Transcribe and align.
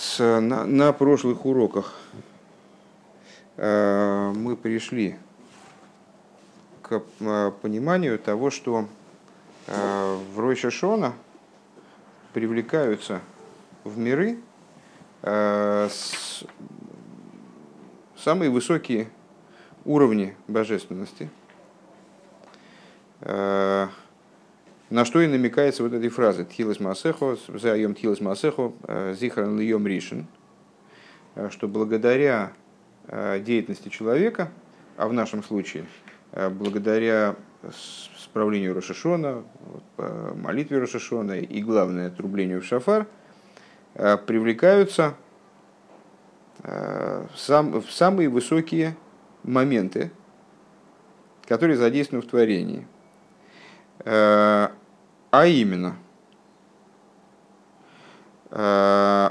С, 0.00 0.18
на, 0.40 0.64
на 0.64 0.94
прошлых 0.94 1.44
уроках 1.44 1.94
э, 3.58 4.32
мы 4.34 4.56
пришли 4.56 5.18
к 6.80 7.02
э, 7.20 7.52
пониманию 7.60 8.18
того, 8.18 8.48
что 8.48 8.86
э, 9.66 10.18
в 10.34 10.40
Ройша 10.40 10.70
Шона 10.70 11.12
привлекаются 12.32 13.20
в 13.84 13.98
миры 13.98 14.38
э, 15.20 15.88
с, 15.90 16.44
самые 18.16 18.50
высокие 18.50 19.10
уровни 19.84 20.34
божественности, 20.48 21.28
э, 23.20 23.88
на 24.90 25.04
что 25.04 25.20
и 25.20 25.28
намекается 25.28 25.84
вот 25.84 25.92
этой 25.92 26.08
фразы 26.08 26.44
«Тхилас 26.44 26.80
Маасехо, 26.80 27.36
заем 27.48 27.94
Тхилас 27.94 28.20
Маасехо, 28.20 28.72
э, 28.82 29.14
зихран 29.18 29.58
льем 29.58 29.86
ришен», 29.86 30.26
э, 31.36 31.48
что 31.50 31.68
благодаря 31.68 32.52
деятельности 33.08 33.88
человека, 33.88 34.52
а 34.96 35.08
в 35.08 35.12
нашем 35.12 35.42
случае 35.42 35.84
благодаря 36.32 37.34
справлению 38.16 38.72
Рошашона, 38.72 39.42
молитве 39.96 40.78
Рошашона 40.78 41.40
и, 41.40 41.60
главное, 41.60 42.10
трублению 42.10 42.60
в 42.60 42.64
шафар, 42.64 43.08
привлекаются 43.94 45.16
в 46.62 47.88
самые 47.88 48.28
высокие 48.28 48.96
моменты, 49.42 50.12
которые 51.48 51.78
задействованы 51.78 52.24
в 52.24 52.30
творении. 52.30 52.86
Э, 55.30 55.36
а 55.36 55.46
именно, 55.46 55.96
э, 58.50 59.30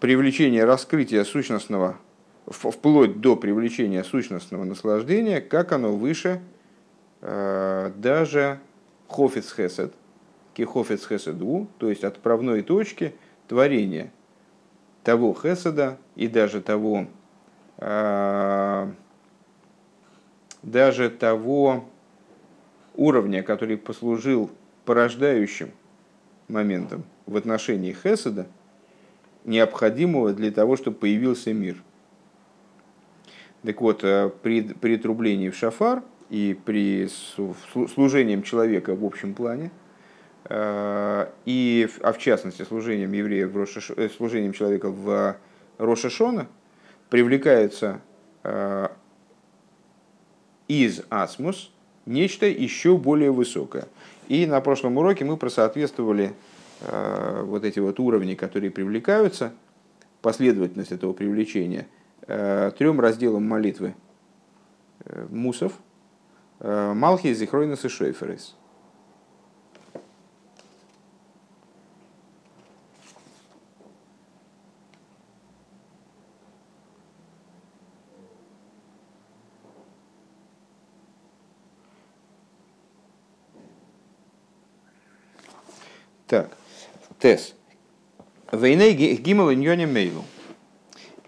привлечение 0.00 0.64
раскрытия 0.64 1.24
сущностного, 1.24 1.96
вплоть 2.46 3.20
до 3.20 3.36
привлечения 3.36 4.04
сущностного 4.04 4.64
наслаждения, 4.64 5.40
как 5.40 5.72
оно 5.72 5.96
выше 5.96 6.40
э, 7.20 7.92
даже 7.96 8.60
хофиц 9.08 9.54
хесед, 9.54 9.94
кихофиц 10.54 11.06
хеседу, 11.06 11.68
то 11.78 11.88
есть 11.88 12.04
отправной 12.04 12.62
точки 12.62 13.14
творения 13.48 14.12
того 15.04 15.34
хеседа 15.34 15.98
и 16.14 16.28
даже 16.28 16.60
того 16.60 17.06
даже 20.62 21.10
того 21.10 21.84
уровня, 22.94 23.42
который 23.42 23.76
послужил 23.76 24.50
порождающим 24.84 25.70
моментом 26.48 27.04
в 27.26 27.36
отношении 27.36 27.92
Хеседа, 27.92 28.46
необходимого 29.44 30.32
для 30.32 30.50
того, 30.50 30.76
чтобы 30.76 30.98
появился 30.98 31.52
мир. 31.52 31.76
Так 33.64 33.80
вот, 33.80 34.02
э, 34.02 34.30
при, 34.42 34.62
при 34.62 34.96
трублении 34.96 35.50
в 35.50 35.56
шафар 35.56 36.02
и 36.30 36.58
при 36.64 37.08
служении 37.94 38.40
человека 38.42 38.94
в 38.94 39.04
общем 39.04 39.34
плане, 39.34 39.70
э, 40.44 41.26
и, 41.44 41.88
а 42.02 42.12
в 42.12 42.18
частности 42.18 42.62
служением 42.62 43.12
евреев 43.12 43.50
в 43.50 43.56
Роша, 43.56 43.80
э, 43.96 44.08
служением 44.08 44.52
человека 44.52 44.90
в 44.90 45.36
Рошашона, 45.78 46.48
привлекается 47.10 48.00
из 50.66 51.02
асмус 51.10 51.70
нечто 52.06 52.46
еще 52.46 52.96
более 52.96 53.30
высокое. 53.30 53.86
И 54.28 54.46
на 54.46 54.60
прошлом 54.60 54.96
уроке 54.96 55.24
мы 55.24 55.36
просоответствовали 55.36 56.34
э, 56.80 57.42
вот 57.44 57.64
эти 57.64 57.78
вот 57.78 57.98
уровни, 58.00 58.34
которые 58.34 58.70
привлекаются, 58.70 59.52
последовательность 60.20 60.92
этого 60.92 61.12
привлечения, 61.12 61.86
э, 62.26 62.70
трем 62.78 63.00
разделам 63.00 63.46
молитвы 63.46 63.94
э, 65.04 65.26
мусов, 65.30 65.72
Малхи, 66.60 67.34
Зихройнес 67.34 67.84
и 67.84 67.88
Шойферес– 67.88 68.54
Так, 86.32 86.56
Тес. 87.22 87.54
Войны 88.50 88.90
гимал 88.90 89.52
иньоне 89.52 89.86
мейлу. 89.86 90.24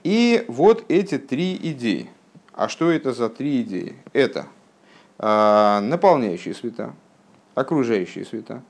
И 0.03 0.44
вот 0.49 0.84
эти 0.88 1.19
три 1.19 1.55
идеи. 1.55 2.10
А 2.53 2.69
что 2.69 2.91
это 2.91 3.12
за 3.12 3.28
три 3.28 3.62
идеи? 3.62 3.94
Это 4.12 4.49
а, 5.21 5.81
наполняющие 5.83 6.53
света, 6.53 6.97
окружающие 7.54 8.25
света 8.25 8.65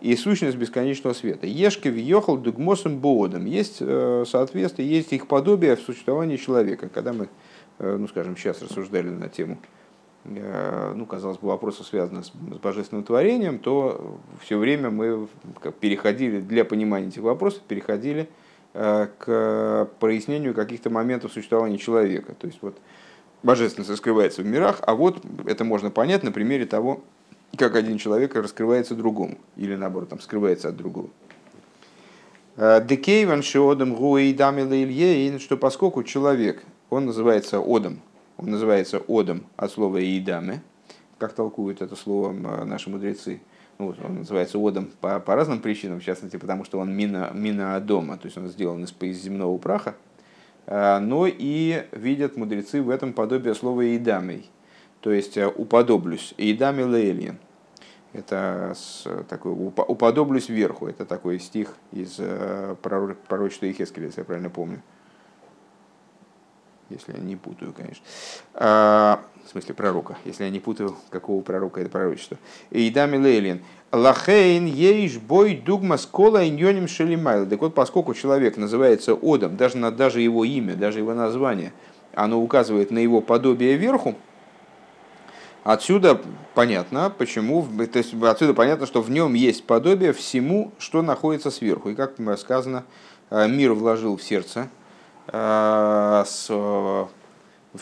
и 0.00 0.16
сущность 0.16 0.56
бесконечного 0.56 1.14
света. 1.14 1.46
Ешки 1.46 1.86
въехал 1.86 2.36
дугмосом 2.36 2.98
боодом. 2.98 3.44
Есть 3.46 3.76
э, 3.78 4.24
соответствие, 4.26 4.90
есть 4.90 5.12
их 5.12 5.28
подобие 5.28 5.76
в 5.76 5.80
существовании 5.80 6.36
человека. 6.36 6.88
Когда 6.88 7.12
мы, 7.12 7.28
э, 7.78 7.96
ну 7.96 8.08
скажем, 8.08 8.36
сейчас 8.36 8.60
рассуждали 8.60 9.08
на 9.08 9.28
тему 9.28 9.56
Э, 9.58 9.85
ну, 10.94 11.06
казалось 11.06 11.38
бы, 11.38 11.48
вопросы 11.48 11.84
связаны 11.84 12.24
с, 12.24 12.30
божественным 12.30 13.04
творением, 13.04 13.58
то 13.58 14.18
все 14.40 14.58
время 14.58 14.90
мы 14.90 15.28
переходили, 15.80 16.40
для 16.40 16.64
понимания 16.64 17.08
этих 17.08 17.22
вопросов, 17.22 17.62
переходили 17.68 18.28
э, 18.74 19.06
к 19.18 19.88
прояснению 20.00 20.54
каких-то 20.54 20.90
моментов 20.90 21.32
существования 21.32 21.78
человека. 21.78 22.34
То 22.34 22.46
есть 22.48 22.58
вот 22.60 22.76
божественность 23.42 23.90
раскрывается 23.90 24.42
в 24.42 24.46
мирах, 24.46 24.80
а 24.82 24.94
вот 24.94 25.22
это 25.46 25.64
можно 25.64 25.90
понять 25.90 26.24
на 26.24 26.32
примере 26.32 26.66
того, 26.66 27.02
как 27.56 27.76
один 27.76 27.96
человек 27.98 28.34
раскрывается 28.34 28.94
другому, 28.94 29.38
или 29.56 29.76
наоборот, 29.76 30.08
там, 30.08 30.20
скрывается 30.20 30.68
от 30.68 30.76
другого. 30.76 31.08
Э, 32.56 32.84
Декейван 32.84 33.42
шиодам 33.42 33.94
гуэйдам 33.94 35.38
что 35.38 35.56
поскольку 35.56 36.02
человек, 36.02 36.64
он 36.90 37.06
называется 37.06 37.60
одом, 37.60 38.00
он 38.38 38.50
называется 38.50 39.02
одом 39.08 39.46
от 39.56 39.70
слова 39.70 40.02
«иидаме», 40.02 40.62
как 41.18 41.32
толкуют 41.32 41.80
это 41.80 41.96
слово 41.96 42.32
наши 42.64 42.90
мудрецы. 42.90 43.40
Ну, 43.78 43.94
он 44.04 44.16
называется 44.16 44.58
одом 44.58 44.90
по, 45.00 45.20
по 45.20 45.34
разным 45.34 45.60
причинам, 45.60 46.00
в 46.00 46.04
частности, 46.04 46.36
потому 46.36 46.64
что 46.64 46.78
он 46.78 46.94
мина, 46.94 47.30
мина 47.34 47.78
дома, 47.80 48.16
то 48.16 48.26
есть 48.26 48.38
он 48.38 48.48
сделан 48.48 48.84
из, 48.84 48.94
из 49.00 49.22
земного 49.22 49.56
праха. 49.58 49.94
А, 50.66 50.98
но 50.98 51.26
и 51.26 51.86
видят 51.92 52.36
мудрецы 52.36 52.82
в 52.82 52.90
этом 52.90 53.12
подобие 53.12 53.54
слова 53.54 53.84
«иидамей», 53.86 54.50
то 55.00 55.12
есть 55.12 55.36
э, 55.36 55.46
«уподоблюсь», 55.46 56.34
«иидаме 56.36 56.84
лейлин». 56.84 57.38
Это 58.12 58.74
такой 59.28 59.52
«уподоблюсь 59.52 60.48
вверху», 60.48 60.86
это 60.86 61.04
такой 61.04 61.38
стих 61.38 61.74
из 61.92 62.16
э, 62.18 62.76
пророчества 62.82 63.66
Ихескеля, 63.70 64.06
если 64.06 64.20
я 64.20 64.24
правильно 64.24 64.50
помню 64.50 64.82
если 66.90 67.12
я 67.12 67.18
не 67.18 67.36
путаю, 67.36 67.72
конечно. 67.72 68.04
А, 68.54 69.20
в 69.44 69.50
смысле 69.50 69.74
пророка, 69.74 70.16
если 70.24 70.44
я 70.44 70.50
не 70.50 70.60
путаю, 70.60 70.96
какого 71.10 71.42
пророка 71.42 71.80
это 71.80 71.90
пророчество. 71.90 72.38
Идами 72.70 73.16
Лейлин. 73.16 73.62
Лахейн 73.92 74.66
ейш 74.66 75.18
бой 75.18 75.56
дугма 75.56 75.96
скола 75.96 76.46
иньоним 76.46 76.88
шелимайл. 76.88 77.46
Так 77.46 77.60
вот, 77.60 77.74
поскольку 77.74 78.14
человек 78.14 78.56
называется 78.56 79.16
Одом, 79.20 79.56
даже, 79.56 79.78
на, 79.78 79.90
даже 79.90 80.20
его 80.20 80.44
имя, 80.44 80.74
даже 80.74 80.98
его 80.98 81.14
название, 81.14 81.72
оно 82.14 82.40
указывает 82.40 82.90
на 82.90 82.98
его 82.98 83.20
подобие 83.20 83.76
верху, 83.76 84.14
Отсюда 85.64 86.20
понятно, 86.54 87.10
почему, 87.10 87.66
то 87.92 87.98
есть 87.98 88.14
отсюда 88.22 88.54
понятно, 88.54 88.86
что 88.86 89.02
в 89.02 89.10
нем 89.10 89.34
есть 89.34 89.64
подобие 89.64 90.12
всему, 90.12 90.70
что 90.78 91.02
находится 91.02 91.50
сверху. 91.50 91.88
И 91.88 91.96
как 91.96 92.12
сказано, 92.38 92.84
мир 93.32 93.72
вложил 93.72 94.16
в 94.16 94.22
сердце 94.22 94.68
Э, 94.68 94.85
с, 95.28 96.46
в 96.48 97.08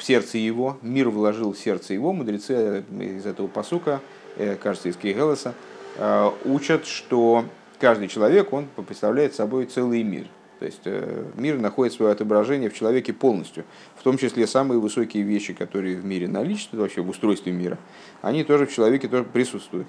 сердце 0.02 0.38
его, 0.38 0.78
мир 0.82 1.08
вложил 1.10 1.52
в 1.52 1.58
сердце 1.58 1.94
его, 1.94 2.12
мудрецы 2.12 2.84
из 2.98 3.26
этого 3.26 3.46
посука, 3.48 4.00
э, 4.36 4.56
кажется, 4.56 4.88
из 4.88 4.96
Кейгелеса, 4.96 5.54
э, 5.96 6.30
учат, 6.44 6.86
что 6.86 7.44
каждый 7.78 8.08
человек, 8.08 8.52
он 8.52 8.66
представляет 8.86 9.34
собой 9.34 9.66
целый 9.66 10.02
мир. 10.02 10.26
То 10.60 10.66
есть 10.66 10.86
мир 11.34 11.58
находит 11.58 11.92
свое 11.92 12.12
отображение 12.12 12.70
в 12.70 12.74
человеке 12.74 13.12
полностью, 13.12 13.64
в 13.96 14.02
том 14.02 14.16
числе 14.16 14.46
самые 14.46 14.80
высокие 14.80 15.22
вещи, 15.22 15.52
которые 15.52 15.96
в 15.96 16.04
мире 16.04 16.28
наличны, 16.28 16.78
вообще 16.78 17.02
в 17.02 17.08
устройстве 17.10 17.52
мира, 17.52 17.76
они 18.22 18.44
тоже 18.44 18.66
в 18.66 18.72
человеке 18.72 19.08
тоже 19.08 19.24
присутствуют. 19.24 19.86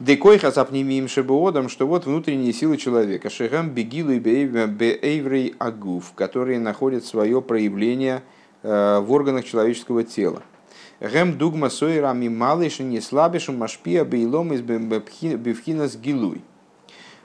Декойха 0.00 0.50
запнимим 0.50 1.06
шебуодом, 1.06 1.68
что 1.68 1.86
вот 1.86 2.04
внутренние 2.04 2.52
силы 2.52 2.76
человека, 2.78 3.30
шехам 3.30 3.70
бегилу 3.70 4.10
и 4.10 4.18
беэйврей 4.18 5.54
агуф, 5.58 6.12
которые 6.14 6.58
находят 6.58 7.04
свое 7.04 7.40
проявление 7.40 8.24
э, 8.64 8.98
в 8.98 9.12
органах 9.12 9.44
человеческого 9.44 10.02
тела. 10.02 10.42
Гем 11.00 11.38
дугма 11.38 11.70
сойрами 11.70 12.26
малыш 12.26 12.80
не 12.80 13.00
слабишу 13.00 13.52
машпия 13.52 14.04
бейлом 14.04 14.52
из 14.52 14.62
бевхинас 14.62 15.96
гилуй. 15.96 16.42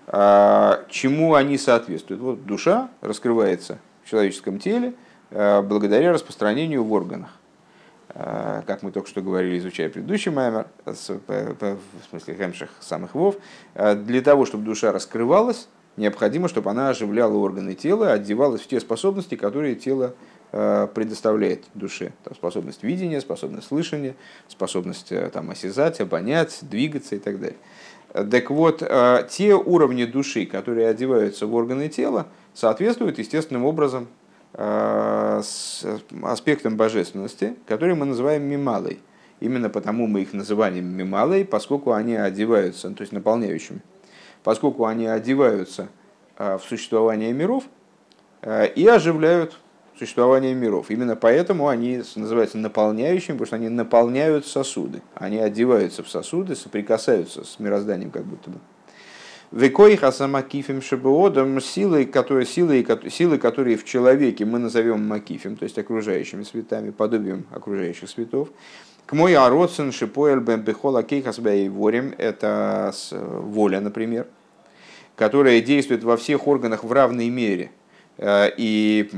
чему 0.08 1.34
они 1.34 1.58
соответствуют? 1.58 2.22
Вот 2.22 2.46
душа 2.46 2.90
раскрывается 3.02 3.80
в 4.04 4.10
человеческом 4.10 4.60
теле 4.60 4.94
благодаря 5.30 6.12
распространению 6.12 6.84
в 6.84 6.92
органах. 6.92 7.39
Как 8.14 8.82
мы 8.82 8.92
только 8.92 9.08
что 9.08 9.22
говорили, 9.22 9.60
изучая 9.60 9.90
предыдущий 9.90 10.32
маймер, 10.32 10.68
в 10.86 10.96
смысле 12.10 12.36
хемших 12.36 12.70
самых 12.80 13.14
вов, 13.14 13.36
для 13.76 14.22
того, 14.22 14.46
чтобы 14.46 14.66
душа 14.66 14.92
раскрывалась, 14.92 15.68
необходимо, 16.00 16.48
чтобы 16.48 16.72
она 16.72 16.90
оживляла 16.90 17.38
органы 17.38 17.76
тела, 17.76 18.14
одевалась 18.14 18.62
в 18.62 18.68
те 18.68 18.80
способности, 18.80 19.36
которые 19.36 19.76
тело 19.76 20.16
э, 20.52 20.88
предоставляет 20.94 21.66
душе. 21.76 22.14
Там, 22.24 22.34
способность 22.36 22.84
видения, 22.84 23.22
способность 23.22 23.68
слышания, 23.68 24.16
способность 24.48 25.12
э, 25.12 25.30
там, 25.32 25.52
осязать, 25.52 26.02
обонять, 26.02 26.60
двигаться 26.62 27.16
и 27.16 27.20
так 27.20 27.40
далее. 27.40 27.58
Так 28.32 28.50
вот, 28.50 28.82
э, 28.82 29.28
те 29.30 29.54
уровни 29.54 30.06
души, 30.06 30.46
которые 30.46 30.88
одеваются 30.88 31.46
в 31.46 31.54
органы 31.54 31.90
тела, 31.90 32.28
соответствуют 32.54 33.20
естественным 33.20 33.66
образом 33.66 34.08
с 34.62 35.86
аспектом 36.24 36.76
божественности, 36.76 37.56
который 37.66 37.96
мы 37.96 38.06
называем 38.06 38.44
мималой. 38.44 39.00
Именно 39.40 39.70
потому 39.70 40.06
мы 40.06 40.24
их 40.24 40.34
называем 40.34 40.86
мималой, 40.86 41.46
поскольку 41.46 41.94
они 41.94 42.16
одеваются, 42.16 42.90
то 42.92 43.02
есть 43.02 43.14
наполняющими 43.14 43.82
поскольку 44.44 44.86
они 44.86 45.08
одеваются 45.08 45.90
а, 46.38 46.58
в 46.58 46.64
существование 46.64 47.34
миров 47.34 47.66
и 48.76 48.88
оживляют 48.88 49.60
существование 49.98 50.54
миров. 50.54 50.90
Именно 50.90 51.18
поэтому 51.18 51.68
они 51.68 52.02
называются 52.16 52.58
наполняющими, 52.58 53.34
потому 53.34 53.48
что 53.48 53.56
они 53.58 53.68
наполняют 53.68 54.48
сосуды. 54.48 55.02
Они 55.14 55.38
одеваются 55.40 56.04
в 56.04 56.10
сосуды, 56.10 56.56
соприкасаются 56.56 57.44
с 57.44 57.60
мирозданием 57.60 58.12
как 58.12 58.24
будто 58.24 58.50
бы. 58.50 58.60
Векоих 59.52 60.04
асамакифим 60.04 60.80
шабуодом 60.80 61.60
силы, 61.60 62.06
которые, 62.06 62.46
силы, 62.46 62.86
силы, 63.10 63.40
которые 63.40 63.78
в 63.78 63.84
человеке 63.84 64.46
мы 64.46 64.60
назовем 64.60 65.08
макифим, 65.08 65.56
то 65.56 65.64
есть 65.64 65.78
окружающими 65.80 66.44
светами, 66.44 66.92
подобием 66.92 67.48
окружающих 67.50 68.10
светов. 68.10 68.50
К 69.08 69.14
мой 69.14 69.36
ароцин 69.36 69.92
шипоэль 69.92 70.40
бэмбехола 70.40 71.02
кейхас 71.02 71.40
ворим, 71.40 72.14
это 72.20 72.94
воля, 73.12 73.80
например, 73.80 74.28
которая 75.16 75.62
действует 75.62 76.04
во 76.04 76.16
всех 76.16 76.48
органах 76.48 76.84
в 76.84 76.92
равной 76.92 77.30
мере. 77.30 77.72
Э, 78.22 78.52
и 78.58 79.10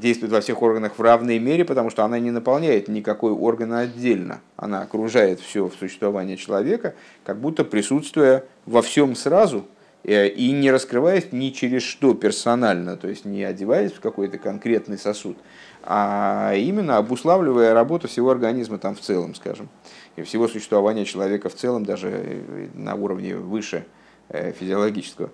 действует 0.00 0.32
во 0.32 0.40
всех 0.40 0.60
органах 0.60 0.98
в 0.98 1.00
равной 1.00 1.38
мере, 1.38 1.64
потому 1.64 1.88
что 1.88 2.04
она 2.04 2.18
не 2.18 2.32
наполняет 2.32 2.88
никакой 2.88 3.30
орган 3.30 3.72
отдельно. 3.74 4.40
Она 4.56 4.82
окружает 4.82 5.38
все 5.38 5.68
в 5.68 5.74
существовании 5.74 6.34
человека, 6.34 6.94
как 7.24 7.38
будто 7.38 7.64
присутствуя 7.64 8.44
во 8.66 8.82
всем 8.82 9.14
сразу 9.14 9.66
э, 10.02 10.26
и 10.26 10.50
не 10.50 10.72
раскрываясь 10.72 11.30
ни 11.30 11.50
через 11.50 11.82
что 11.82 12.12
персонально, 12.14 12.96
то 12.96 13.06
есть 13.06 13.24
не 13.24 13.44
одеваясь 13.44 13.92
в 13.92 14.00
какой-то 14.00 14.36
конкретный 14.36 14.98
сосуд, 14.98 15.38
а 15.84 16.52
именно 16.56 16.96
обуславливая 16.96 17.72
работу 17.72 18.08
всего 18.08 18.30
организма 18.30 18.78
там 18.78 18.96
в 18.96 19.00
целом, 19.00 19.36
скажем, 19.36 19.68
и 20.16 20.22
всего 20.22 20.48
существования 20.48 21.04
человека 21.04 21.50
в 21.50 21.54
целом, 21.54 21.84
даже 21.84 22.42
на 22.74 22.96
уровне 22.96 23.36
выше 23.36 23.84
э, 24.28 24.50
физиологического. 24.50 25.30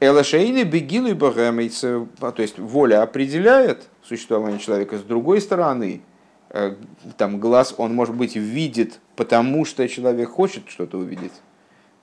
Элашейны 0.00 0.64
бегилу 0.64 1.08
и 1.08 1.12
богамейцы, 1.14 2.06
то 2.18 2.34
есть 2.38 2.58
воля 2.58 3.02
определяет 3.02 3.88
существование 4.02 4.58
человека, 4.58 4.98
с 4.98 5.02
другой 5.02 5.40
стороны, 5.40 6.02
э, 6.50 6.74
там 7.16 7.40
глаз, 7.40 7.74
он, 7.78 7.94
может 7.94 8.14
быть, 8.14 8.36
видит, 8.36 9.00
потому 9.16 9.64
что 9.64 9.88
человек 9.88 10.30
хочет 10.30 10.64
что-то 10.68 10.98
увидеть, 10.98 11.32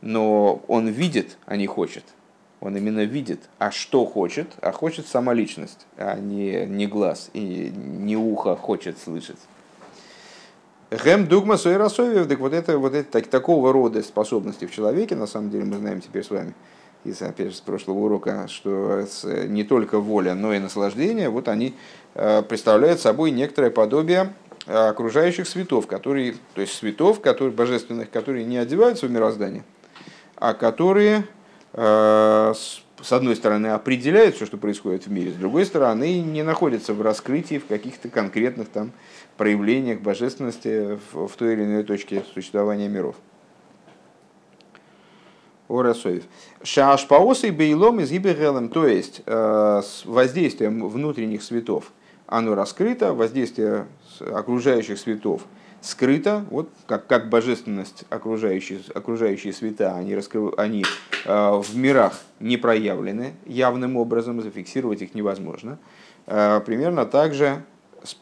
но 0.02 0.64
он 0.68 0.88
видит, 0.88 1.38
а 1.46 1.58
не 1.58 1.68
хочет– 1.68 2.04
он 2.62 2.78
именно 2.78 3.04
видит, 3.04 3.50
а 3.58 3.72
что 3.72 4.06
хочет, 4.06 4.48
а 4.62 4.72
хочет 4.72 5.08
сама 5.08 5.34
личность, 5.34 5.88
а 5.98 6.18
не, 6.20 6.68
не 6.68 6.86
глаз 6.86 7.32
и 7.34 7.74
не 7.76 8.16
ухо 8.16 8.56
хочет 8.56 9.00
слышать. 9.00 9.40
Гэм 10.92 11.28
дугма 11.28 11.58
сойрасовев, 11.58 12.28
так 12.28 12.40
вот 12.40 12.54
это 12.54 12.78
вот 12.78 12.94
это 12.94 13.12
так, 13.12 13.28
такого 13.28 13.74
рода 13.74 14.04
способности 14.04 14.66
в 14.66 14.72
человеке, 14.72 15.16
на 15.16 15.26
самом 15.26 15.50
деле 15.50 15.66
мы 15.66 15.78
знаем 15.78 16.02
теперь 16.02 16.24
с 16.24 16.30
вами 16.30 16.54
из 17.04 17.22
опять 17.22 17.50
же 17.50 17.56
с 17.56 17.62
прошлого 17.62 18.00
урока, 18.00 18.48
что 18.48 19.06
не 19.48 19.64
только 19.64 20.00
воля, 20.00 20.36
но 20.36 20.54
и 20.54 20.60
наслаждение, 20.60 21.30
вот 21.30 21.48
они 21.48 21.74
э, 22.16 22.42
представляют 22.44 23.00
собой 23.00 23.32
некоторое 23.32 23.72
подобие 23.72 24.34
окружающих 24.68 25.48
светов, 25.48 25.88
которые, 25.88 26.36
то 26.54 26.62
есть 26.62 26.74
светов, 26.74 27.20
которые, 27.20 27.52
божественных, 27.52 28.12
которые 28.12 28.46
не 28.46 28.58
одеваются 28.58 29.08
в 29.08 29.12
мироздание, 29.12 29.64
а 30.36 30.54
которые 30.54 31.26
Э, 31.74 32.54
с 32.54 33.12
одной 33.12 33.36
стороны, 33.36 33.68
определяют 33.68 34.36
все, 34.36 34.46
что 34.46 34.58
происходит 34.58 35.08
в 35.08 35.12
мире, 35.12 35.32
с 35.32 35.36
другой 35.36 35.66
стороны, 35.66 36.22
не 36.22 36.44
находятся 36.44 36.94
в 36.94 37.02
раскрытии, 37.02 37.58
в 37.58 37.66
каких-то 37.66 38.10
конкретных 38.10 38.70
там 38.70 38.92
проявлениях 39.38 40.02
божественности 40.02 41.00
в 41.14 41.32
той 41.36 41.54
или 41.54 41.64
иной 41.64 41.84
точке 41.84 42.24
существования 42.34 42.90
миров. 42.90 43.16
Орасоев. 45.72 46.24
Шашпаосы 46.64 47.50
бейлом 47.50 48.00
из 48.00 48.12
гибергелем, 48.12 48.70
то 48.70 48.86
есть 48.88 49.22
э, 49.26 49.82
с 49.84 50.06
воздействием 50.06 50.88
внутренних 50.88 51.44
светов, 51.44 51.92
оно 52.28 52.56
раскрыто, 52.56 53.14
воздействие 53.14 53.88
окружающих 54.20 55.00
светов– 55.00 55.42
скрыто, 55.82 56.46
вот 56.52 56.70
как, 56.86 57.08
как 57.08 57.30
божественность 57.30 58.06
окружающие, 58.10 58.80
окружающие 58.94 59.52
света, 59.52 59.96
они, 59.96 60.16
раскрыв, 60.16 60.54
они 60.58 60.86
э, 61.26 61.62
в 61.62 61.76
мирах 61.76 62.22
не 62.40 62.58
проявлены 62.58 63.34
явным 63.46 63.98
образом, 63.98 64.42
зафиксировать 64.42 65.02
их 65.02 65.16
невозможно. 65.16 65.80
Э, 66.28 66.62
примерно 66.66 67.06
так 67.06 67.34
же 67.34 67.64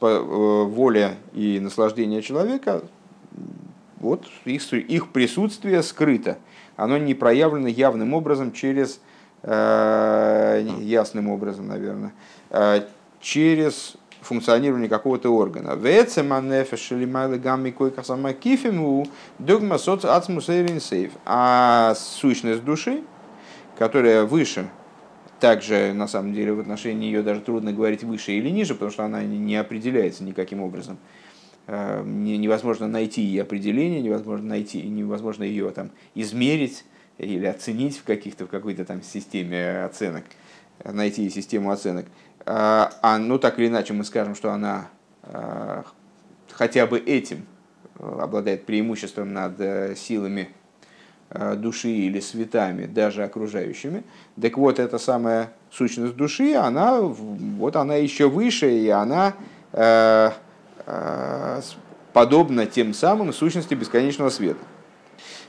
воля 0.01 1.16
и 1.34 1.57
наслаждение 1.62 2.22
человека, 2.22 2.81
вот 3.98 4.25
их, 4.44 4.74
их 4.74 5.12
присутствие 5.13 5.84
скрыто, 5.84 6.38
оно 6.80 6.98
не 6.98 7.14
проявлено 7.14 7.68
явным 7.68 8.14
образом 8.14 8.52
через, 8.52 9.02
э, 9.44 10.66
ясным 10.80 11.30
образом, 11.30 11.68
наверное, 11.68 12.14
э, 12.50 12.81
через 13.20 13.98
функционирования 14.22 14.90
какого-то 14.90 15.30
органа. 15.30 15.76
А 21.26 21.96
сущность 21.96 22.64
души, 22.64 23.02
которая 23.78 24.24
выше, 24.24 24.70
также 25.40 25.94
на 25.94 26.08
самом 26.08 26.34
деле 26.34 26.54
в 26.54 26.60
отношении 26.60 27.06
ее 27.08 27.24
даже 27.24 27.42
трудно 27.42 27.72
говорить 27.72 28.03
выше 28.03 28.34
или 28.34 28.50
ниже, 28.50 28.74
потому 28.74 28.92
что 28.92 29.06
она 29.06 29.24
не 29.24 29.56
определяется 29.56 30.24
никаким 30.24 30.62
образом. 30.62 30.98
Э, 31.72 32.02
невозможно 32.04 32.88
найти 32.88 33.22
ее 33.22 33.44
определение, 33.44 34.02
невозможно 34.02 34.48
найти, 34.48 34.82
невозможно 34.82 35.44
ее 35.44 35.70
там 35.70 35.92
измерить 36.16 36.84
или 37.20 37.46
оценить 37.46 38.00
в 38.00 38.06
каких-то 38.06 38.48
в 38.48 38.50
какой-то 38.50 38.86
там 38.86 39.04
системе 39.04 39.84
оценок, 39.84 40.24
найти 40.84 41.30
систему 41.30 41.70
оценок. 41.70 42.08
А, 42.44 42.92
а, 43.04 43.20
ну 43.20 43.38
так 43.38 43.60
или 43.60 43.68
иначе 43.68 43.94
мы 43.94 44.04
скажем, 44.04 44.34
что 44.34 44.52
она 44.52 44.88
а, 45.22 45.84
хотя 46.52 46.88
бы 46.88 46.98
этим 46.98 47.46
э, 48.00 48.18
обладает 48.20 48.66
преимуществом 48.66 49.32
над 49.32 49.60
э, 49.60 49.94
силами 49.96 50.50
э, 51.30 51.54
души 51.56 51.92
или 51.92 52.20
светами, 52.20 52.88
даже 52.88 53.24
окружающими. 53.24 54.04
Так 54.42 54.58
вот, 54.58 54.80
эта 54.80 54.98
самая 54.98 55.52
сущность 55.70 56.16
души, 56.16 56.56
она, 56.56 57.00
вот 57.00 57.76
она 57.76 57.94
еще 57.94 58.28
выше, 58.28 58.72
и 58.72 58.90
она 58.90 59.36
э, 60.89 61.60
э, 61.60 61.62
подобна 62.13 62.65
тем 62.65 62.93
самым 62.93 63.34
сущности 63.34 63.74
бесконечного 63.74 64.29
света. 64.29 64.60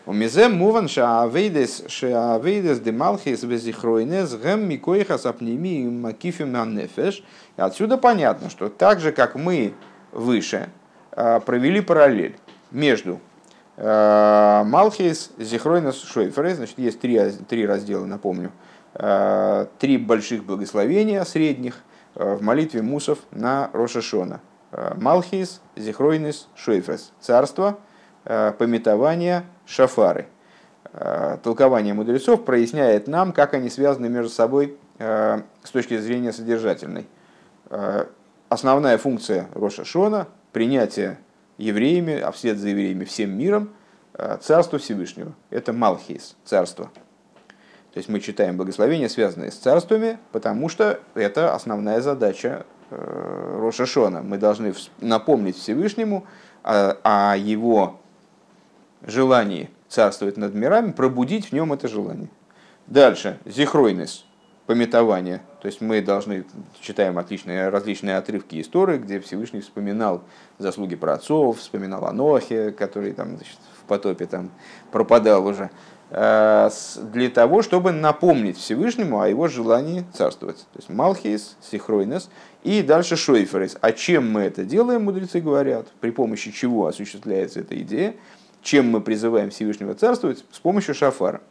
У 0.06 0.12
мизем 0.12 0.54
муван 0.54 0.88
шаавейдес 0.88 1.85
шаавейдес 1.88 2.80
демалхис 2.80 3.44
безихройнес 3.44 4.35
гэм 4.35 4.68
микоихас 4.68 5.26
апними 5.26 5.88
макифим 5.88 6.52
нефеш. 6.75 7.23
Отсюда 7.56 7.99
понятно, 7.99 8.50
что 8.50 8.68
так 8.68 9.00
же, 9.00 9.12
как 9.12 9.35
мы 9.35 9.75
выше 10.12 10.70
а, 11.12 11.40
провели 11.40 11.80
параллель 11.80 12.37
между 12.70 13.20
а, 13.76 14.64
Малхис, 14.64 15.30
Зихройнес, 15.38 16.02
Шойферес, 16.02 16.56
значит, 16.56 16.78
есть 16.78 17.00
три, 17.00 17.20
три 17.49 17.66
раздела, 17.66 18.04
напомню, 18.04 18.52
три 19.78 19.99
больших 19.99 20.44
благословения 20.44 21.23
средних 21.25 21.76
в 22.14 22.42
молитве 22.42 22.82
мусов 22.82 23.18
на 23.30 23.70
Рошашона. 23.73 24.40
Малхис, 24.73 25.61
Зихройнес, 25.77 26.49
Шойферес, 26.55 27.12
царство, 27.21 27.79
пометование, 28.25 29.45
шафары. 29.67 30.29
Э, 30.93 31.39
толкование 31.43 31.95
мудрецов 31.95 32.45
проясняет 32.45 33.07
нам, 33.07 33.33
как 33.33 33.55
они 33.55 33.71
связаны 33.71 34.09
между 34.09 34.31
собой 34.31 34.77
э, 34.99 35.43
с 35.62 35.71
точки 35.71 35.97
зрения 35.99 36.33
содержательной. 36.33 37.07
Э, 37.69 38.07
основная 38.49 38.99
функция 38.99 39.49
Роша 39.55 39.85
Шона– 39.85 40.27
принятие 40.53 41.19
евреями, 41.59 42.19
а 42.19 42.33
вслед 42.33 42.59
за 42.59 42.69
евреями 42.69 43.05
всем 43.05 43.37
миром, 43.37 43.71
Царство 44.43 44.79
Всевышнего. 44.79 45.33
Это 45.49 45.73
Малхис, 45.73 46.37
царство. 46.45 46.91
То 47.93 47.99
есть 47.99 48.09
мы 48.09 48.21
читаем 48.21 48.57
благословения, 48.59 49.09
связанные 49.09 49.50
с 49.50 49.55
царствами, 49.55 50.19
потому 50.33 50.69
что 50.69 51.00
это 51.15 51.55
основная 51.55 52.03
задача 52.03 52.67
э, 52.90 53.59
Роша 53.61 53.87
Шона. 53.87 54.23
Мы 54.23 54.38
должны 54.38 54.75
напомнить 55.00 55.56
Всевышнему 55.56 56.26
о, 56.62 56.97
о 57.02 57.37
его 57.37 58.00
желании 59.02 59.70
царствовать 59.88 60.37
над 60.37 60.54
мирами, 60.54 60.92
пробудить 60.92 61.47
в 61.47 61.52
нем 61.52 61.73
это 61.73 61.88
желание. 61.88 62.28
Дальше, 62.87 63.38
зихройнес, 63.44 64.25
пометование. 64.66 65.40
То 65.61 65.66
есть 65.66 65.80
мы 65.80 66.00
должны, 66.00 66.44
читаем 66.80 67.18
отличные, 67.18 67.68
различные 67.68 68.16
отрывки 68.16 68.61
истории, 68.61 68.99
где 68.99 69.20
Всевышний 69.20 69.61
вспоминал 69.61 70.23
заслуги 70.59 70.97
праотцов, 70.97 71.59
вспоминал 71.59 72.06
о 72.06 72.12
Нохе, 72.12 72.70
который 72.70 73.12
там, 73.12 73.37
значит, 73.37 73.59
в 73.82 73.88
потопе 73.88 74.26
там 74.26 74.50
пропадал 74.92 75.47
уже. 75.47 75.70
Э, 76.12 76.69
для 77.12 77.31
того, 77.31 77.62
чтобы 77.62 77.93
напомнить 77.93 78.59
Всевышнему 78.59 79.21
о 79.21 79.29
его 79.29 79.47
желании 79.47 80.05
царствовать. 80.12 80.59
То 80.73 80.79
есть 80.79 80.88
Малхис, 80.88 81.57
Сихройнес 81.62 82.31
и 82.64 82.83
дальше 82.83 83.17
Шойферес. 83.17 83.76
А 83.81 83.93
чем 83.93 84.31
мы 84.31 84.40
это 84.43 84.64
делаем, 84.64 85.05
мудрецы 85.05 85.40
говорят, 85.40 85.87
при 86.00 86.11
помощи 86.11 86.50
чего 86.50 86.88
осуществляется 86.88 87.61
эта 87.61 87.81
идея, 87.83 88.17
чем 88.61 88.90
мы 88.90 89.00
призываем 89.00 89.50
Всевышнего 89.50 89.95
царствовать, 89.95 90.45
с 90.50 90.59
помощью 90.59 90.95
шафара. 90.95 91.43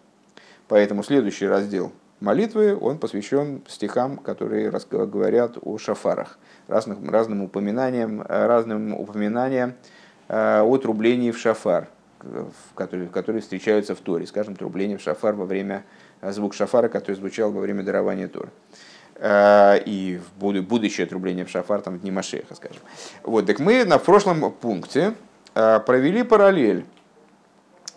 Поэтому 0.68 1.04
следующий 1.04 1.48
раздел 1.48 1.94
молитвы, 2.20 2.78
он 2.78 2.98
посвящен 2.98 3.64
стихам, 3.68 4.18
которые 4.18 4.72
говорят 4.92 5.58
о 5.62 5.78
шафарах, 5.78 6.38
разным, 6.68 7.10
разным 7.10 7.44
упоминаниям, 7.44 8.22
разным 8.28 8.94
упоминаниям 8.94 9.76
э, 10.28 10.62
о 10.62 10.78
трублении 10.78 11.32
в 11.32 11.38
шафар– 11.38 11.88
которые, 12.76 13.08
которые 13.10 13.42
встречаются 13.42 13.96
в 13.96 14.00
Торе, 14.00 14.28
скажем, 14.28 14.56
трубление 14.56 14.98
в 14.98 15.02
шафар 15.02 15.36
во 15.36 15.46
время, 15.46 15.84
э, 16.22 16.32
звук 16.32 16.54
шафара, 16.54 16.90
который 16.90 17.16
звучал 17.16 17.52
во 17.52 17.62
время 17.62 17.84
дарования 17.84 18.28
Торы. 18.28 18.50
Э, 19.16 19.82
и 19.86 20.20
в 20.38 20.62
будущее 20.62 21.08
трубление 21.08 21.46
в 21.46 21.50
шафар, 21.50 21.82
там, 21.82 21.98
в 21.98 22.02
дни 22.02 22.12
Машеха, 22.12 22.56
скажем. 22.56 22.82
Вот, 23.24 23.46
так 23.46 23.60
мы 23.60 23.86
на 23.86 23.98
прошлом 23.98 24.52
пункте 24.52 25.14
э, 25.56 25.80
провели 25.80 26.24
параллель 26.24 26.86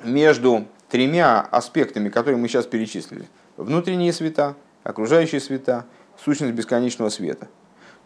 между 0.05 0.67
тремя 0.89 1.41
аспектами, 1.41 2.09
которые 2.09 2.39
мы 2.39 2.49
сейчас 2.49 2.67
перечислили. 2.67 3.27
Внутренние 3.57 4.13
света, 4.13 4.55
окружающие 4.85 5.41
света, 5.41 5.85
сущность 6.23 6.55
бесконечного 6.55 7.09
света. 7.09 7.49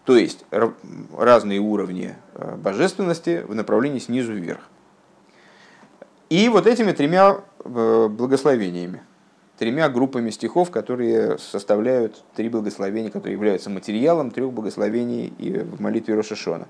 То 0.04 0.16
есть 0.16 0.44
разные 1.18 1.58
уровни 1.58 2.14
божественности 2.58 3.44
в 3.46 3.54
направлении 3.56 3.98
снизу 3.98 4.32
вверх. 4.32 4.60
И 6.28 6.48
вот 6.48 6.66
этими 6.66 6.90
тремя 6.90 7.38
э, 7.64 8.08
благословениями, 8.10 9.02
тремя 9.58 9.88
группами 9.88 10.30
стихов, 10.30 10.72
которые 10.72 11.38
составляют 11.38 12.24
три 12.34 12.48
благословения, 12.48 13.10
которые 13.10 13.34
являются 13.34 13.70
материалом 13.70 14.32
трех 14.32 14.52
благословений 14.52 15.32
и 15.38 15.58
в 15.58 15.80
молитве 15.80 16.16
Рошашона. 16.16 16.66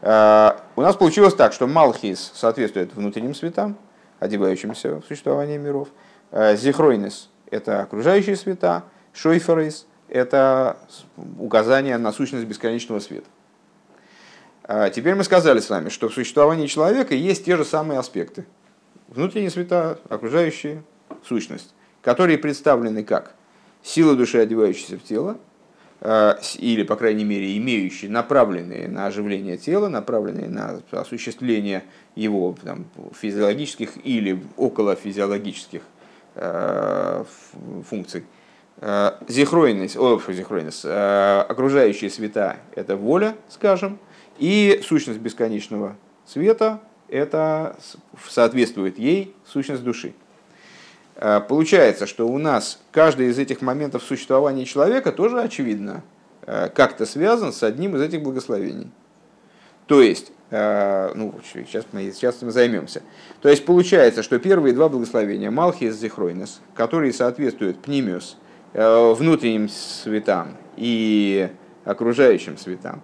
Э, 0.00 0.54
у 0.74 0.80
нас 0.80 0.96
получилось 0.96 1.34
так, 1.34 1.52
что 1.52 1.68
Малхис 1.68 2.32
соответствует 2.34 2.92
внутренним 2.92 3.34
светам, 3.36 3.76
одевающимся 4.18 4.96
в 4.96 5.04
существование 5.04 5.58
миров. 5.58 5.88
Э, 6.32 6.56
Зихройнес– 6.56 7.30
это 7.50 7.82
окружающие 7.82 8.34
света. 8.34 8.82
Шойферейс– 9.12 9.86
это 10.08 10.78
указание 11.38 11.96
на 11.96 12.10
сущность 12.10 12.46
бесконечного 12.46 12.98
света. 12.98 13.26
Теперь 14.94 15.16
мы 15.16 15.24
сказали 15.24 15.58
с 15.58 15.68
вами, 15.68 15.88
что 15.88 16.08
в 16.08 16.14
существовании 16.14 16.68
человека 16.68 17.12
есть 17.16 17.44
те 17.44 17.56
же 17.56 17.64
самые 17.64 17.98
аспекты– 17.98 18.46
внутренние 19.10 19.50
света, 19.50 19.98
окружающие 20.08 20.82
сущность, 21.26 21.74
которые 22.00 22.38
представлены 22.38 23.04
как 23.04 23.34
сила 23.82 24.14
души, 24.14 24.38
одевающаяся 24.38 24.96
в 24.96 25.02
тело, 25.02 25.36
э, 26.00 26.34
или, 26.58 26.82
по 26.84 26.96
крайней 26.96 27.24
мере, 27.24 27.56
имеющие, 27.58 28.10
направленные 28.10 28.88
на 28.88 29.06
оживление 29.06 29.56
тела, 29.56 29.88
направленные 29.88 30.48
на 30.48 30.80
осуществление 30.92 31.84
его 32.14 32.56
там, 32.62 32.86
физиологических 33.20 34.04
или 34.04 34.42
околофизиологических 34.56 35.82
э, 36.36 37.24
функций. 37.88 38.24
Э, 38.78 39.12
зихройность, 39.28 39.96
о, 39.96 40.20
зихройность, 40.28 40.84
окружающие 40.84 42.10
света– 42.10 42.56
это 42.74 42.96
воля, 42.96 43.36
скажем, 43.48 43.98
и 44.38 44.80
сущность 44.82 45.20
бесконечного 45.20 45.96
света 46.24 46.80
это 47.10 47.76
соответствует 48.28 48.98
ей 48.98 49.34
сущность 49.44 49.82
души. 49.82 50.14
А, 51.16 51.40
получается, 51.40 52.06
что 52.06 52.26
у 52.28 52.38
нас 52.38 52.80
каждый 52.92 53.28
из 53.28 53.38
этих 53.38 53.60
моментов 53.60 54.02
существования 54.02 54.64
человека 54.64 55.12
тоже, 55.12 55.40
очевидно, 55.40 56.02
а, 56.42 56.68
как-то 56.68 57.04
связан 57.06 57.52
с 57.52 57.62
одним 57.62 57.96
из 57.96 58.02
этих 58.02 58.22
благословений. 58.22 58.90
То 59.86 60.00
есть, 60.00 60.32
а, 60.50 61.12
ну, 61.14 61.34
сейчас 61.52 61.84
мы, 61.92 62.10
сейчас 62.12 62.40
мы 62.42 62.52
займемся. 62.52 63.02
То 63.42 63.48
есть, 63.48 63.66
получается, 63.66 64.22
что 64.22 64.38
первые 64.38 64.72
два 64.72 64.88
благословения, 64.88 65.50
Малхис 65.50 65.96
Зихройнес, 65.96 66.60
которые 66.74 67.12
соответствуют 67.12 67.82
Пнимиус, 67.82 68.36
внутренним 68.72 69.68
светам 69.68 70.56
и 70.76 71.50
окружающим 71.84 72.56
светам, 72.56 73.02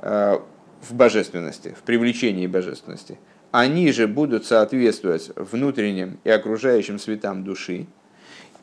в 0.00 0.42
божественности, 0.90 1.72
в 1.78 1.84
привлечении 1.84 2.48
божественности– 2.48 3.16
они 3.54 3.92
же 3.92 4.08
будут 4.08 4.46
соответствовать 4.46 5.30
внутренним 5.36 6.18
и 6.24 6.30
окружающим 6.30 6.98
светам 6.98 7.44
души. 7.44 7.86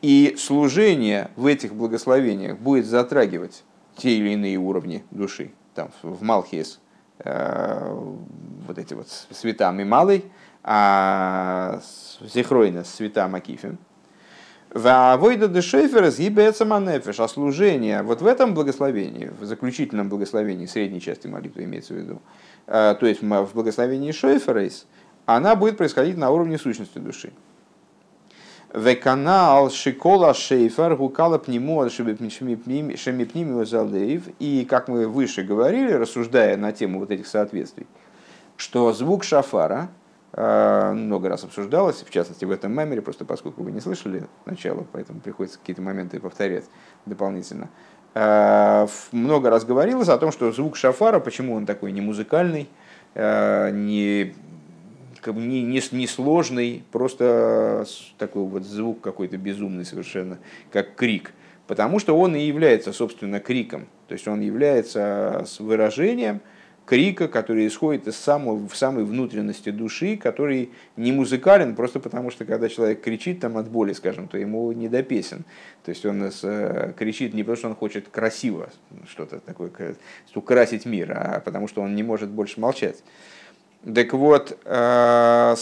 И 0.02 0.34
служение 0.38 1.30
в 1.34 1.46
этих 1.46 1.74
благословениях 1.74 2.58
будет 2.58 2.84
затрагивать 2.84 3.64
те 3.96 4.18
или 4.18 4.34
иные 4.34 4.58
уровни 4.58 5.02
души. 5.10 5.52
Там 5.74 5.88
в 6.02 6.22
Малхис 6.22 6.78
э, 7.20 7.88
вот 8.68 8.76
эти 8.76 8.92
вот 8.92 9.08
света 9.30 9.72
малый, 9.72 10.26
а 10.62 11.80
Зихройна 12.20 12.84
света 12.84 13.26
Макифим. 13.28 13.78
Войда 14.74 15.48
де 15.48 15.60
Шейфер 15.62 16.10
сгибается 16.10 16.66
а 17.18 17.28
служение 17.28 18.02
вот 18.02 18.20
в 18.20 18.26
этом 18.26 18.52
благословении, 18.54 19.30
в 19.38 19.44
заключительном 19.44 20.10
благословении, 20.10 20.66
средней 20.66 21.00
части 21.00 21.26
молитвы 21.26 21.64
имеется 21.64 21.94
в 21.94 21.96
виду, 21.96 22.22
то 22.66 22.98
есть 23.02 23.22
в 23.22 23.50
благословении 23.54 24.12
Шойферейс, 24.12 24.86
она 25.26 25.54
будет 25.56 25.76
происходить 25.76 26.16
на 26.16 26.30
уровне 26.30 26.58
сущности 26.58 26.98
души. 26.98 27.32
Веканал 28.74 29.70
шикола 29.70 30.32
шейфер 30.32 30.96
гукала 30.96 31.36
пнему 31.36 31.88
шемипними 31.90 33.64
залеев. 33.64 34.22
И 34.38 34.64
как 34.64 34.88
мы 34.88 35.06
выше 35.06 35.42
говорили, 35.42 35.92
рассуждая 35.92 36.56
на 36.56 36.72
тему 36.72 36.98
вот 36.98 37.10
этих 37.10 37.26
соответствий, 37.26 37.86
что 38.56 38.94
звук 38.94 39.24
шафара, 39.24 39.90
э, 40.32 40.92
много 40.94 41.28
раз 41.28 41.44
обсуждалось, 41.44 42.02
в 42.02 42.08
частности 42.08 42.46
в 42.46 42.50
этом 42.50 42.72
мемере, 42.72 43.02
просто 43.02 43.26
поскольку 43.26 43.62
вы 43.62 43.72
не 43.72 43.80
слышали 43.80 44.26
начало, 44.46 44.86
поэтому 44.90 45.20
приходится 45.20 45.58
какие-то 45.58 45.82
моменты 45.82 46.18
повторять 46.18 46.64
дополнительно. 47.04 47.68
Э, 48.14 48.86
много 49.10 49.50
раз 49.50 49.64
говорилось 49.64 50.08
о 50.08 50.18
том, 50.18 50.32
что 50.32 50.52
звук 50.52 50.76
шафара, 50.76 51.18
почему 51.18 51.54
он 51.54 51.66
такой 51.66 51.92
не 51.92 52.00
музыкальный, 52.00 52.68
э, 53.14 53.70
не, 53.72 54.34
не, 55.26 55.62
не, 55.62 55.82
не 55.92 56.06
сложный, 56.06 56.84
просто 56.92 57.86
такой 58.18 58.44
вот 58.44 58.64
звук 58.64 59.00
какой-то 59.00 59.38
безумный 59.38 59.84
совершенно, 59.84 60.38
как 60.70 60.94
крик. 60.94 61.32
Потому 61.66 61.98
что 61.98 62.18
он 62.18 62.34
и 62.34 62.40
является, 62.40 62.92
собственно, 62.92 63.40
криком. 63.40 63.86
То 64.08 64.14
есть 64.14 64.28
он 64.28 64.40
является 64.40 65.46
выражением 65.58 66.40
крика, 66.92 67.26
который 67.26 67.66
исходит 67.66 68.06
из 68.06 68.16
самого, 68.16 68.68
в 68.68 68.76
самой 68.76 69.04
внутренности 69.04 69.70
души, 69.70 70.18
который 70.18 70.68
не 70.98 71.10
музыкален, 71.10 71.74
просто 71.74 72.00
потому 72.00 72.30
что 72.30 72.44
когда 72.44 72.68
человек 72.68 73.00
кричит 73.00 73.40
там 73.40 73.56
от 73.56 73.70
боли, 73.70 73.94
скажем, 73.94 74.28
то 74.28 74.36
ему 74.36 74.70
не 74.72 74.90
до 74.90 75.02
песен. 75.02 75.46
То 75.84 75.88
есть 75.88 76.04
он 76.04 76.30
э, 76.42 76.92
кричит 76.94 77.32
не 77.32 77.44
потому, 77.44 77.56
что 77.56 77.68
он 77.68 77.76
хочет 77.76 78.08
красиво 78.10 78.68
что-то 79.08 79.40
такое, 79.40 79.70
украсить 80.34 80.84
мир, 80.84 81.12
а 81.16 81.40
потому 81.40 81.66
что 81.66 81.80
он 81.80 81.94
не 81.94 82.02
может 82.02 82.28
больше 82.28 82.60
молчать. 82.60 83.02
Так 83.94 84.12
вот, 84.12 84.58
э, 84.62 85.54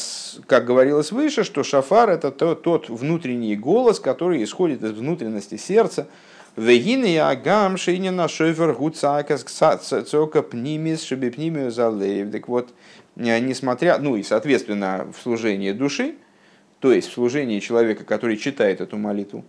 как 0.48 0.64
говорилось 0.64 1.12
выше, 1.12 1.44
что 1.44 1.62
шафар 1.62 2.10
это 2.10 2.32
тот 2.32 2.88
внутренний 2.88 3.54
голос, 3.54 4.00
который 4.00 4.42
исходит 4.42 4.82
из 4.82 4.90
внутренности 4.90 5.56
сердца, 5.56 6.08
Вегины 6.56 7.16
агам 7.18 7.76
шейнина 7.76 8.26
шойфер 8.26 8.74
гуцакас 8.74 9.44
цока 9.44 10.42
пнимис 10.42 11.04
шебепнимию 11.04 11.70
залеев. 11.70 12.32
Так 12.32 12.48
вот, 12.48 12.74
э, 13.16 13.38
несмотря, 13.38 13.98
ну 13.98 14.16
и 14.16 14.22
соответственно 14.24 15.06
в 15.16 15.22
служении 15.22 15.70
души, 15.72 16.16
то 16.80 16.92
есть 16.92 17.08
в 17.08 17.12
служении 17.12 17.60
человека, 17.60 18.04
который 18.04 18.36
читает 18.36 18.80
эту 18.80 18.96
молитву 18.98 19.44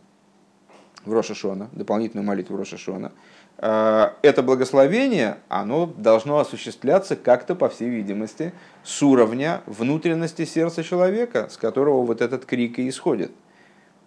в 1.03 1.11
Рошашона, 1.11 1.69
дополнительную 1.71 2.25
молитву 2.25 2.55
Рошашона, 2.55 3.11
э, 3.57 4.09
это 4.21 4.43
благословение, 4.43 5.37
оно 5.49 5.87
должно 5.87 6.37
осуществляться 6.37 7.15
как-то, 7.15 7.55
по 7.55 7.67
всей 7.67 7.89
видимости, 7.89 8.53
с 8.83 9.01
уровня 9.01 9.61
внутренности 9.65 10.45
сердца 10.45 10.83
человека, 10.83 11.49
с 11.49 11.57
которого 11.57 12.05
вот 12.05 12.21
этот 12.21 12.45
крик 12.45 12.77
и 12.77 12.87
исходит. 12.87 13.31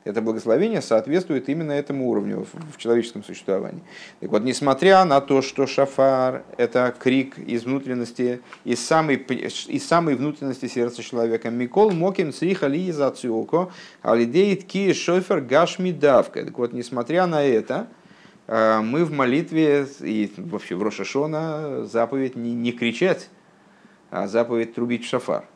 Это 0.05 0.21
благословение 0.21 0.83
соответствует 0.83 1.49
именно 1.49 1.73
этому 1.73 2.09
уровню 2.09 2.47
в, 2.53 2.77
человеческом 2.77 3.25
существовании. 3.25 3.83
Так 4.21 4.31
вот, 4.31 4.45
несмотря 4.45 5.05
на 5.05 5.21
то, 5.23 5.41
что 5.41 5.67
шафар– 5.67 6.45
это 6.59 6.95
крик 6.99 7.39
из 7.39 7.65
внутренности, 7.65 8.41
из 8.65 8.85
самой, 8.85 9.17
из 9.17 9.87
самой 9.87 10.15
внутренности 10.15 10.67
сердца 10.67 11.03
человека, 11.03 11.51
Микол 11.51 11.91
Моким 11.93 12.33
Цриха 12.33 12.67
Ли 12.67 12.93
Зациоко, 12.93 13.73
Алидеит 14.03 14.65
Ки 14.65 14.93
Шофер 14.93 15.41
Гашми 15.41 15.91
Давка. 15.91 16.45
Так 16.45 16.59
вот, 16.59 16.75
несмотря 16.75 17.27
на 17.27 17.43
это, 17.43 17.87
э, 18.47 18.81
мы 18.81 19.07
в 19.07 19.11
молитве 19.13 19.87
и 20.01 20.31
вообще 20.37 20.75
в 20.75 20.83
Рошашона 20.83 21.87
заповедь 21.87 22.37
не, 22.37 22.53
не 22.53 22.73
кричать, 22.73 23.31
а 24.11 24.29
заповедь 24.29 24.75
трубить 24.75 25.05
в 25.05 25.09
шафар. 25.09 25.47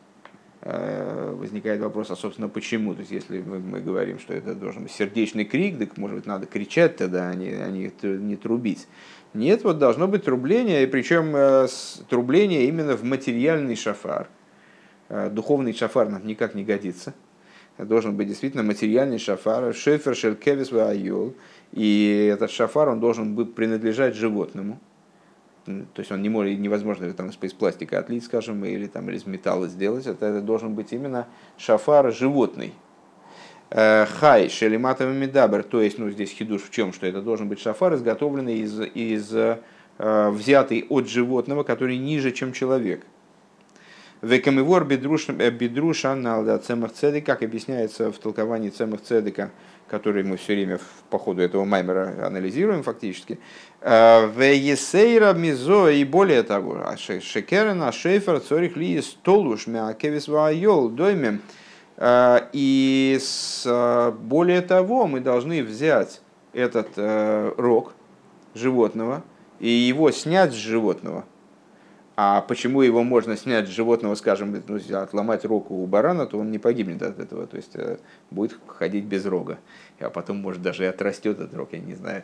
Э, 0.61 1.33
возникает 1.37 1.79
вопрос, 1.79 2.11
а 2.11 2.17
собственно 2.17 2.49
почему? 2.49 2.93
То 2.93 2.99
есть 2.99 3.11
если 3.11 3.39
мы, 3.39 3.79
говорим, 3.79 4.19
что 4.19 4.33
это 4.33 4.53
должен 4.53 4.83
быть 4.83 4.91
сердечный 4.91 5.45
крик, 5.45 5.79
так 5.79 5.97
может 5.97 6.17
быть 6.17 6.25
надо 6.25 6.47
кричать 6.47 6.97
тогда, 6.97 7.29
а 7.29 7.33
не, 7.33 7.49
а 7.51 7.69
не 7.69 8.35
трубить. 8.35 8.87
Нет, 9.33 9.63
вот 9.63 9.77
должно 9.77 10.07
быть 10.09 10.25
трубление, 10.25 10.83
и 10.83 10.87
причем 10.87 11.33
э, 11.33 11.67
трубление 12.09 12.65
именно 12.65 12.97
в 12.97 13.03
материальный 13.03 13.77
шафар. 13.77 14.27
Э, 15.07 15.29
духовный 15.29 15.73
шафар 15.73 16.09
нам 16.09 16.27
никак 16.27 16.55
не 16.55 16.65
годится. 16.65 17.13
Должен 17.77 18.17
быть 18.17 18.27
действительно 18.27 18.63
материальный 18.63 19.19
шафар, 19.19 19.73
шефер 19.73 20.13
шелькевис 20.13 20.73
айол, 20.73 21.35
и 21.71 22.29
этот 22.33 22.51
шафар 22.51 22.89
он 22.89 22.99
должен 22.99 23.33
быть 23.33 23.55
принадлежать 23.55 24.15
животному 24.15 24.81
то 25.93 25.99
есть 25.99 26.11
он 26.11 26.21
не 26.21 26.29
может, 26.29 26.57
невозможно 26.59 27.11
там, 27.13 27.29
из 27.29 27.53
пластика 27.53 27.99
отлить, 27.99 28.25
скажем, 28.25 28.63
или, 28.65 28.87
там, 28.87 29.09
или 29.09 29.17
из 29.17 29.25
металла 29.25 29.67
сделать, 29.67 30.07
это, 30.07 30.25
это 30.25 30.41
должен 30.41 30.75
быть 30.75 30.91
именно 30.91 31.27
шафар 31.57 32.11
животный. 32.11 32.73
Э, 33.69 34.05
хай, 34.05 34.49
шелематовый 34.49 35.15
медабр, 35.15 35.63
то 35.63 35.81
есть, 35.81 35.99
ну, 35.99 36.09
здесь 36.09 36.31
хидуш 36.31 36.63
в 36.63 36.71
чем, 36.71 36.91
что 36.93 37.05
это 37.05 37.21
должен 37.21 37.47
быть 37.47 37.59
шафар, 37.59 37.93
изготовленный 37.95 38.59
из, 38.59 38.79
из 38.79 39.33
э, 39.33 39.59
взятый 39.97 40.85
от 40.89 41.07
животного, 41.07 41.63
который 41.63 41.97
ниже, 41.97 42.31
чем 42.31 42.53
человек. 42.53 43.05
Векамивор 44.21 44.83
бедруша 44.83 46.15
на 46.15 46.57
цемах 46.57 46.91
цедека, 46.91 47.33
как 47.33 47.43
объясняется 47.43 48.11
в 48.11 48.17
толковании 48.17 48.69
цемах 48.69 49.01
цедека, 49.01 49.51
который 49.89 50.23
мы 50.23 50.37
все 50.37 50.53
время 50.53 50.79
по 51.09 51.17
ходу 51.17 51.41
этого 51.41 51.65
маймера 51.65 52.25
анализируем 52.25 52.83
фактически. 52.83 53.39
Э, 53.81 54.27
в 54.27 54.41
Есейра 54.41 55.33
Мизо 55.33 55.89
и 55.89 56.03
более 56.03 56.43
того, 56.43 56.81
а 56.85 56.95
Шекерена 56.97 57.91
Шейфер 57.91 58.39
Цорих 58.39 58.77
Ли 58.77 59.01
Столуш 59.01 59.67
Мякевис 59.67 60.27
Вайол 60.27 60.89
Доймем. 60.89 61.41
Э, 61.97 62.41
и 62.53 63.17
с, 63.19 63.63
э, 63.65 64.11
более 64.11 64.61
того, 64.61 65.07
мы 65.07 65.19
должны 65.19 65.63
взять 65.63 66.21
этот 66.53 66.89
рог 67.57 67.93
животного 68.55 69.23
и 69.59 69.69
его 69.69 70.09
снять 70.11 70.51
с 70.51 70.55
животного– 70.55 71.25
а 72.21 72.41
почему 72.41 72.81
его 72.81 73.01
можно 73.01 73.37
снять 73.37 73.69
с 73.69 73.71
животного, 73.71 74.13
скажем, 74.15 74.61
ну, 74.67 74.77
отломать 74.97 75.45
руку 75.45 75.75
у 75.75 75.85
барана, 75.85 76.25
то 76.25 76.37
он 76.37 76.51
не 76.51 76.59
погибнет 76.59 77.01
от 77.01 77.17
этого, 77.17 77.47
то 77.47 77.55
есть 77.55 77.71
э, 77.75 77.97
будет 78.29 78.59
ходить 78.67 79.05
без 79.05 79.25
рога. 79.25 79.57
А 80.01 80.09
потом, 80.09 80.35
может, 80.35 80.61
даже 80.61 80.83
и 80.83 80.87
отрастет 80.87 81.39
этот 81.39 81.53
рог, 81.53 81.69
я 81.71 81.79
не 81.79 81.93
знаю. 81.93 82.23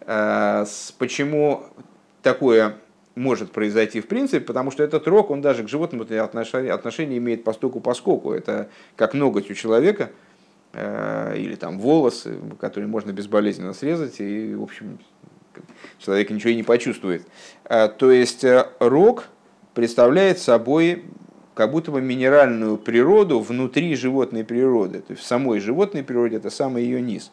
А, 0.00 0.64
почему 0.98 1.62
такое 2.22 2.74
может 3.14 3.52
произойти 3.52 4.00
в 4.00 4.08
принципе, 4.08 4.44
потому 4.44 4.72
что 4.72 4.82
этот 4.82 5.06
рог, 5.06 5.30
он 5.30 5.42
даже 5.42 5.62
к 5.62 5.68
животному 5.68 6.02
отношение, 6.02 7.18
имеет 7.18 7.44
постоку 7.44 7.78
поскольку. 7.78 8.32
Это 8.32 8.68
как 8.96 9.14
ноготь 9.14 9.48
у 9.48 9.54
человека, 9.54 10.10
э, 10.72 11.34
или 11.36 11.54
там 11.54 11.78
волосы, 11.78 12.34
которые 12.58 12.88
можно 12.88 13.12
безболезненно 13.12 13.74
срезать, 13.74 14.18
и, 14.18 14.56
в 14.56 14.64
общем, 14.64 14.98
человек 16.00 16.30
ничего 16.30 16.50
и 16.50 16.56
не 16.56 16.64
почувствует. 16.64 17.24
А, 17.62 17.86
то 17.86 18.10
есть 18.10 18.42
э, 18.42 18.66
рог 18.80 19.28
представляет 19.76 20.38
собой 20.38 21.04
как 21.52 21.70
будто 21.70 21.90
бы 21.90 22.00
минеральную 22.00 22.78
природу 22.78 23.40
внутри 23.40 23.94
животной 23.94 24.42
природы. 24.42 25.00
То 25.00 25.12
есть 25.12 25.22
в 25.22 25.26
самой 25.26 25.60
животной 25.60 26.02
природе 26.02 26.36
это 26.36 26.48
самый 26.48 26.84
ее 26.84 27.02
низ. 27.02 27.30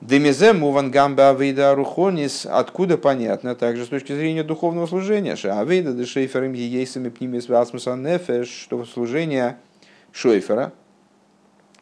Демизе 0.00 0.54
мувангамба 0.54 1.30
авейда 1.30 1.74
рухонис, 1.74 2.46
откуда 2.50 2.96
понятно, 2.96 3.54
также 3.54 3.84
с 3.84 3.88
точки 3.88 4.14
зрения 4.14 4.42
духовного 4.42 4.86
служения, 4.86 5.36
что 5.36 5.60
авейда 5.60 5.92
де 5.92 6.06
шейфером 6.06 6.54
ейсами 6.54 7.10
пнимис 7.10 7.48
васмуса 7.50 7.94
нефеш, 7.94 8.48
что 8.48 8.82
служение 8.86 9.58
шойфера, 10.12 10.72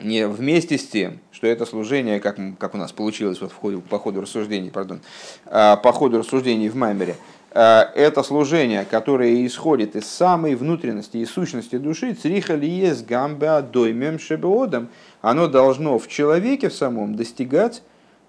не 0.00 0.26
вместе 0.26 0.76
с 0.76 0.88
тем, 0.88 1.20
что 1.30 1.46
это 1.46 1.66
служение, 1.66 2.18
как, 2.18 2.36
как 2.58 2.74
у 2.74 2.78
нас 2.78 2.90
получилось 2.90 3.40
вот 3.40 3.52
в 3.52 3.54
ходе, 3.54 3.78
по 3.78 4.00
ходу 4.00 4.22
рассуждений, 4.22 4.72
пардон, 4.72 5.02
а, 5.46 5.76
по 5.76 5.92
ходу 5.92 6.18
рассуждений 6.18 6.68
в 6.68 6.74
Маймере, 6.74 7.14
это 7.54 8.24
служение, 8.24 8.84
которое 8.84 9.46
исходит 9.46 9.94
из 9.94 10.06
самой 10.06 10.56
внутренности 10.56 11.18
и 11.18 11.24
сущности 11.24 11.78
души, 11.78 12.12
цриха 12.14 12.56
лиес 12.56 13.02
гамбе 13.02 13.62
доймем 13.62 14.18
шебеодом, 14.18 14.88
оно 15.22 15.46
должно 15.46 15.98
в 15.98 16.08
человеке 16.08 16.68
в 16.68 16.74
самом 16.74 17.14
достигать 17.14 17.82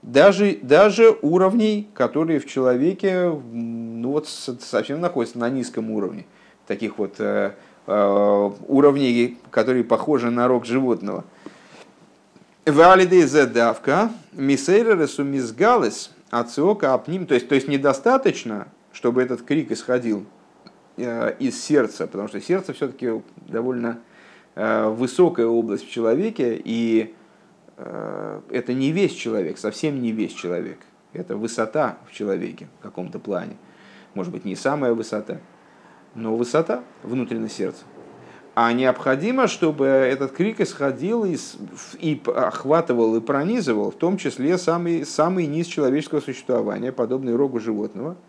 даже, 0.05 0.59
даже 0.61 1.17
уровней, 1.23 1.89
которые 1.95 2.39
в 2.39 2.45
человеке 2.45 3.31
ну 3.51 4.11
вот, 4.11 4.27
совсем 4.27 5.01
находятся 5.01 5.39
на 5.39 5.49
низком 5.49 5.89
уровне. 5.89 6.25
Таких 6.67 6.99
вот 6.99 7.15
э, 7.17 7.53
э, 7.87 8.51
уровней, 8.67 9.37
которые 9.49 9.83
похожи 9.83 10.29
на 10.29 10.47
рог 10.47 10.65
животного. 10.65 11.23
Валиды 12.65 13.25
задавка, 13.25 14.11
мисейра 14.33 14.95
ресумизгалес, 14.95 16.11
ациока 16.29 16.93
апним, 16.93 17.25
то 17.25 17.33
есть, 17.33 17.47
то 17.47 17.55
есть 17.55 17.67
недостаточно 17.67 18.67
чтобы 18.95 19.21
этот 19.21 19.41
крик 19.41 19.71
исходил 19.71 20.25
э, 20.95 21.35
из 21.37 21.61
сердца, 21.61 22.07
потому 22.07 22.29
что 22.29 22.39
сердце 22.39 22.71
все-таки 22.71 23.21
довольно 23.45 23.99
э, 24.55 24.87
высокая 24.87 25.47
область 25.47 25.85
в 25.85 25.91
человеке, 25.91 26.59
и 26.63 27.13
э, 27.75 28.41
это 28.49 28.73
не 28.73 28.91
весь 28.91 29.13
человек, 29.13 29.57
совсем 29.57 30.01
не 30.01 30.13
весь 30.13 30.33
человек. 30.33 30.79
Это 31.11 31.35
высота 31.35 31.97
в 32.09 32.13
человеке 32.13 32.69
в 32.79 32.83
каком-то 32.83 33.19
плане. 33.19 33.57
Может 34.13 34.31
быть, 34.31 34.45
не 34.45 34.55
самая 34.55 34.93
высота, 34.93 35.39
но 36.13 36.35
высота 36.37 36.81
внутреннего 37.03 37.49
сердца. 37.49 37.83
А 38.53 38.71
необходимо, 38.71 39.47
чтобы 39.47 39.87
этот 39.87 40.31
крик 40.31 40.61
исходил 40.61 41.25
из, 41.25 41.57
и 41.99 42.21
охватывал 42.25 43.17
и 43.17 43.19
пронизывал, 43.19 43.91
в 43.91 43.95
том 43.95 44.15
числе 44.15 44.57
самый, 44.57 45.05
самый 45.05 45.47
низ 45.47 45.67
человеческого 45.67 46.21
существования, 46.21 46.93
подобный 46.93 47.35
рогу 47.35 47.59
животного– 47.59 48.15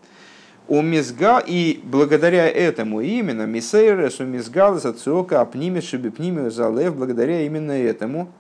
у 0.69 0.83
Мизга, 0.83 1.39
и 1.39 1.81
благодаря 1.83 2.49
этому 2.49 3.01
именно 3.01 3.47
Мисейрес 3.47 4.21
у 4.21 4.25
Мизгала 4.25 4.79
Зациока 4.79 5.41
Апниме 5.41 5.81
Шибипниме 5.81 6.51
Залев, 6.51 6.97
благодаря 6.97 7.43
именно 7.43 7.73
этому 7.73 8.33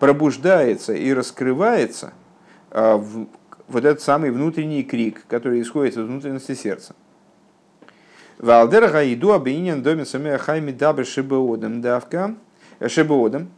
пробуждается 0.00 0.92
и 0.92 1.12
раскрывается 1.12 2.12
а, 2.70 2.96
вот 3.68 3.84
этот 3.84 4.02
самый 4.02 4.30
внутренний 4.30 4.82
крик, 4.82 5.24
который 5.28 5.60
исходит 5.62 5.96
из 5.96 6.02
внутренности 6.02 6.54
сердца. 6.54 6.94
Валдер 8.38 8.90
Гаиду 8.90 9.32
Абинин 9.32 9.82
доме 9.82 10.04
Хайми 10.04 10.70
Дабр 10.70 11.04
Шибеодом 11.04 11.80
Давка 11.80 12.36
Шибеодом. 12.86 13.50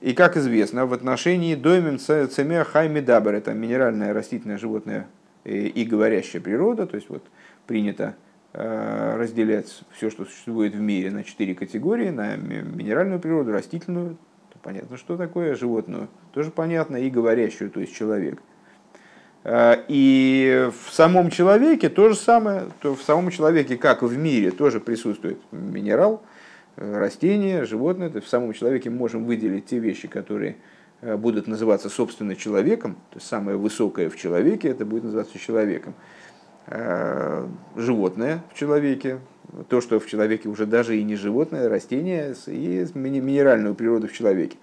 И 0.00 0.12
как 0.12 0.36
известно, 0.36 0.86
в 0.86 0.92
отношении 0.92 1.54
домен 1.56 1.98
Цемея 1.98 2.64
Хайми 2.64 3.00
Дабр, 3.00 3.34
это 3.34 3.52
минеральное 3.52 4.14
растительное 4.14 4.56
животное 4.56 5.08
и 5.48 5.84
говорящая 5.84 6.42
природа, 6.42 6.86
то 6.86 6.96
есть 6.96 7.08
вот 7.08 7.24
принято 7.66 8.16
э, 8.52 9.16
разделять 9.16 9.82
все, 9.92 10.10
что 10.10 10.24
существует 10.24 10.74
в 10.74 10.80
мире, 10.80 11.10
на 11.10 11.24
четыре 11.24 11.54
категории, 11.54 12.10
на 12.10 12.36
минеральную 12.36 13.20
природу, 13.20 13.52
растительную, 13.52 14.16
понятно, 14.62 14.96
что 14.96 15.16
такое, 15.16 15.54
животную, 15.54 16.08
тоже 16.32 16.50
понятно, 16.50 16.96
и 16.96 17.10
говорящую, 17.10 17.70
то 17.70 17.80
есть 17.80 17.94
человек. 17.94 18.40
Э, 19.44 19.76
и 19.88 20.68
в 20.84 20.92
самом 20.92 21.30
человеке 21.30 21.88
то 21.88 22.08
же 22.08 22.14
самое, 22.14 22.64
то 22.80 22.94
в 22.94 23.02
самом 23.02 23.30
человеке, 23.30 23.76
как 23.76 24.02
в 24.02 24.16
мире, 24.16 24.50
тоже 24.50 24.80
присутствует 24.80 25.38
минерал, 25.52 26.22
э, 26.76 26.98
растение, 26.98 27.64
животное. 27.64 28.10
То 28.10 28.20
в 28.20 28.28
самом 28.28 28.52
человеке 28.52 28.90
можем 28.90 29.24
выделить 29.24 29.66
те 29.66 29.78
вещи, 29.78 30.08
которые 30.08 30.56
будут 31.02 31.46
называться 31.46 31.88
собственно 31.88 32.34
человеком, 32.34 32.94
то 33.10 33.16
есть 33.16 33.26
самое 33.26 33.56
высокое 33.56 34.10
в 34.10 34.16
человеке, 34.16 34.68
это 34.68 34.84
будет 34.84 35.04
называться 35.04 35.38
человеком. 35.38 35.94
Э, 36.70 37.46
животное 37.76 38.42
в 38.52 38.58
человеке, 38.58 39.20
то, 39.70 39.80
что 39.80 39.98
в 39.98 40.06
человеке 40.06 40.50
уже 40.50 40.66
даже 40.66 40.98
и 40.98 41.02
не 41.02 41.16
животное, 41.16 41.66
а 41.66 41.68
растение, 41.70 42.34
и 42.46 42.86
минеральную 42.94 43.74
природу 43.74 44.06
в 44.06 44.12
человеке. 44.12 44.58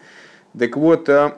Так 0.57 0.77
вот, 0.77 1.09
э, 1.09 1.33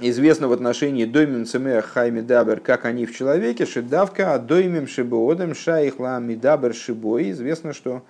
известно 0.00 0.48
в 0.48 0.52
отношении 0.52 1.04
доймим 1.04 1.46
цемея 1.46 1.82
хайми 1.82 2.20
дабер, 2.20 2.58
как 2.58 2.84
они 2.84 3.06
в 3.06 3.14
человеке, 3.14 3.64
шедавка, 3.64 4.34
а 4.34 4.40
доймим 4.40 4.88
шибоодем 4.88 5.54
шайхла 5.54 6.18
мидабер 6.18 6.74
шибой. 6.74 7.30
Известно, 7.30 7.72
что 7.72 8.02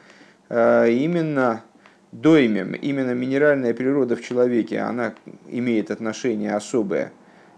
э, 0.49 0.91
именно 0.91 1.63
доймем, 2.13 2.75
именно 2.75 3.13
минеральная 3.13 3.75
природа 3.75 4.17
в 4.17 4.23
человеке, 4.23 4.81
она 4.81 5.15
имеет 5.49 5.91
отношение 5.91 6.55
особое 6.55 7.13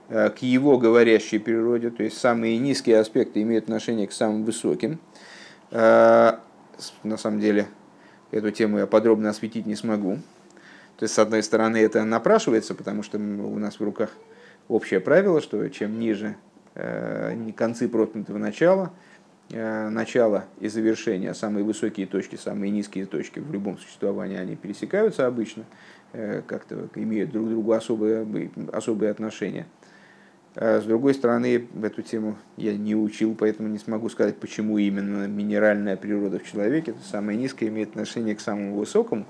э, 0.09 0.31
к 0.31 0.39
его 0.39 0.79
говорящей 0.79 1.41
природе, 1.41 1.91
то 1.91 2.03
есть 2.03 2.19
самые 2.19 2.59
низкие 2.59 2.99
аспекты 2.99 3.43
имеют 3.43 3.65
отношение 3.65 4.07
к 4.07 4.13
самым 4.13 4.45
высоким. 4.45 4.99
Э, 5.71 6.35
на 7.03 7.17
самом 7.17 7.41
деле, 7.41 7.67
эту 8.31 8.51
тему 8.51 8.79
я 8.79 8.87
подробно 8.87 9.31
осветить 9.31 9.67
не 9.67 9.77
смогу. 9.77 10.19
То 10.99 11.05
есть, 11.05 11.15
с 11.15 11.19
одной 11.19 11.43
стороны, 11.43 11.79
это 11.79 12.05
напрашивается, 12.05 12.75
потому 12.75 13.03
что 13.03 13.19
у 13.19 13.59
нас 13.59 13.81
в 13.81 13.83
руках 13.83 14.11
общее 14.69 15.01
правило, 15.01 15.41
что 15.41 15.67
чем 15.69 15.99
ниже 15.99 16.37
э, 16.75 17.37
концы 17.57 17.89
проткнутого 17.89 18.39
начала, 18.39 18.93
начало 19.51 20.47
и 20.61 20.69
завершение, 20.69 21.35
самые 21.35 21.65
высокие 21.65 22.07
точки, 22.07 22.37
самые 22.37 22.71
низкие 22.71 23.05
точки 23.07 23.39
в 23.39 23.53
любом 23.53 23.79
существовании, 23.79 24.39
они 24.39 24.57
пересекаются 24.57 25.27
обычно, 25.27 25.65
э, 26.13 26.43
как-то 26.47 26.89
имеют 26.95 27.33
друг 27.33 27.47
к 27.47 27.51
другу 27.51 27.73
особые, 27.73 28.51
особые 28.73 29.11
отношения. 29.11 29.67
А 30.55 30.81
с 30.81 30.85
другой 30.85 31.15
стороны, 31.15 31.67
эту 31.83 32.03
тему 32.03 32.37
я 32.57 32.77
не 32.77 32.95
учил, 32.95 33.35
поэтому 33.35 33.69
не 33.69 33.79
смогу 33.79 34.09
сказать, 34.11 34.37
почему 34.37 34.77
именно 34.79 35.27
минеральная 35.27 35.97
природа 35.97 36.39
в 36.39 36.45
человеке, 36.45 36.91
это 36.91 37.01
самое 37.03 37.39
низкое, 37.39 37.69
имеет 37.71 37.91
отношение 37.91 38.35
к 38.35 38.41
самому 38.41 38.77
высокому, 38.77 39.27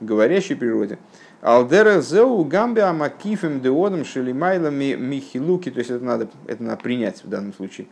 говорящей 0.00 0.56
природе. 0.56 0.98
Алдера 1.40 2.00
зеу 2.00 2.44
гамби 2.44 2.80
амакифем 2.80 3.60
деодом 3.60 4.04
шелимайлами 4.04 4.94
михилуки, 4.94 5.70
то 5.70 5.78
есть 5.78 5.90
это 5.90 6.04
надо, 6.04 6.28
это 6.46 6.62
надо 6.62 6.82
принять 6.82 7.24
в 7.24 7.28
данном 7.28 7.54
случае. 7.54 7.86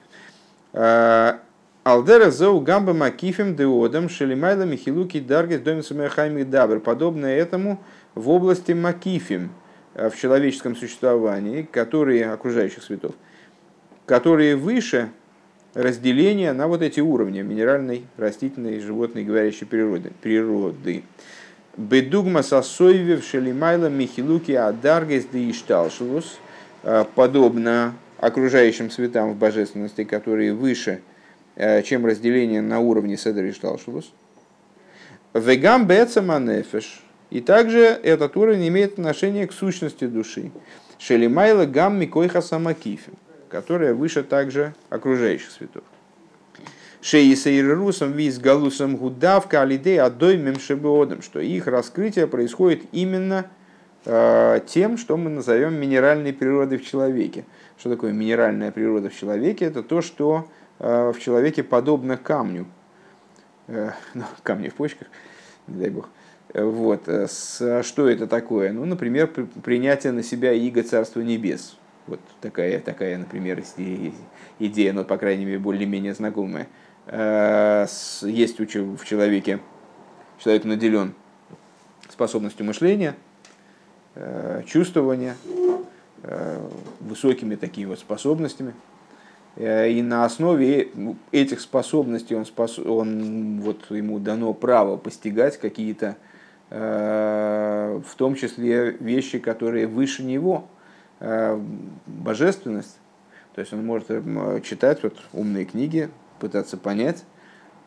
Алдера 0.73 2.31
зоу 2.31 2.61
гамба 2.61 2.93
макифим 2.93 3.57
деодам 3.57 4.09
шелимайла 4.09 4.65
михилуки 4.65 5.19
даргес 5.19 5.61
домисами 5.61 6.09
хайми 6.09 6.43
дабр. 6.43 6.79
Подобное 6.79 7.37
этому 7.37 7.81
в 8.15 8.29
области 8.29 8.73
макифим, 8.73 9.51
э, 9.95 10.11
в 10.11 10.17
человеческом 10.17 10.77
существовании, 10.77 11.63
которые, 11.63 12.31
окружающих 12.31 12.83
светов, 12.83 13.15
которые 14.05 14.57
выше 14.57 15.09
разделения 15.73 16.53
на 16.53 16.69
вот 16.69 16.83
эти 16.83 17.01
уровни 17.01 17.41
минеральной, 17.41 18.05
растительной, 18.19 18.81
животной, 18.81 19.25
говорящей 19.25 19.67
природы. 19.67 20.13
природы. 20.21 21.03
Бедугма 21.79 22.43
сосойвев 22.43 23.25
шелимайла 23.25 23.89
михилуки 23.89 24.53
адаргес 24.53 25.25
де 25.33 25.51
ишталшилус, 25.51 26.39
э, 26.83 27.05
подобно 27.15 27.95
окружающим 28.21 28.91
светам 28.91 29.33
в 29.33 29.37
божественности, 29.37 30.05
которые 30.05 30.55
выше 30.55 31.01
Э, 31.63 31.83
чем 31.83 32.07
разделение 32.07 32.63
на 32.63 32.81
уровне 32.81 33.19
Седер 33.19 33.45
и 33.45 33.53
Шталшулус. 33.53 34.13
Вегам 35.35 35.87
Бецаманефеш. 35.87 37.03
И 37.29 37.43
также 37.43 37.81
этот 37.81 38.35
уровень 38.37 38.69
имеет 38.69 38.95
отношение 38.95 39.47
к 39.47 39.53
сущности 39.53 40.07
души. 40.07 40.53
Шелимайла 40.99 41.67
гам 41.67 41.99
микойха 42.01 42.41
самакифи, 42.41 43.13
которая 43.51 43.93
выше 43.93 44.23
также 44.23 44.75
окружающих 44.89 45.51
светов. 45.51 45.85
Шеисейрусом 47.03 48.13
виз 48.13 48.39
галусом 48.39 48.97
гудавка 48.97 49.61
алидей 49.61 50.01
адоймем 50.01 50.59
шебеодом, 50.59 51.21
что 51.21 51.41
их 51.41 51.67
раскрытие 51.67 52.27
происходит 52.27 52.85
именно 52.93 53.51
тем, 54.05 54.97
что 54.97 55.17
мы 55.17 55.29
назовем 55.29 55.75
минеральной 55.75 56.33
природой 56.33 56.79
в 56.79 56.87
человеке. 56.87 57.45
Что 57.79 57.91
такое 57.91 58.13
минеральная 58.13 58.71
природа 58.71 59.11
в 59.11 59.17
человеке? 59.17 59.67
Это 59.67 59.83
то, 59.83 60.01
что 60.01 60.49
Э, 60.81 61.13
в 61.15 61.21
человеке 61.21 61.63
подобно 61.63 62.17
камню. 62.17 62.67
Э, 63.69 63.93
ну, 64.15 64.25
камни 64.43 64.69
в 64.69 64.75
почках, 64.75 65.09
не 65.69 65.81
дай 65.81 65.91
бог. 65.91 66.09
Э, 66.53 66.65
вот. 66.65 67.03
Что 67.03 68.09
это 68.09 68.27
такое? 68.27 68.73
Ну, 68.73 68.85
например, 68.87 69.29
принятие 69.29 70.13
на 70.13 70.23
себя 70.23 70.53
иго 70.53 70.83
Царства 70.83 71.21
Небес. 71.21 71.77
Вот 72.07 72.21
такая, 72.41 72.81
такая, 72.81 73.19
например, 73.19 73.63
идея, 74.59 74.93
но, 74.93 75.05
по 75.05 75.17
крайней 75.17 75.45
мере, 75.45 75.59
более-менее 75.59 76.15
знакомая. 76.15 76.67
Есть 77.07 78.59
в 78.59 79.05
человеке, 79.05 79.61
человек 80.39 80.65
наделен 80.65 81.15
способностью 82.09 82.67
мышления, 82.67 83.15
чувствования, 84.67 85.37
высокими 87.01 87.55
такими 87.55 87.87
вот 87.87 87.99
способностями– 87.99 88.75
Э, 89.57 89.91
и 89.91 90.03
на 90.03 90.25
основе 90.25 90.91
этих 91.33 91.61
способностей 91.61 92.35
он, 92.35 92.47
спос... 92.47 92.79
он 92.79 93.61
вот 93.61 93.91
ему 93.91 94.19
дано 94.19 94.55
право 94.55 94.97
постигать 94.97 95.59
какие-то, 95.59 96.17
э, 96.71 98.01
в 98.05 98.15
том 98.17 98.35
числе 98.35 98.93
вещи, 98.93 99.39
которые 99.39 99.87
выше 99.87 100.23
него, 100.23 100.69
э, 101.21 101.61
божественность. 102.07 102.99
То 103.55 103.61
есть 103.61 103.73
он 103.73 103.85
может 103.85 104.09
читать 104.65 105.03
вот 105.03 105.17
умные 105.33 105.65
книги, 105.65 106.09
пытаться 106.39 106.77
понять, 106.77 107.25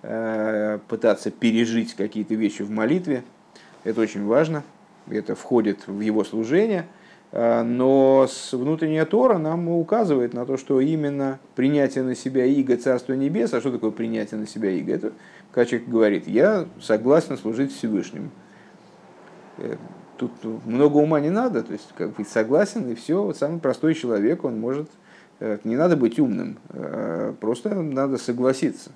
пытаться 0.02 1.32
пережить 1.32 1.94
какие-то 1.94 2.36
вещи 2.36 2.64
в 2.64 2.70
молитве. 2.70 3.24
Это 3.86 4.02
очень 4.02 4.26
важно. 4.26 4.64
Это 5.10 5.36
входит 5.36 5.88
в 5.88 6.00
его 6.00 6.24
служение– 6.24 6.88
Э, 7.34 7.64
но 7.64 8.28
внутренняя 8.52 9.06
Тора 9.06 9.40
нам 9.40 9.68
указывает 9.68 10.36
на 10.36 10.46
то, 10.46 10.56
что 10.56 10.80
именно 10.80 11.40
принятие 11.56 12.04
на 12.04 12.14
себя 12.14 12.46
иго 12.46 12.78
Царства 12.78 13.14
Небес, 13.14 13.52
а 13.56 13.60
что 13.60 13.72
такое 13.72 13.90
принятие 13.90 14.40
на 14.40 14.46
себя 14.46 14.70
иго? 14.70 14.94
Это 14.94 15.14
когда 15.52 15.66
человек 15.66 15.90
говорит, 15.90 16.28
я 16.28 16.68
согласен 16.80 17.38
служить 17.38 17.76
Всевышнему. 17.76 18.30
Э, 19.58 19.78
тут 20.18 20.32
много 20.66 20.98
ума 20.98 21.20
не 21.20 21.32
надо, 21.32 21.64
то 21.64 21.74
есть 21.74 21.90
как 21.98 22.12
быть 22.12 22.30
согласен, 22.30 22.88
и 22.92 22.94
все, 22.94 23.24
вот 23.24 23.36
самый 23.36 23.60
простой 23.60 23.96
человек, 23.96 24.44
он 24.44 24.60
может, 24.60 24.92
э, 25.40 25.58
не 25.64 25.76
надо 25.76 25.98
быть 25.98 26.20
умным, 26.20 26.60
просто 27.40 27.74
надо 27.74 28.20
согласиться. 28.20 28.92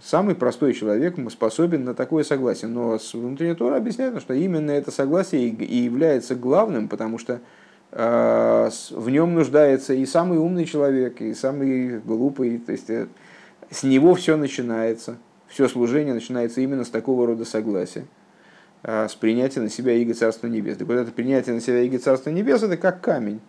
Самый 0.00 0.34
простой 0.34 0.72
человек 0.72 1.16
способен 1.30 1.84
на 1.84 1.94
такое 1.94 2.24
согласие. 2.24 2.70
Но 2.70 2.98
с 2.98 3.14
внутренней 3.14 3.54
Тора 3.54 3.76
объясняет, 3.76 4.20
что 4.20 4.34
именно 4.34 4.70
это 4.70 4.90
согласие 4.90 5.48
и 5.48 5.76
является 5.76 6.34
главным, 6.34 6.88
потому 6.88 7.18
что 7.18 7.40
э, 7.90 8.70
в 8.90 9.10
нем 9.10 9.34
нуждается 9.34 9.94
и 9.94 10.06
самый 10.06 10.38
умный 10.38 10.64
человек, 10.64 11.20
и 11.20 11.34
самый 11.34 12.00
глупый. 12.00 12.58
То 12.58 12.72
есть 12.72 12.90
э, 12.90 13.08
с 13.70 13.82
него 13.82 14.14
все 14.14 14.36
начинается. 14.36 15.18
Все 15.46 15.68
служение 15.68 16.14
начинается 16.14 16.60
именно 16.62 16.84
с 16.84 16.88
такого 16.88 17.26
рода 17.26 17.44
согласия. 17.44 18.06
Э, 18.82 19.08
с 19.08 19.14
принятия 19.14 19.60
на 19.60 19.68
себя 19.68 19.92
Иго 19.92 20.14
Царства 20.14 20.46
Небес. 20.46 20.78
Так 20.78 20.88
вот 20.88 20.94
это 20.94 21.12
принятие 21.12 21.54
на 21.54 21.60
себя 21.60 21.82
Иго 21.82 21.98
Царства 21.98 22.30
Небес, 22.30 22.62
это 22.62 22.76
как 22.76 23.02
камень. 23.02 23.40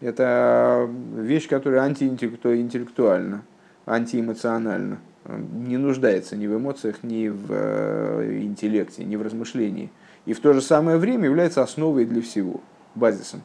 Это 0.00 0.90
вещь, 1.16 1.48
которая 1.48 1.82
антиинтеллектуальна, 1.82 3.42
антиэмоциональна 3.86 4.98
не 5.24 5.76
нуждается 5.76 6.36
ни 6.36 6.46
в 6.46 6.56
эмоциях, 6.56 7.02
ни 7.02 7.28
в 7.28 7.46
э, 7.50 8.40
интеллекте, 8.42 9.04
ни 9.04 9.16
в 9.16 9.22
размышлении. 9.22 9.90
И 10.26 10.32
в 10.32 10.40
то 10.40 10.52
же 10.52 10.60
самое 10.60 10.98
время 10.98 11.24
является 11.26 11.62
основой 11.62 12.04
для 12.04 12.22
всего, 12.22 12.60
базисом. 12.94 13.42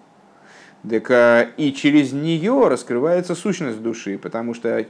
Так, 0.89 1.09
э, 1.11 1.49
и 1.57 1.73
через 1.73 2.13
нее 2.13 2.67
раскрывается 2.67 3.35
сущность 3.35 3.81
души, 3.81 4.17
потому 4.17 4.53
что 4.53 4.85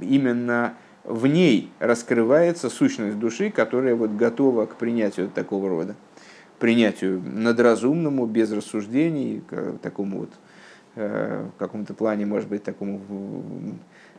именно 0.00 0.74
в 1.04 1.26
ней 1.26 1.70
раскрывается 1.78 2.70
сущность 2.70 3.18
души, 3.18 3.50
которая 3.50 3.94
вот 3.94 4.12
готова 4.12 4.66
к 4.66 4.76
принятию 4.76 5.28
такого 5.28 5.68
рода, 5.68 5.94
принятию 6.58 7.22
надразумному, 7.22 8.24
без 8.26 8.50
рассуждений, 8.50 9.42
к 9.48 9.78
такому 9.82 10.20
вот, 10.20 10.30
э, 10.94 11.46
в 11.54 11.58
каком-то 11.58 11.92
плане, 11.92 12.24
может 12.24 12.48
быть, 12.48 12.62
такому 12.62 13.00
Э, 13.08 13.72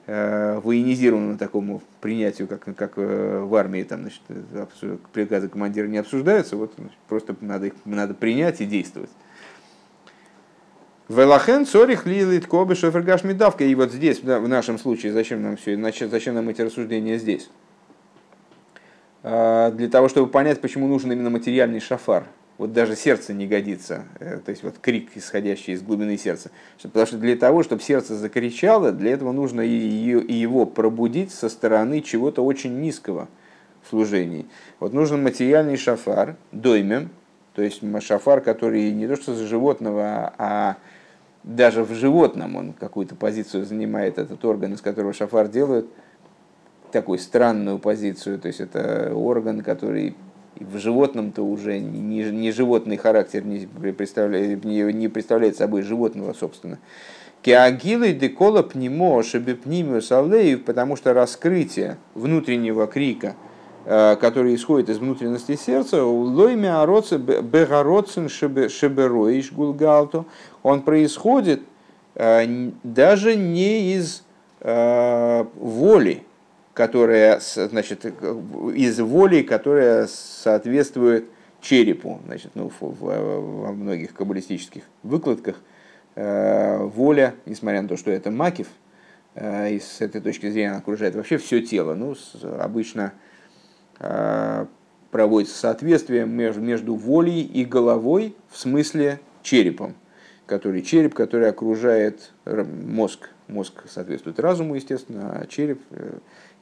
военизированному 0.08 1.38
такому 1.38 1.82
принятию, 2.00 2.48
как, 2.48 2.64
как 2.76 2.94
э, 2.98 3.40
в 3.40 3.56
армии, 3.56 3.84
там, 3.84 4.02
значит, 4.02 4.22
приказы 5.12 5.50
командира 5.50 5.88
не 5.88 5.98
обсуждаются, 5.98 6.58
вот 6.58 6.74
значит, 6.78 6.98
просто 7.08 7.36
надо 7.42 7.68
их 7.68 7.74
надо 7.86 8.14
принять 8.14 8.62
и 8.62 8.66
действовать. 8.66 9.10
Велахен 11.08 11.66
цорих 11.66 12.06
лилит 12.06 12.48
кобы 12.48 12.76
шофергаш 12.76 13.24
медавка. 13.24 13.64
И 13.64 13.76
вот 13.76 13.92
здесь, 13.92 14.24
в 14.24 14.48
нашем 14.48 14.80
случае, 14.80 15.14
зачем 15.14 15.44
нам 15.44 15.56
все, 15.56 15.78
зачем 16.08 16.34
нам 16.34 16.50
эти 16.50 16.62
рассуждения 16.62 17.18
здесь? 17.18 17.50
А, 19.22 19.72
для 19.72 19.88
того, 19.88 20.10
чтобы 20.10 20.32
понять, 20.32 20.62
почему 20.62 20.88
нужен 20.88 21.12
именно 21.12 21.30
материальный 21.30 21.80
шафар 21.80 22.26
вот 22.58 22.72
даже 22.72 22.96
сердце 22.96 23.34
не 23.34 23.48
годится, 23.48 24.06
э, 24.20 24.40
то 24.44 24.50
есть 24.50 24.64
вот 24.64 24.76
крик, 24.80 25.10
исходящий 25.16 25.74
из 25.74 25.82
глубины 25.82 26.18
сердца. 26.18 26.52
Потому 26.82 27.06
что 27.06 27.18
для 27.18 27.36
того, 27.36 27.64
чтобы 27.64 27.82
сердце 27.82 28.16
закричало, 28.16 28.92
для 28.92 29.12
этого 29.12 29.32
нужно 29.32 29.62
и 29.62 30.34
его 30.34 30.66
пробудить 30.66 31.32
со 31.32 31.50
стороны 31.50 32.02
чего-то 32.02 32.44
очень 32.46 32.80
низкого 32.80 33.28
в 33.84 33.90
служении. 33.90 34.46
Вот 34.80 34.94
нужен 34.94 35.22
материальный 35.22 35.78
шафар, 35.78 36.38
доймем, 36.52 37.10
то 37.56 37.62
есть 37.62 37.82
шафар, 38.02 38.42
который 38.42 38.92
не 38.92 39.08
то 39.08 39.16
что 39.16 39.34
за 39.34 39.46
животного, 39.46 40.34
а 40.38 40.78
даже 41.44 41.84
в 41.84 41.94
животном 41.94 42.56
он 42.56 42.74
какую-то 42.74 43.16
позицию 43.16 43.66
занимает, 43.66 44.18
этот 44.18 44.44
орган, 44.44 44.74
из 44.74 44.82
которого 44.82 45.14
шафар 45.14 45.48
делают, 45.48 45.88
такую 46.92 47.20
странную 47.20 47.78
позицию, 47.78 48.40
то 48.40 48.48
есть 48.48 48.62
это 48.62 49.14
орган, 49.14 49.62
который 49.62 50.16
в 50.60 50.78
животном-то 50.78 51.44
уже 51.44 51.80
не, 51.80 52.24
не 52.32 52.52
животный 52.52 52.98
характер 52.98 53.46
не 53.46 53.68
представляет, 53.92 54.64
не, 54.64 54.82
не 54.94 55.08
представляет 55.08 55.58
собой 55.58 55.82
животного, 55.82 56.34
собственно. 56.34 56.80
Кеагилы 57.42 58.14
декола 58.14 58.64
пнимо 58.64 59.22
шебепнимиус 59.22 60.12
алеев, 60.12 60.64
потому 60.64 60.96
что 60.96 61.14
раскрытие 61.14 61.98
внутреннего 62.16 62.88
крика, 62.88 63.36
э, 63.86 64.16
который 64.20 64.56
исходит 64.56 64.90
из 64.90 64.98
внутренности 64.98 65.56
сердца, 65.56 66.04
лойми 66.04 66.68
ароце 66.68 67.18
бегароцин 67.18 68.30
шебероиш 68.30 69.52
гулгалту, 69.52 70.26
он 70.64 70.82
происходит 70.82 71.62
э, 72.16 72.72
даже 72.84 73.36
не 73.36 73.94
из 73.94 74.24
э, 74.62 75.46
воли, 75.56 76.24
которая, 76.76 77.40
значит, 77.40 78.06
из 78.06 79.00
воли, 79.00 79.42
которая 79.42 80.06
соответствует 80.06 81.26
черепу. 81.62 82.22
Значит, 82.28 82.52
ну, 82.54 82.72
во 82.80 83.72
многих 83.72 84.14
каббалистических 84.14 84.84
выкладках– 85.02 85.56
Э, 86.16 86.78
воля, 86.78 87.36
несмотря 87.46 87.82
на 87.82 87.90
то, 87.90 87.98
что 87.98 88.10
это 88.10 88.32
макив, 88.32 88.68
э, 89.34 89.74
и 89.74 89.80
с 89.82 90.00
этой 90.00 90.22
точки 90.22 90.50
зрения 90.50 90.70
она 90.70 90.78
окружает 90.78 91.14
вообще 91.14 91.38
все 91.38 91.62
тело. 91.62 91.94
Ну, 91.94 92.16
обычно 92.58 93.14
э, 94.00 94.66
проводится 95.12 95.58
соответствие 95.58 96.26
между 96.26 96.96
волей 96.96 97.42
и 97.42 97.66
головой 97.66 98.34
в 98.50 98.58
смысле 98.58 99.20
черепом, 99.44 99.94
который 100.46 100.82
череп, 100.82 101.14
который 101.14 101.50
окружает 101.50 102.32
мозг. 102.46 103.30
Мозг 103.50 103.84
соответствует 103.90 104.40
разуму, 104.40 104.76
естественно, 104.76 105.38
а 105.42 105.46
череп, 105.48 105.82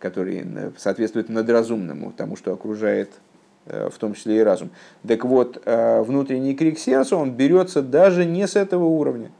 который 0.04 0.46
соответствует 0.78 1.30
надразумному, 1.30 2.14
тому, 2.16 2.36
что 2.36 2.54
окружает 2.54 3.10
в 3.66 3.98
том 3.98 4.14
числе 4.14 4.38
и 4.38 4.44
разум. 4.44 4.70
Так 5.08 5.26
вот, 5.26 5.64
внутренний 5.66 6.54
крик 6.54 6.78
сердца, 6.78 7.16
он 7.16 7.32
берется 7.32 7.82
даже 7.82 8.26
не 8.26 8.46
с 8.46 8.56
этого 8.58 8.84
уровня. 8.84 9.32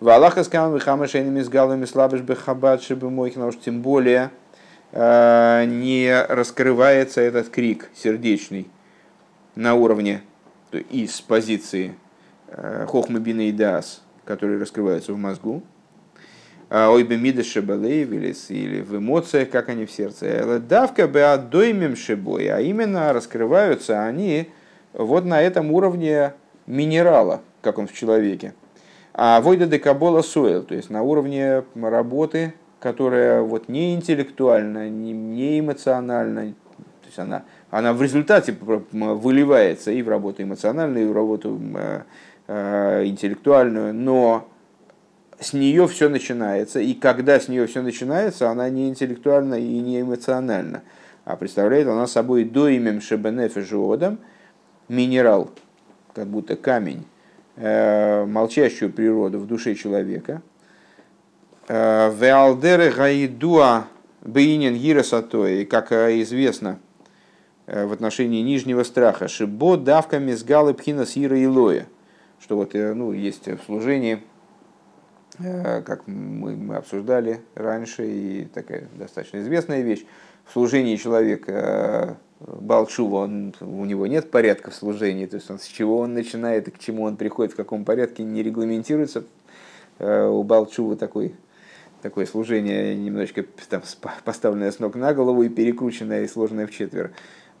В 0.00 0.08
Аллаха 0.08 0.44
скам 0.44 0.74
вихамашейными 0.74 1.42
с 1.42 1.50
галами 1.50 1.84
слабыш 1.84 2.22
бехабад 2.22 2.82
шибы 2.82 3.10
мойхина, 3.10 3.48
уж 3.48 3.58
тем 3.58 3.82
более 3.82 4.30
э, 4.92 5.64
не 5.66 6.24
раскрывается 6.26 7.20
этот 7.20 7.50
крик 7.50 7.90
сердечный 7.94 8.66
на 9.56 9.74
уровне 9.74 10.22
из 10.72 11.20
позиции 11.20 11.94
э, 12.48 12.86
хохмы 12.88 13.20
бина 13.20 13.42
и 13.42 13.52
дас, 13.52 14.00
которые 14.24 14.58
раскрываются 14.58 15.12
в 15.12 15.18
мозгу, 15.18 15.62
а 16.70 16.90
ой 16.90 17.02
бы 17.02 17.16
мида 17.16 17.42
или 17.42 18.80
в 18.80 18.96
эмоциях, 18.96 19.50
как 19.50 19.68
они 19.68 19.86
в 19.86 19.90
сердце. 19.90 20.60
Давка 20.60 21.08
бы 21.08 21.20
отдоймем 21.20 21.96
шибой, 21.96 22.46
а 22.46 22.60
именно 22.60 23.12
раскрываются 23.12 24.04
они 24.04 24.50
вот 24.92 25.24
на 25.24 25.42
этом 25.42 25.72
уровне 25.72 26.32
минерала, 26.66 27.42
как 27.60 27.78
он 27.78 27.88
в 27.88 27.92
человеке. 27.92 28.54
А 29.12 29.40
войда 29.40 29.66
декабола 29.66 30.22
суэл, 30.22 30.62
то 30.62 30.76
есть 30.76 30.90
на 30.90 31.02
уровне 31.02 31.64
работы, 31.74 32.54
которая 32.78 33.42
вот 33.42 33.68
не 33.68 33.94
интеллектуально, 33.94 34.88
не, 34.88 35.12
не 35.12 35.58
эмоционально, 35.58 36.52
то 36.52 37.06
есть 37.06 37.18
она, 37.18 37.42
она 37.70 37.92
в 37.92 38.00
результате 38.00 38.54
выливается 38.60 39.90
и 39.90 40.02
в 40.02 40.08
работу 40.08 40.44
эмоциональную, 40.44 41.06
и 41.06 41.08
в 41.08 41.12
работу 41.12 41.60
э, 41.74 42.02
э, 42.46 43.06
интеллектуальную, 43.06 43.92
но 43.92 44.48
с 45.40 45.52
нее 45.52 45.88
все 45.88 46.08
начинается, 46.08 46.80
и 46.80 46.94
когда 46.94 47.40
с 47.40 47.48
нее 47.48 47.66
все 47.66 47.82
начинается, 47.82 48.50
она 48.50 48.68
не 48.68 48.88
интеллектуальна 48.88 49.54
и 49.54 49.80
не 49.80 50.00
эмоциональна, 50.00 50.82
а 51.24 51.36
представляет 51.36 51.88
она 51.88 52.06
собой 52.06 52.44
доимем 52.44 53.00
шебенефе 53.00 53.62
живодом, 53.62 54.18
минерал, 54.88 55.50
как 56.14 56.26
будто 56.26 56.56
камень, 56.56 57.04
Э, 57.62 58.24
молчащую 58.24 58.90
природу 58.90 59.38
в 59.38 59.46
душе 59.46 59.74
человека. 59.74 60.40
Э, 61.68 62.10
Веалдеры 62.10 62.90
гаидуа 62.90 63.84
бейнин 64.22 64.74
гирасатой, 64.76 65.66
как 65.66 65.92
э, 65.92 66.22
известно 66.22 66.78
в 67.66 67.92
отношении 67.92 68.40
нижнего 68.40 68.82
страха, 68.82 69.28
шибо 69.28 69.76
давками 69.76 70.32
с 70.32 70.42
галы 70.42 70.72
пхина 70.72 71.04
сира 71.04 71.38
и 71.38 71.46
лоя, 71.46 71.86
что 72.40 72.56
вот 72.56 72.72
ну, 72.72 73.12
есть 73.12 73.46
в 73.46 73.58
служении, 73.66 74.22
как 75.38 76.06
мы, 76.06 76.56
мы 76.56 76.76
обсуждали 76.76 77.40
раньше, 77.54 78.06
и 78.06 78.44
такая 78.52 78.88
достаточно 78.96 79.38
известная 79.38 79.82
вещь, 79.82 80.04
в 80.44 80.52
служении 80.52 80.96
человек 80.96 81.48
Балчува, 82.40 83.24
он, 83.24 83.54
у 83.60 83.84
него 83.84 84.06
нет 84.06 84.30
порядка 84.30 84.70
в 84.70 84.74
служении, 84.74 85.26
то 85.26 85.36
есть 85.36 85.50
он, 85.50 85.58
с 85.58 85.66
чего 85.66 85.98
он 85.98 86.14
начинает 86.14 86.68
и 86.68 86.70
к 86.70 86.78
чему 86.78 87.02
он 87.02 87.16
приходит, 87.16 87.52
в 87.52 87.56
каком 87.56 87.84
порядке 87.84 88.22
не 88.22 88.42
регламентируется. 88.42 89.24
Э, 89.98 90.26
у 90.26 90.42
Балчува 90.42 90.96
такой, 90.96 91.34
такое 92.00 92.24
служение 92.24 92.96
немножечко 92.96 93.44
там, 93.68 93.82
поставленное 94.24 94.72
с 94.72 94.78
ног 94.78 94.94
на 94.94 95.12
голову 95.12 95.42
и 95.42 95.50
перекрученное 95.50 96.22
и 96.22 96.28
сложное 96.28 96.66
в 96.66 96.70
четверо. 96.70 97.10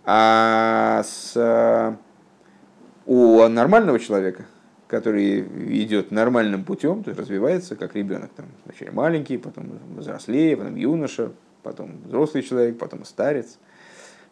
А 0.06 1.02
с, 1.04 1.34
э, 1.36 1.94
у 3.04 3.46
нормального 3.48 3.98
человека, 3.98 4.46
который 4.90 5.40
идет 5.82 6.10
нормальным 6.10 6.64
путем, 6.64 7.04
то 7.04 7.10
есть 7.10 7.20
развивается 7.20 7.76
как 7.76 7.94
ребенок, 7.94 8.30
там, 8.36 8.46
вначале 8.64 8.90
маленький, 8.90 9.38
потом 9.38 9.78
взрослее, 9.96 10.56
потом 10.56 10.74
юноша, 10.74 11.32
потом 11.62 12.00
взрослый 12.04 12.42
человек, 12.42 12.78
потом 12.78 13.04
старец– 13.04 13.58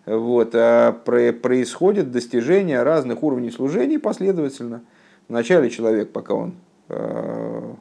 вот, 0.09 0.55
а 0.55 0.93
происходит 0.93 2.11
достижение 2.11 2.83
разных 2.83 3.23
уровней 3.23 3.51
служения 3.51 3.99
последовательно. 3.99 4.83
Вначале 5.29 5.69
человек, 5.69 6.13
пока 6.13 6.33
он 6.33 6.55
э, 6.89 7.75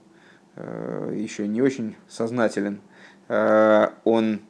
э, 0.57 1.13
еще 1.15 1.47
не 1.47 1.61
очень 1.61 1.95
сознателен, 2.09 2.81
э, 3.29 3.87
он 4.03 4.41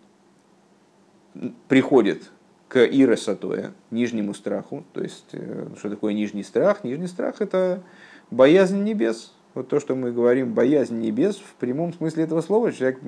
приходит 1.67 2.31
к 2.67 2.83
иросатоя, 2.83 3.73
нижнему 3.91 4.33
страху. 4.33 4.83
То 4.93 5.03
есть, 5.03 5.35
что 5.77 5.89
такое 5.91 6.13
нижний 6.13 6.43
страх? 6.43 6.83
Нижний 6.83 7.07
страх– 7.07 7.35
это 7.41 7.83
боязнь 8.31 8.83
небес. 8.83 9.33
Вот 9.53 9.69
то, 9.69 9.79
что 9.79 9.95
мы 9.95 10.11
говорим, 10.11 10.53
боязнь 10.53 10.99
небес, 10.99 11.37
в 11.37 11.55
прямом 11.55 11.93
смысле 11.93 12.23
этого 12.23 12.41
слова, 12.41 12.71
человек 12.71 12.99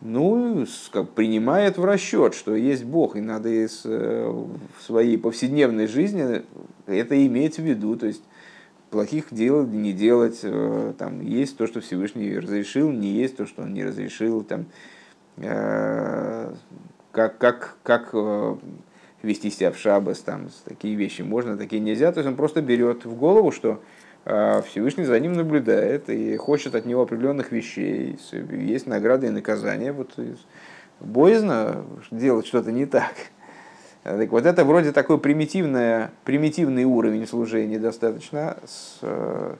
ну, 0.00 0.66
как, 0.92 1.10
принимает 1.10 1.78
в 1.78 1.84
расчет, 1.84 2.34
что 2.34 2.54
есть 2.54 2.84
Бог, 2.84 3.16
и 3.16 3.20
надо 3.20 3.48
из, 3.48 3.82
э, 3.84 4.28
в 4.28 4.82
своей 4.82 5.16
повседневной 5.16 5.86
жизни 5.86 6.42
это 6.86 7.26
иметь 7.26 7.56
в 7.56 7.62
виду. 7.62 7.96
То 7.96 8.06
есть 8.06 8.22
плохих 8.90 9.26
дел 9.30 9.66
не 9.66 9.92
делать, 9.92 10.40
э, 10.42 10.92
там 10.98 11.20
есть 11.22 11.56
то, 11.56 11.66
что 11.66 11.80
Всевышний 11.80 12.38
разрешил, 12.38 12.90
не 12.90 13.08
есть 13.08 13.36
то, 13.36 13.46
что 13.46 13.62
он 13.62 13.72
не 13.72 13.84
разрешил, 13.84 14.42
там, 14.42 14.66
э, 15.38 16.54
как, 17.10 17.38
как, 17.38 17.78
как 17.82 18.14
вести 19.22 19.50
себя 19.50 19.72
в 19.72 19.78
шабас, 19.78 20.18
там, 20.20 20.50
такие 20.66 20.94
вещи 20.94 21.22
можно, 21.22 21.56
такие 21.56 21.80
нельзя. 21.80 22.12
То 22.12 22.20
есть 22.20 22.28
он 22.28 22.36
просто 22.36 22.60
берет 22.60 23.06
в 23.06 23.16
голову, 23.16 23.50
что 23.50 23.80
Всевышний 24.26 25.04
за 25.04 25.20
ним 25.20 25.34
наблюдает 25.34 26.10
и 26.10 26.36
хочет 26.36 26.74
от 26.74 26.84
него 26.84 27.02
определенных 27.02 27.52
вещей. 27.52 28.18
Есть 28.50 28.86
награды 28.86 29.28
и 29.28 29.30
наказания. 29.30 29.92
Вот 29.92 30.18
боязно 31.00 31.84
делать 32.10 32.46
что-то 32.46 32.72
не 32.72 32.86
так. 32.86 33.14
Так 34.02 34.30
вот 34.30 34.46
это 34.46 34.64
вроде 34.64 34.92
такой 34.92 35.18
примитивный, 35.18 36.08
примитивный 36.24 36.84
уровень 36.84 37.26
служения 37.26 37.78
достаточно. 37.78 38.56
С, 38.64 38.98
э, 39.02 39.56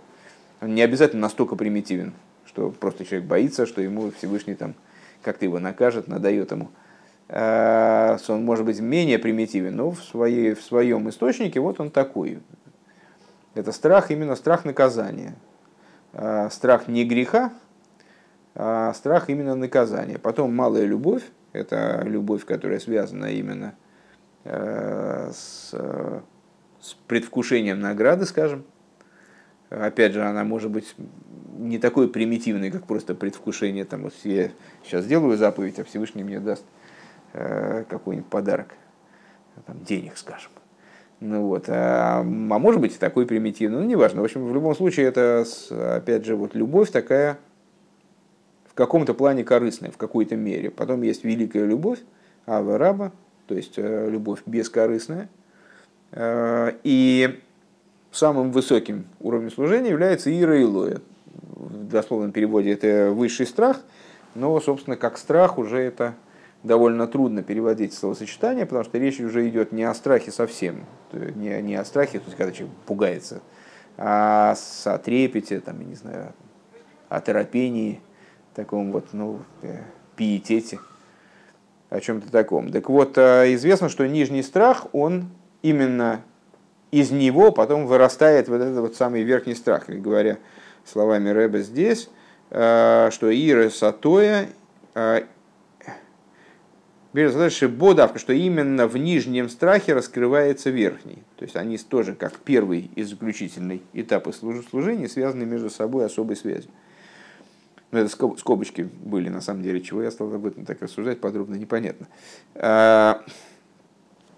не 0.61 0.83
обязательно 0.83 1.22
настолько 1.22 1.57
примитивен, 1.57 2.12
что 2.44 2.70
просто 2.70 3.05
человек 3.05 3.26
боится, 3.26 3.66
что 3.66 3.83
ему 3.83 4.12
Всевышний 4.12 4.55
там 4.55 4.74
как-то 5.22 5.44
его 5.44 5.59
накажет, 5.59 6.07
надает 6.07 6.52
ему. 6.52 6.68
А, 7.29 8.18
он 8.29 8.44
может 8.44 8.64
быть 8.64 8.79
менее 8.79 9.18
примитивен, 9.18 9.74
но 9.74 9.90
в, 9.90 10.02
своей, 10.05 10.55
в 10.55 10.62
своем 10.62 11.09
источнике 11.09 11.59
вот 11.59 11.81
он 11.81 11.90
такой. 11.90 12.38
Это 13.57 13.73
страх, 13.73 14.11
именно 14.11 14.37
страх 14.37 14.66
наказания. 14.66 15.35
А, 16.12 16.51
страх 16.51 16.88
не 16.88 17.07
греха, 17.07 17.55
а 18.55 18.92
страх 18.92 19.31
именно 19.31 19.55
наказания. 19.55 20.19
Потом 20.19 20.55
малая 20.55 20.85
любовь, 20.85 21.23
это 21.55 22.03
любовь, 22.05 22.45
которая 22.45 22.79
связана 22.81 23.27
именно 23.27 23.75
э, 24.45 25.31
с, 25.33 25.71
с 25.71 26.95
предвкушением 27.07 27.81
награды, 27.81 28.27
скажем. 28.27 28.66
Опять 29.71 30.12
же, 30.12 30.23
она 30.23 30.45
может 30.45 30.71
быть 30.71 30.95
не 31.57 31.79
такой 31.79 32.11
примитивной, 32.11 32.71
как 32.71 32.87
просто 32.87 33.14
предвкушение. 33.14 33.87
Там, 33.87 34.03
вот 34.03 34.12
я 34.25 34.51
сейчас 34.85 35.07
сделаю 35.07 35.38
заповедь, 35.38 35.79
а 35.79 35.85
Всевышний 35.85 36.25
мне 36.25 36.40
даст 36.40 36.64
э, 37.33 37.85
какой-нибудь 37.88 38.29
подарок, 38.29 38.75
там, 39.64 39.83
денег, 39.83 40.19
скажем. 40.19 40.53
Ну 41.20 41.46
вот. 41.46 41.64
А, 41.68 42.20
а 42.20 42.24
может 42.24 42.81
быть 42.81 42.94
и 42.94 42.98
такой 42.98 43.26
примитивный, 43.26 43.79
ну 43.79 43.85
неважно. 43.85 44.20
В 44.20 44.24
общем, 44.24 44.46
в 44.46 44.55
любом 44.55 44.74
случае 44.74 45.07
это, 45.07 45.44
опять 45.70 46.24
же, 46.24 46.37
вот 46.37 46.55
любовь 46.55 46.90
такая 46.90 47.38
в 48.66 48.74
каком-то 48.74 49.14
плане 49.14 49.42
корыстная, 49.42 49.90
в 49.90 49.96
какой-то 49.96 50.37
мере. 50.37 50.70
Потом 50.70 51.02
есть 51.02 51.24
великая 51.24 51.64
любовь, 51.64 52.00
ава 52.46 52.76
раба, 52.76 53.12
то 53.46 53.55
есть 53.55 53.74
э, 53.76 54.11
любовь 54.11 54.40
бескорыстная, 54.44 55.29
И 56.85 57.40
самым 58.12 58.50
высоким 58.52 59.07
уровнем 59.20 59.50
служения 59.50 59.90
является 59.90 60.31
Ира 60.31 60.57
и 60.57 60.64
Лоя. 60.64 61.00
В 61.35 61.88
дословном 61.88 62.33
переводе 62.33 62.72
это 62.72 63.11
высший 63.12 63.46
страх, 63.46 63.81
но, 64.35 64.61
собственно, 64.61 64.96
как 64.96 65.16
страх 65.16 65.59
уже 65.59 65.79
это 65.79 66.14
довольно 66.62 67.07
трудно 67.07 67.42
переводить 67.42 67.95
словосочетание, 67.95 68.66
потому 68.66 68.85
что 68.85 68.99
речь 68.99 69.21
уже 69.21 69.49
идет 69.49 69.73
не 69.73 69.85
о 69.85 69.95
страхе 69.95 70.31
совсем, 70.31 70.87
не, 71.12 71.61
не 71.62 71.77
о 71.77 71.85
страхе, 71.85 72.19
то 72.19 72.27
есть 72.27 72.37
когда 72.37 72.53
человек 72.53 72.77
пугается, 72.87 73.40
а 73.97 74.55
о 74.85 74.99
трепете, 74.99 75.61
там, 75.61 75.81
я 75.81 75.87
не 75.87 75.95
знаю, 75.95 76.33
о 77.09 77.21
терапении, 77.21 78.01
таком 78.55 78.90
вот, 78.90 79.09
ну, 79.12 79.40
э, 79.62 79.83
пиетете, 80.16 80.81
о 81.90 82.01
чем-то 82.01 82.31
таком. 82.33 82.71
Так 82.73 82.88
вот, 82.88 83.16
э, 83.16 83.55
известно, 83.55 83.88
что 83.88 84.07
нижний 84.07 84.42
страх, 84.42 84.87
он 84.92 85.29
именно 85.62 86.23
из 86.90 87.11
него 87.11 87.53
потом 87.53 87.87
вырастает 87.87 88.49
вот 88.49 88.61
этот 88.61 88.79
вот 88.79 88.97
самый 88.97 89.23
верхний 89.23 89.55
страх. 89.55 89.88
Говоря 89.88 90.38
словами 90.85 91.29
Рэба 91.29 91.59
здесь, 91.61 92.09
э, 92.51 93.11
что 93.12 93.31
Ира 93.31 93.71
Сатоя 93.71 94.49
бодавка, 97.68 98.18
что 98.18 98.33
именно 98.33 98.87
в 98.87 98.96
нижнем 98.96 99.48
страхе 99.48 99.94
раскрывается 99.94 100.70
верхний. 100.70 101.22
То 101.37 101.44
есть 101.44 101.57
они 101.57 101.79
тоже 101.79 102.14
как 102.14 102.38
первый 102.38 102.90
и 102.94 103.02
заключительный 103.02 103.83
этапы 103.92 104.33
служения 104.33 105.09
связаны 105.09 105.44
между 105.44 105.70
собой 105.70 106.05
особой 106.05 106.37
связью. 106.37 106.70
Но 107.90 108.00
это 108.00 108.09
скобочки 108.09 108.88
были 109.05 109.29
на 109.29 109.40
самом 109.40 109.62
деле, 109.62 109.81
чего 109.81 110.02
я 110.02 110.11
стал 110.11 110.33
об 110.35 110.44
этом 110.44 110.64
так 110.64 110.83
рассуждать 110.83 111.20
подробно, 111.20 111.55
непонятно. 111.55 112.09
А, 112.55 113.22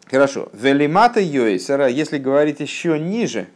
хорошо. 0.06 0.50
Велимата 0.52 1.20
Йойсера, 1.20 1.88
если 1.88 2.18
говорить 2.18 2.60
еще 2.60 2.98
ниже, 2.98 3.48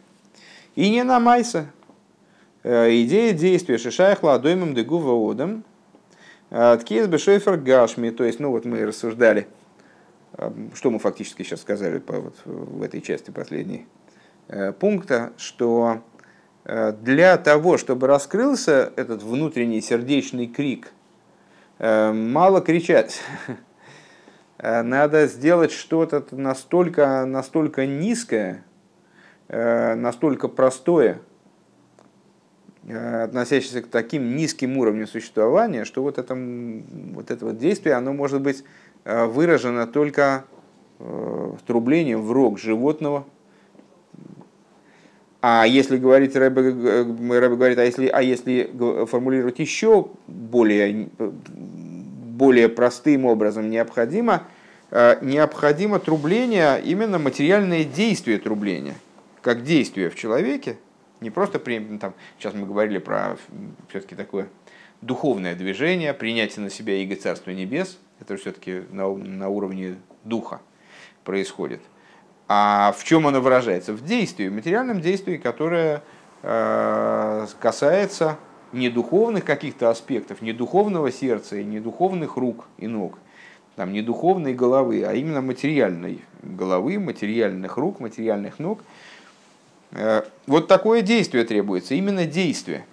и 0.75 0.89
не 0.89 1.03
на 1.03 1.19
Майса, 1.19 1.67
э, 2.63 2.89
идея 3.03 3.33
действия 3.33 3.77
Шишайхла 3.77 4.33
Адоймом 4.33 4.73
Дегува 4.73 5.31
Одам, 5.31 5.63
Ткиз 6.53 7.07
Бешойфер 7.07 7.57
Гашми, 7.57 8.11
то 8.11 8.23
есть, 8.23 8.39
ну 8.39 8.51
вот 8.51 8.63
мы 8.63 8.85
рассуждали, 8.85 9.47
что 10.75 10.91
мы 10.91 10.99
фактически 10.99 11.41
сейчас 11.41 11.61
сказали 11.61 11.97
по, 11.97 12.13
вот, 12.13 12.35
в 12.45 12.83
этой 12.83 13.01
части 13.01 13.31
последней 13.31 13.87
э, 14.49 14.71
пункта, 14.71 15.33
что 15.37 16.03
э, 16.65 16.91
для 16.91 17.37
того, 17.37 17.79
чтобы 17.79 18.05
раскрылся 18.05 18.93
этот 18.95 19.23
внутренний 19.23 19.81
сердечный 19.81 20.45
крик, 20.45 20.91
э, 21.79 22.11
мало 22.11 22.61
кричать. 22.61 23.19
Надо 24.59 25.25
сделать 25.25 25.71
что-то 25.71 26.23
настолько, 26.29 27.25
настолько 27.25 27.87
низкое, 27.87 28.63
настолько 29.49 30.47
простое, 30.47 31.19
Э, 31.19 31.32
относящийся 32.89 33.81
к 33.81 33.87
таким 33.87 34.35
низким 34.35 34.77
уровням 34.77 35.07
существования, 35.07 35.85
что 35.85 36.01
вот 36.03 36.17
это 36.17 36.35
вот 36.35 37.31
это 37.31 37.45
вот 37.45 37.57
действие, 37.57 37.95
оно 37.95 38.13
может 38.13 38.41
быть 38.41 38.63
э, 39.05 39.25
выражено 39.25 39.87
только 39.87 40.43
э, 40.99 41.51
трублением 41.65 42.21
в 42.21 42.31
рог 42.31 42.59
животного. 42.59 43.25
А 45.41 45.65
если 45.65 45.97
говорить, 45.97 46.35
Рэбе, 46.35 46.61
Рэбе 46.61 47.55
говорит, 47.55 47.77
а 47.77 47.83
если, 47.83 48.07
а 48.07 48.21
если 48.21 48.71
формулировать 49.05 49.59
еще 49.59 50.07
более, 50.27 51.09
более 51.17 52.69
простым 52.69 53.25
образом, 53.25 53.69
необходимо, 53.69 54.43
необходимо 54.89 55.99
трубление, 55.99 56.81
именно 56.81 57.19
материальное 57.19 57.83
действие 57.83 58.37
трубления, 58.37 58.95
как 59.41 59.63
действие 59.63 60.09
в 60.09 60.15
человеке, 60.15 60.77
не 61.23 61.31
просто, 61.31 61.59
там, 61.59 62.13
сейчас 62.37 62.53
мы 62.53 62.67
говорили 62.67 62.99
про 62.99 63.37
все-таки 63.89 64.15
такое 64.15 64.49
духовное 65.01 65.55
движение, 65.55 66.13
принятие 66.13 66.63
на 66.63 66.69
себя 66.69 66.95
иго 66.97 67.15
Царства 67.15 67.51
Небес, 67.51 67.97
это 68.19 68.37
все-таки 68.37 68.83
на, 68.91 69.11
на 69.13 69.49
уровне 69.49 69.95
духа 70.23 70.61
происходит. 71.23 71.81
А 72.47 72.93
в 72.97 73.03
чем 73.03 73.25
оно 73.25 73.41
выражается? 73.41 73.93
В 73.93 74.03
действии, 74.03 74.49
в 74.49 74.53
материальном 74.53 75.01
действии, 75.01 75.37
которое 75.37 76.03
э, 76.43 77.47
касается 77.59 78.37
не 78.73 78.89
духовных 78.89 79.45
каких-то 79.45 79.89
аспектов, 79.89 80.41
не 80.41 80.51
духовного 80.51 81.11
сердца 81.11 81.55
и 81.57 81.63
не 81.63 81.79
духовных 81.79 82.37
рук 82.37 82.67
и 82.77 82.87
ног, 82.87 83.17
там, 83.75 83.91
не 83.91 84.01
духовной 84.01 84.53
головы, 84.53 85.03
а 85.03 85.13
именно 85.13 85.41
материальной 85.41 86.21
головы, 86.43 86.99
материальных 86.99 87.77
рук, 87.77 87.99
материальных 87.99 88.59
ног– 88.59 88.83
вот 90.47 90.67
такое 90.67 91.01
действие 91.01 91.43
требуется, 91.43 91.93
именно 91.93 92.25
действие. 92.25 92.85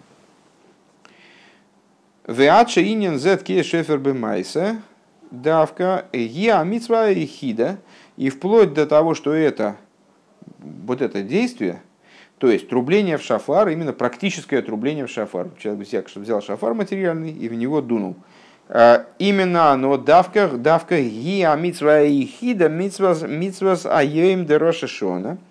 Веача 2.27 2.83
инин 2.83 3.19
зет 3.19 3.47
шефер 3.47 3.99
бемайса, 3.99 4.83
давка 5.31 6.07
я 6.13 6.63
митсва 6.63 7.11
и 7.11 7.25
хида, 7.25 7.79
и 8.17 8.29
вплоть 8.29 8.75
до 8.75 8.87
того, 8.87 9.15
что 9.15 9.33
это, 9.33 9.77
вот 10.59 11.01
это 11.01 11.23
действие, 11.23 11.83
то 12.39 12.51
есть 12.51 12.69
трубление 12.69 13.17
в 13.17 13.23
шафар, 13.23 13.69
именно 13.69 13.93
практическое 13.93 14.63
трубление 14.63 15.07
в 15.07 15.11
шафар. 15.11 15.49
Человек 15.59 16.09
взял 16.15 16.43
шафар 16.43 16.75
материальный 16.75 17.33
и 17.33 17.49
в 17.49 17.55
него 17.55 17.81
дунул. 17.81 18.17
Э, 18.69 19.05
именно 19.19 19.73
оно 19.73 19.97
давка, 19.97 20.49
давка 20.49 21.01
гиа 21.01 21.57
митсва 21.57 22.03
и 22.03 22.25
хида 22.25 22.69
митсвас 22.69 23.23
митсвас 23.23 23.87
аем 23.87 24.47
дероша 24.47 24.87
шона– 24.87 25.39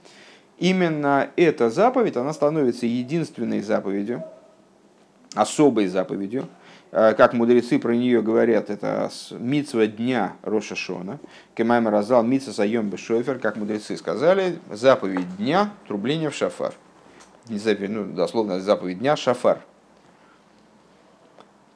именно 0.60 1.30
эта 1.36 1.70
заповедь, 1.70 2.18
она 2.18 2.34
становится 2.34 2.86
единственной 2.86 3.62
заповедью, 3.62 4.24
особой 5.34 5.88
заповедью, 5.88 6.48
э, 6.92 7.14
как 7.14 7.34
мудрецы 7.34 7.80
про 7.80 7.96
нее 7.96 8.22
говорят, 8.22 8.70
это 8.70 9.10
митсва 9.32 9.88
дня 9.88 10.34
Роша 10.44 10.76
Шона, 10.76 11.20
Кемайма 11.56 11.92
Разал 11.92 12.24
митсва 12.24 12.54
Сайом 12.54 12.90
Бешофер, 12.90 13.40
как 13.40 13.58
мудрецы 13.58 13.98
сказали, 13.98 14.60
заповедь 14.70 15.38
дня 15.38 15.72
трубление 15.88 16.30
в 16.30 16.36
шафар. 16.36 16.74
Ну, 17.48 18.06
дословно 18.06 18.60
заповедь 18.60 19.00
дня 19.00 19.16
шафар. 19.16 19.60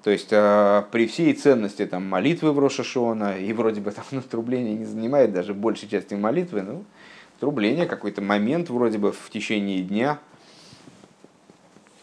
То 0.03 0.11
есть 0.11 0.29
э, 0.31 0.83
при 0.91 1.07
всей 1.07 1.33
ценности 1.33 1.85
там, 1.85 2.07
молитвы 2.07 2.51
в 2.51 2.59
Рошашона, 2.59 3.37
и 3.37 3.53
вроде 3.53 3.79
бы 3.79 3.91
там 3.91 4.03
ну, 4.11 4.21
трубление 4.21 4.75
не 4.75 4.85
занимает 4.85 5.31
даже 5.31 5.53
большей 5.53 5.87
части 5.87 6.13
молитвы, 6.13 6.61
ну, 6.61 6.83
трубление, 7.43 7.85
какой-то 7.85 8.21
момент 8.21 8.69
вроде 8.69 8.97
бы 8.97 9.11
в 9.11 9.29
течение 9.29 9.81
дня, 9.81 10.21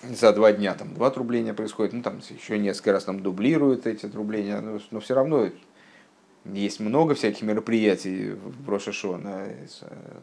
за 0.03 0.35
два 0.35 0.53
дня 0.53 0.75
там 0.75 0.93
два 0.93 1.11
трубления 1.11 1.55
происходит, 1.55 1.95
ну 1.95 2.03
там 2.03 2.21
еще 2.29 2.59
несколько 2.59 2.93
раз 2.93 3.05
там 3.05 3.23
дублируют 3.23 3.87
эти 3.87 4.07
трубления, 4.07 4.61
но, 4.61 4.79
но 4.91 5.01
все 5.01 5.15
равно 5.15 5.49
есть 6.45 6.79
много 6.79 7.15
всяких 7.15 7.41
мероприятий 7.41 8.33
в 8.33 8.69
Рошашона, 8.69 9.49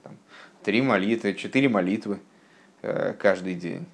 там, 0.04 0.18
три 0.62 0.84
молитвы, 0.84 1.34
четыре 1.34 1.68
молитвы 1.68 2.20
э, 2.84 3.16
каждый 3.18 3.56
день. 3.56 3.88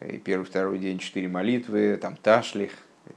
И 0.00 0.16
первый, 0.16 0.44
второй 0.44 0.78
день 0.78 0.98
четыре 0.98 1.28
молитвы, 1.28 1.98
там 2.00 2.16
Ташлих, 2.16 2.72
э, 3.04 3.10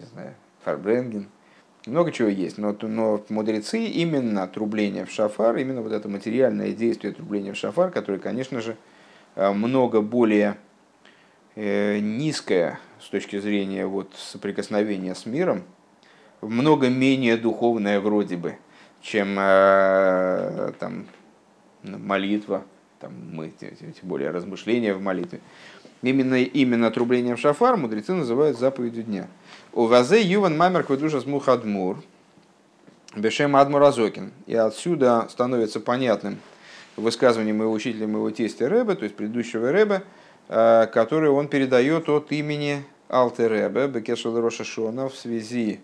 не 0.00 0.06
знаю, 0.06 0.34
Фарбренген– 0.64 1.28
много 1.86 2.12
чего 2.12 2.28
есть, 2.28 2.58
но, 2.58 2.76
но 2.82 3.24
мудрецы 3.28 3.84
именно 3.84 4.46
трубление 4.46 5.04
в 5.04 5.10
шафар, 5.10 5.56
именно 5.56 5.82
вот 5.82 5.92
это 5.92 6.08
материальное 6.08 6.72
действие 6.72 7.12
трубления 7.12 7.52
в 7.52 7.56
шафар, 7.56 7.90
которое, 7.90 8.18
конечно 8.18 8.60
же, 8.60 8.76
э, 9.34 9.50
много 9.50 10.00
более 10.00 10.56
э, 11.56 11.98
низкое 11.98 12.78
с 13.00 13.08
точки 13.08 13.38
зрения 13.40 13.86
вот 13.86 14.12
соприкосновения 14.16 15.14
с 15.14 15.26
миром, 15.26 15.64
много 16.40 16.88
менее 16.88 17.36
духовное 17.36 18.00
вроде 18.00 18.36
бы, 18.36 18.58
чем 19.00 19.36
э, 19.38 20.72
там, 20.78 21.06
молитва, 21.82 22.62
там, 23.00 23.12
мы, 23.32 23.50
тем 23.58 23.68
более 24.02 24.30
размышления 24.30 24.94
в 24.94 25.02
молитве. 25.02 25.40
Именно, 26.02 26.42
именно 26.42 26.90
трублением 26.90 27.36
в 27.36 27.40
шафар 27.40 27.76
мудрецы 27.76 28.12
называют 28.12 28.56
заповедью 28.56 29.02
дня– 29.02 29.28
у 29.72 29.86
вазе 29.86 30.20
юван 30.20 30.56
мамер 30.56 30.84
кведуша 30.84 31.20
смухадмур, 31.20 32.02
бешем 33.16 33.56
адмур 33.56 33.82
азокин. 33.82 34.32
И 34.46 34.54
отсюда 34.54 35.26
становится 35.30 35.80
понятным 35.80 36.38
высказывание 36.96 37.54
моего 37.54 37.72
учителя, 37.72 38.06
моего 38.06 38.30
тестя 38.30 38.68
Рэбе, 38.68 38.94
то 38.94 39.04
есть 39.04 39.16
предыдущего 39.16 39.72
Рэбе, 39.72 40.02
э, 40.48 40.86
который 40.92 41.30
он 41.30 41.48
передает 41.48 42.08
от 42.08 42.32
имени 42.32 42.84
Алте 43.08 43.46
Рэбе, 43.46 43.88
Бекешел 43.88 44.38
Рошашона, 44.38 45.08
в 45.08 45.16
связи 45.16 45.80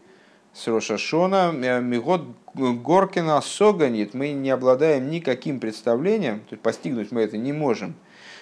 с 0.53 0.67
Рошашона, 0.67 1.55
э, 1.55 1.81
Мигот 1.81 2.25
Горкина 2.55 3.41
Соганит, 3.41 4.13
мы 4.13 4.33
не 4.33 4.51
обладаем 4.51 5.11
никаким 5.11 5.61
представлением, 5.61 6.41
то 6.41 6.53
есть 6.53 6.63
постигнуть 6.63 7.11
мы 7.11 7.23
это 7.23 7.39
не 7.39 7.55
можем. 7.55 7.95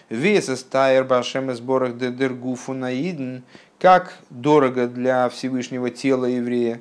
Весес 0.09 0.63
Тайр 0.63 1.05
Башем 1.05 1.53
сборах 1.55 1.99
Дедергуфу 1.99 2.73
Наидн, 2.73 3.43
как 3.79 4.15
дорого 4.31 4.87
для 4.87 5.29
Всевышнего 5.29 5.91
тела 5.91 6.27
еврея. 6.27 6.81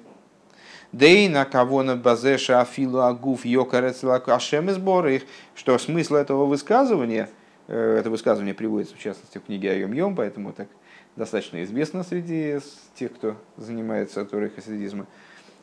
Дейна 0.92 1.44
кого 1.46 1.84
на 1.84 1.98
базеша 1.98 2.62
афилу 2.62 3.02
агуф 3.02 3.46
йокарецлак 3.46 4.30
ашем 4.30 4.70
сбор 4.72 5.08
их, 5.08 5.24
что 5.54 5.78
смысл 5.78 6.16
этого 6.16 6.46
высказывания, 6.46 7.30
э, 7.68 7.98
это 8.00 8.10
высказывание 8.10 8.54
приводится 8.54 8.96
в 8.96 9.00
частности 9.00 9.38
в 9.38 9.44
книге 9.44 9.72
Айом 9.72 9.92
Йом, 9.92 10.16
поэтому 10.16 10.54
так 10.54 10.70
достаточно 11.18 11.62
известно 11.64 12.04
среди 12.04 12.60
тех, 12.94 13.14
кто 13.14 13.36
занимается 13.58 14.24
Торой 14.24 14.50
хасидизма, 14.50 15.06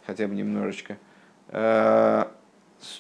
хотя 0.06 0.28
бы 0.28 0.34
немножечко, 0.34 0.98
э, 1.48 2.24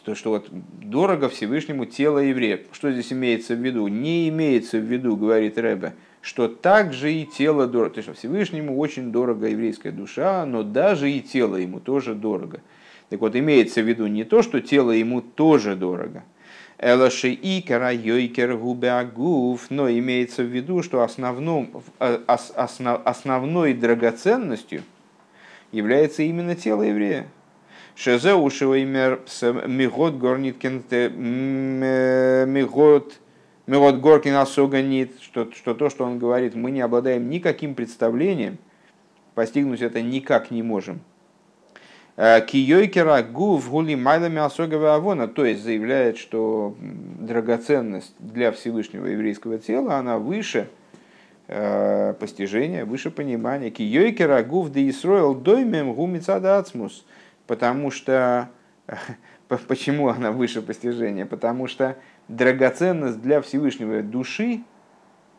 то, 0.04 0.14
что 0.14 0.30
вот 0.30 0.48
дорого 0.50 1.28
Всевышнему 1.28 1.84
тело 1.84 2.18
еврея. 2.18 2.60
Что 2.72 2.92
здесь 2.92 3.12
имеется 3.12 3.54
в 3.54 3.58
виду? 3.58 3.86
Не 3.88 4.28
имеется 4.30 4.78
в 4.78 4.84
виду, 4.84 5.16
говорит 5.16 5.58
Рэбе, 5.58 5.92
что 6.22 6.48
также 6.48 7.12
и 7.12 7.26
тело 7.26 7.66
дорого. 7.66 7.96
То 7.96 8.00
есть 8.00 8.18
Всевышнему 8.18 8.78
очень 8.78 9.12
дорого 9.12 9.48
еврейская 9.48 9.90
душа, 9.90 10.46
но 10.46 10.62
даже 10.62 11.10
и 11.10 11.20
тело 11.20 11.56
ему 11.56 11.80
тоже 11.80 12.14
дорого. 12.14 12.60
Так 13.10 13.20
вот, 13.20 13.36
имеется 13.36 13.82
в 13.82 13.86
виду 13.86 14.06
не 14.06 14.24
то, 14.24 14.40
что 14.40 14.60
тело 14.60 14.92
ему 14.92 15.20
тоже 15.20 15.76
дорого, 15.76 16.24
но 16.78 16.96
имеется 19.90 20.42
в 20.42 20.46
виду, 20.46 20.82
что 20.82 21.02
основном, 21.02 21.82
основ, 21.98 23.00
основной 23.04 23.74
драгоценностью 23.74 24.82
является 25.72 26.22
именно 26.22 26.54
тело 26.54 26.82
еврея. 26.82 27.26
Шезе 27.94 28.32
ушеваймер 28.34 29.20
мигот 29.66 30.14
горниткин 30.14 30.82
мигот 32.50 33.20
мигот 33.66 33.96
горкин 33.96 34.34
осоганит, 34.34 35.20
что, 35.20 35.50
что 35.52 35.74
то, 35.74 35.90
что 35.90 36.04
он 36.04 36.18
говорит, 36.18 36.54
мы 36.54 36.70
не 36.70 36.80
обладаем 36.80 37.28
никаким 37.30 37.74
представлением, 37.74 38.58
постигнуть 39.34 39.82
это 39.82 40.02
никак 40.02 40.50
не 40.50 40.62
можем– 40.62 41.00
Э, 42.16 42.40
Киойкера 42.42 43.22
гув 43.22 43.70
гули 43.70 43.94
майлами 43.94 44.38
осогова 44.38 44.94
авона, 44.94 45.28
то 45.28 45.44
есть 45.44 45.62
заявляет, 45.62 46.18
что 46.18 46.76
драгоценность 46.80 48.14
для 48.18 48.52
Всевышнего 48.52 49.06
еврейского 49.06 49.58
тела, 49.58 49.96
она 49.96 50.18
выше 50.18 50.68
э, 51.48 52.12
постижения, 52.20 52.84
выше 52.84 53.10
понимания. 53.10 53.70
Киойкера 53.70 54.42
гув 54.42 54.70
де 54.70 54.90
Исроил 54.90 55.34
доймем 55.34 55.94
гумицада 55.94 56.58
ацмус, 56.58 57.06
потому 57.46 57.90
что 57.90 58.50
почему 59.48 60.08
она 60.08 60.32
выше 60.32 60.60
постижения? 60.60 61.24
Потому 61.24 61.66
что 61.66 61.96
драгоценность 62.28 63.20
для 63.20 63.40
Всевышнего 63.40 64.02
души 64.02 64.62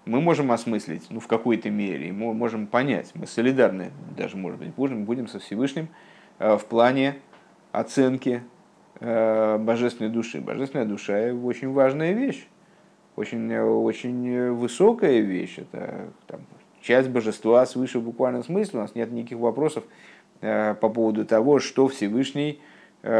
мы 0.05 0.19
можем 0.19 0.51
осмыслить, 0.51 1.07
ну, 1.09 1.19
в 1.19 1.27
какой-то 1.27 1.69
мере, 1.69 2.11
мы 2.11 2.33
можем 2.33 2.67
понять, 2.67 3.11
мы 3.13 3.25
солидарны, 3.25 3.91
даже, 4.17 4.35
может 4.35 4.59
быть, 4.59 4.73
будем, 4.73 5.05
будем 5.05 5.27
со 5.27 5.39
Всевышним, 5.39 5.87
Э, 6.39 6.57
в 6.57 6.65
плане 6.65 7.15
оценки 7.71 8.43
э, 8.99 9.57
божественной 9.57 10.09
души. 10.09 10.41
Божественная 10.41 10.85
душа– 10.85 11.33
очень 11.43 11.71
важная 11.71 12.11
вещь, 12.11 12.47
очень, 13.15 13.55
очень 13.57 14.51
высокая 14.51 15.19
вещь. 15.19 15.59
Это 15.59 16.09
там, 16.27 16.41
часть 16.81 17.09
божества 17.09 17.65
свыше 17.65 17.99
в 17.99 18.03
буквальном 18.03 18.43
смысле. 18.43 18.79
У 18.79 18.81
нас 18.81 18.95
нет 18.95 19.11
никаких 19.11 19.37
вопросов 19.37 19.83
э, 20.41 20.75
по 20.75 20.89
поводу 20.89 21.25
того, 21.25 21.59
что 21.59 21.87
Всевышний, 21.87 22.61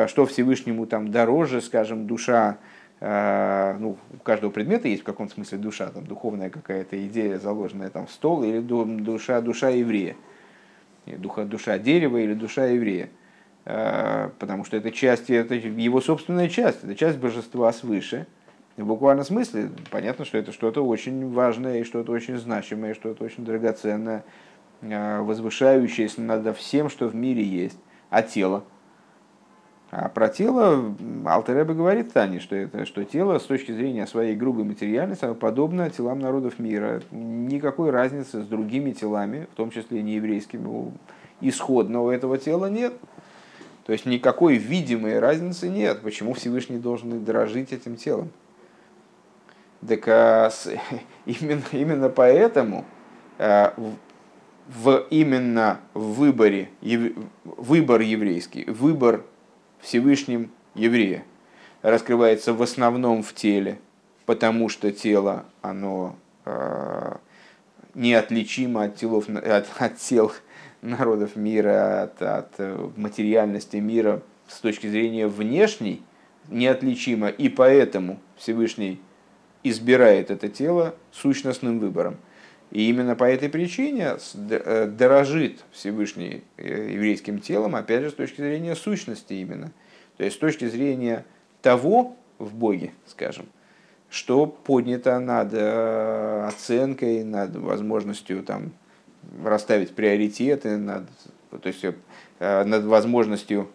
что 0.08 0.26
Всевышнему 0.26 0.86
там 0.86 1.12
дороже, 1.12 1.60
скажем, 1.60 2.08
душа, 2.08 2.58
ну, 3.06 3.98
у 4.14 4.18
каждого 4.24 4.50
предмета 4.50 4.88
есть 4.88 5.02
в 5.02 5.06
каком-то 5.06 5.34
смысле 5.34 5.58
душа, 5.58 5.88
там, 5.88 6.06
духовная 6.06 6.50
какая-то 6.50 7.06
идея, 7.08 7.38
заложенная 7.38 7.90
там 7.90 8.08
в 8.08 8.12
стол, 8.12 8.44
или 8.44 8.60
душа, 8.60 9.42
душа 9.42 9.70
еврея 9.70 10.16
духа, 11.06 11.46
душа 11.46 11.78
дерева 11.78 12.18
или 12.18 12.34
душа 12.34 12.66
еврея. 12.66 13.10
А, 13.66 14.32
потому 14.40 14.66
что 14.66 14.78
это 14.78 14.92
часть, 14.92 15.30
это 15.30 15.56
его 15.56 16.02
собственная 16.02 16.50
часть, 16.50 16.84
это 16.84 16.96
часть 16.96 17.18
божества 17.18 17.72
свыше. 17.72 18.28
В 18.76 18.86
буквальном 18.86 19.24
смысле 19.24 19.70
понятно, 19.92 20.26
что 20.26 20.38
это 20.38 20.52
что-то 20.52 20.84
очень 20.84 21.32
важное, 21.32 21.80
и 21.80 21.84
что-то 21.84 22.12
очень 22.12 22.38
значимое, 22.38 22.92
и 22.92 22.96
что-то 22.96 23.24
очень 23.24 23.46
драгоценное, 23.46 24.24
а, 24.82 25.22
возвышающееся 25.22 26.22
над 26.22 26.58
всем, 26.58 26.90
что 26.90 27.08
в 27.08 27.16
мире 27.16 27.44
есть. 27.44 27.78
А 28.10 28.22
тело? 28.22 28.64
А 29.96 30.10
про 30.10 30.28
тело 30.28 30.96
Алтереба 31.24 31.76
говорит 31.76 32.14
Тане, 32.14 32.40
что, 32.40 32.56
это, 32.56 32.88
что 32.88 33.04
тело 33.04 33.38
с 33.38 33.44
точки 33.44 33.72
зрения 33.72 34.08
своей 34.08 34.36
грубой 34.36 34.64
материальности 34.64 35.32
подобно 35.36 35.88
телам 35.92 36.18
народов 36.18 36.58
мира. 36.58 37.04
Никакой 37.12 37.92
разницы 37.92 38.42
с 38.42 38.48
другими 38.48 38.90
телами, 38.90 39.48
в 39.54 39.56
том 39.56 39.70
числе 39.70 40.00
и 40.00 40.02
нееврейскими, 40.02 40.66
у 40.66 40.94
исходного 41.42 42.10
этого 42.10 42.40
тела 42.40 42.72
нет. 42.72 42.96
То 43.86 43.94
есть 43.94 44.08
никакой 44.08 44.56
видимой 44.56 45.20
разницы 45.20 45.70
нет. 45.70 46.02
Почему 46.02 46.34
Всевышний 46.34 46.80
должен 46.80 47.24
дорожить 47.24 47.72
этим 47.72 47.96
телом? 47.96 48.32
Так 49.88 50.08
а, 50.08 50.50
именно, 51.28 51.62
именно 51.72 52.10
поэтому 52.10 52.86
а, 53.38 53.76
в, 54.68 55.06
именно 55.12 55.82
в 55.94 56.14
выборе, 56.14 56.70
выбор 57.44 58.02
еврейский, 58.02 58.66
выбор 58.66 59.24
Всевышним 59.84 60.50
еврея 60.76 61.26
раскрывается 61.82 62.54
в 62.54 62.62
основном 62.62 63.22
в 63.22 63.34
теле, 63.34 63.80
потому 64.26 64.70
что 64.70 64.92
тело, 64.94 65.46
оно 65.62 66.16
э, 66.46 67.18
неотличимо 67.94 68.86
от, 68.86 68.96
телов, 68.96 69.28
от, 69.28 69.68
от 69.78 69.98
тел 69.98 70.32
народов 70.82 71.36
мира, 71.36 72.04
от, 72.04 72.22
от 72.22 72.54
э, 72.60 72.90
материальности 72.96 73.76
мира 73.78 74.22
с 74.48 74.60
точки 74.60 74.88
зрения 74.88 75.28
внешней, 75.28 76.02
неотличимо, 76.48 77.28
и 77.28 77.50
поэтому 77.50 78.20
Всевышний 78.38 79.02
избирает 79.64 80.32
это 80.32 80.48
тело 80.48 80.96
сущностным 81.12 81.80
выбором. 81.80 82.16
И 82.74 82.90
именно 82.90 83.16
по 83.16 83.26
этой 83.26 83.50
причине 83.50 84.18
э, 84.50 84.88
дорожит 84.88 85.64
Всевышний 85.72 86.44
э, 86.58 86.94
еврейским 86.94 87.38
телом, 87.38 87.76
опять 87.76 88.02
же, 88.02 88.10
с 88.10 88.16
точки 88.16 88.42
зрения 88.42 88.76
сущности 88.76 89.34
именно. 89.34 89.72
То 90.18 90.24
есть 90.24 90.38
с 90.38 90.40
точки 90.40 90.68
зрения 90.68 91.24
того 91.62 92.16
в 92.40 92.56
Боге, 92.56 92.92
скажем, 93.06 93.46
что 94.10 94.48
поднято 94.48 95.20
над 95.20 95.54
э, 95.54 96.46
оценкой, 96.48 97.24
над 97.24 97.56
возможностью 97.56 98.42
там, 98.42 98.72
расставить 99.44 99.94
приоритеты, 99.94 100.78
над, 100.78 101.04
то 101.52 101.68
есть 101.68 101.86
над 102.40 102.86
возможностью 102.86 103.70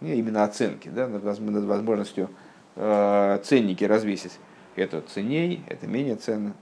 не, 0.00 0.14
именно 0.14 0.44
оценки, 0.44 0.88
да, 0.88 1.08
над, 1.08 1.24
над 1.24 1.64
возможностью 1.64 2.30
ценники 2.76 3.84
развесить. 3.84 4.38
Это 4.76 5.00
ценней, 5.00 5.64
это 5.68 5.88
менее 5.88 6.14
ценно. 6.14 6.54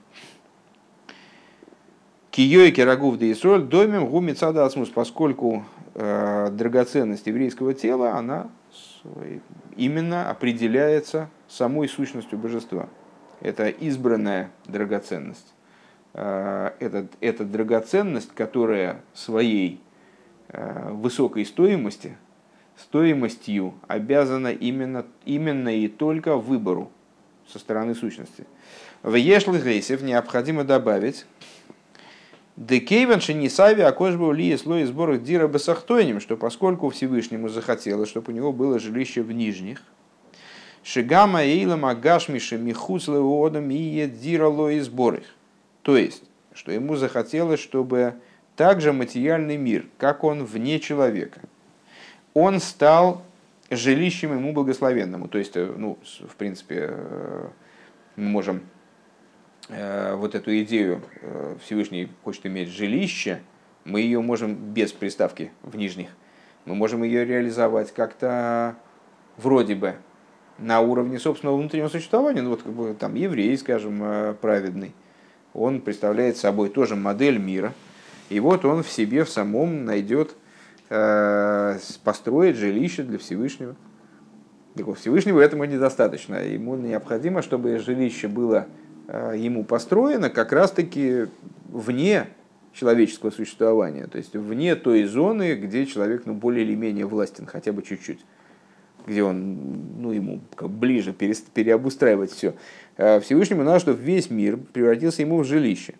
Киёйки 2.32 2.80
рагув 2.80 3.18
де 3.18 3.30
Исроль 3.30 3.62
домем 3.62 4.06
гуми 4.06 4.32
цадасмус, 4.32 4.88
поскольку 4.88 5.66
э, 5.94 6.48
драгоценность 6.50 7.26
еврейского 7.26 7.74
тела, 7.74 8.16
она 8.16 8.48
именно 9.76 10.30
определяется 10.30 11.28
самой 11.46 11.88
сущностью 11.88 12.38
божества. 12.38 12.88
Это 13.42 13.68
избранная 13.68 14.50
драгоценность. 14.64 15.52
Э, 16.14 16.70
это, 16.80 17.06
это 17.20 17.44
драгоценность, 17.44 18.34
которая 18.34 19.02
своей 19.12 19.82
э, 20.48 20.90
высокой 20.90 21.44
стоимости, 21.44 22.16
стоимостью 22.78 23.74
обязана 23.88 24.52
именно, 24.52 25.04
именно 25.26 25.68
и 25.68 25.86
только 25.86 26.38
выбору 26.38 26.90
со 27.46 27.58
стороны 27.58 27.94
сущности. 27.94 28.46
В 29.02 29.16
Ешлых 29.16 29.66
Рейсев 29.66 30.00
необходимо 30.00 30.64
добавить, 30.64 31.26
Декейвен 32.56 33.20
Шенисави 33.20 33.80
Акошбу 33.80 34.30
Ли 34.32 34.56
слой 34.56 34.84
сборах 34.84 35.22
Дира 35.22 35.48
Басахтойним, 35.48 36.20
что 36.20 36.36
поскольку 36.36 36.90
Всевышнему 36.90 37.48
захотелось, 37.48 38.10
чтобы 38.10 38.32
у 38.32 38.34
него 38.36 38.52
было 38.52 38.78
жилище 38.78 39.22
в 39.22 39.32
нижних, 39.32 39.82
Шигама 40.84 41.42
Эйлам 41.42 41.86
Агашмиша 41.86 42.58
Михус 42.58 43.08
Леодам 43.08 43.70
и 43.70 44.06
Дира 44.06 44.48
Лои 44.48 44.80
сборах. 44.80 45.24
То 45.82 45.96
есть, 45.96 46.24
что 46.52 46.72
ему 46.72 46.96
захотелось, 46.96 47.60
чтобы 47.60 48.14
также 48.56 48.92
материальный 48.92 49.56
мир, 49.56 49.86
как 49.96 50.24
он 50.24 50.44
вне 50.44 50.78
человека, 50.78 51.40
он 52.34 52.60
стал 52.60 53.22
жилищем 53.70 54.32
ему 54.32 54.52
благословенному. 54.52 55.28
То 55.28 55.38
есть, 55.38 55.56
э, 55.56 55.72
ну, 55.76 55.98
в 56.28 56.36
принципе, 56.36 56.88
э, 56.90 57.48
мы 58.16 58.24
можем 58.24 58.62
вот 60.16 60.34
эту 60.34 60.58
идею 60.62 61.00
э, 61.20 61.56
Всевышний 61.62 62.08
хочет 62.24 62.46
иметь 62.46 62.68
жилище, 62.68 63.40
мы 63.84 64.00
ее 64.00 64.20
можем 64.20 64.54
без 64.54 64.92
приставки 64.92 65.52
в 65.62 65.76
нижних, 65.76 66.08
мы 66.64 66.74
можем 66.74 67.02
ее 67.02 67.24
реализовать 67.24 67.92
как-то 67.92 68.76
вроде 69.36 69.74
бы 69.74 69.94
на 70.58 70.80
уровне 70.80 71.18
собственного 71.18 71.56
внутреннего 71.56 71.88
существования, 71.88 72.42
ну 72.42 72.50
вот 72.50 72.62
как 72.62 72.72
бы 72.72 72.94
там 72.94 73.14
еврей, 73.14 73.56
скажем, 73.56 74.02
э, 74.02 74.34
праведный, 74.40 74.94
он 75.54 75.80
представляет 75.80 76.36
собой 76.36 76.68
тоже 76.68 76.96
модель 76.96 77.38
мира, 77.38 77.72
и 78.28 78.40
вот 78.40 78.64
он 78.64 78.82
в 78.82 78.90
себе 78.90 79.24
в 79.24 79.30
самом 79.30 79.84
найдет 79.84 80.34
построить 82.04 82.56
жилище 82.56 83.02
для 83.02 83.18
Всевышнего. 83.18 83.76
Так 84.74 84.88
у 84.88 84.92
Всевышнего 84.92 85.40
этому 85.40 85.64
недостаточно. 85.64 86.34
Ему 86.34 86.76
необходимо, 86.76 87.40
чтобы 87.40 87.78
жилище 87.78 88.28
было 88.28 88.66
ему 89.12 89.64
построено 89.64 90.30
как 90.30 90.52
раз-таки 90.52 91.26
вне 91.68 92.28
человеческого 92.72 93.30
существования, 93.30 94.06
то 94.06 94.18
есть 94.18 94.34
вне 94.34 94.76
той 94.76 95.04
зоны, 95.04 95.54
где 95.54 95.86
человек 95.86 96.22
ну, 96.24 96.34
более 96.34 96.64
или 96.64 96.74
менее 96.74 97.06
властен, 97.06 97.46
хотя 97.46 97.72
бы 97.72 97.82
чуть-чуть, 97.82 98.20
где 99.06 99.22
он, 99.22 99.58
ну, 99.98 100.12
ему 100.12 100.40
как 100.54 100.70
ближе 100.70 101.12
переобустраивать 101.12 102.30
все. 102.30 102.54
А 102.96 103.20
Всевышнему 103.20 103.62
надо, 103.62 103.80
чтобы 103.80 104.02
весь 104.02 104.30
мир 104.30 104.56
превратился 104.56 105.22
ему 105.22 105.38
в 105.38 105.44
жилище. 105.44 105.94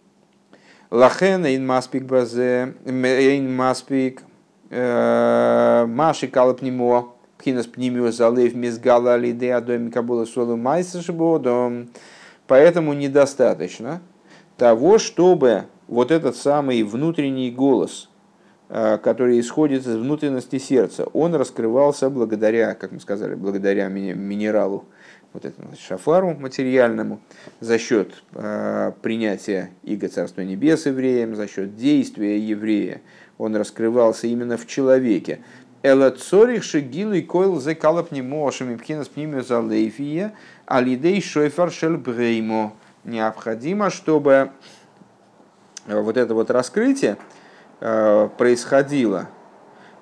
Лахен 0.90 1.46
ин 1.46 1.66
маспик 1.66 2.04
базе, 2.04 2.74
ин 2.84 3.54
маспик, 3.54 4.22
э, 4.70 5.86
маши 5.88 6.28
калапнимо, 6.28 7.14
пхинас 7.38 7.66
пнимио 7.66 8.10
залев 8.10 8.54
мизгала 8.54 9.16
лиде 9.16 9.54
адоми 9.54 9.90
кабула 9.90 10.26
солу 10.26 10.56
майса 10.56 11.02
шибодом. 11.02 11.88
Поэтому 12.52 12.92
недостаточно 12.92 14.02
того, 14.58 14.98
чтобы 14.98 15.68
вот 15.88 16.10
этот 16.10 16.36
самый 16.36 16.82
внутренний 16.82 17.50
голос, 17.50 18.10
э, 18.68 18.98
который 18.98 19.40
исходит 19.40 19.86
из 19.86 19.96
внутренности 19.96 20.58
сердца, 20.58 21.04
он 21.14 21.34
раскрывался 21.34 22.10
благодаря, 22.10 22.74
как 22.74 22.92
мы 22.92 23.00
сказали, 23.00 23.36
благодаря 23.36 23.88
минералу, 23.88 24.84
вот 25.32 25.46
этому 25.46 25.70
шафару 25.80 26.34
материальному, 26.34 27.20
за 27.60 27.78
счет 27.78 28.22
э, 28.34 28.92
принятия 29.00 29.70
Иго 29.82 30.08
Царства 30.08 30.42
Небес 30.42 30.84
евреем, 30.84 31.34
за 31.34 31.48
счет 31.48 31.74
действия 31.74 32.38
еврея, 32.38 33.00
он 33.38 33.56
раскрывался 33.56 34.26
именно 34.26 34.58
в 34.58 34.66
человеке. 34.66 35.40
Эла 35.82 36.10
цорих 36.10 36.62
шигилы 36.62 37.22
койл 37.22 37.58
зе 37.60 37.74
калап 37.74 38.12
не 38.12 38.22
пхинас 38.22 39.08
пнимю 39.08 39.40
за 39.40 39.58
алидей 40.72 41.20
шойфар 41.20 41.70
шел 41.70 41.96
бреймо. 41.96 42.74
Необходимо, 43.04 43.90
чтобы 43.90 44.52
Э, 45.86 46.00
вот 46.00 46.16
это 46.16 46.34
вот 46.34 46.50
раскрытие 46.50 47.16
э, 47.80 48.28
происходило 48.38 49.28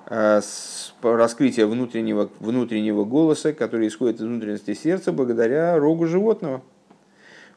э, 0.07 0.41
с 0.43 0.95
раскрытия 1.03 1.67
внутреннего, 1.67 2.31
внутреннего 2.41 3.05
голоса, 3.05 3.53
который 3.53 3.89
исходит 3.89 4.17
из 4.17 4.25
внутренности 4.25 4.75
сердца 4.75 5.13
благодаря 5.13 5.79
рогу 5.79 6.07
животного. 6.07 6.63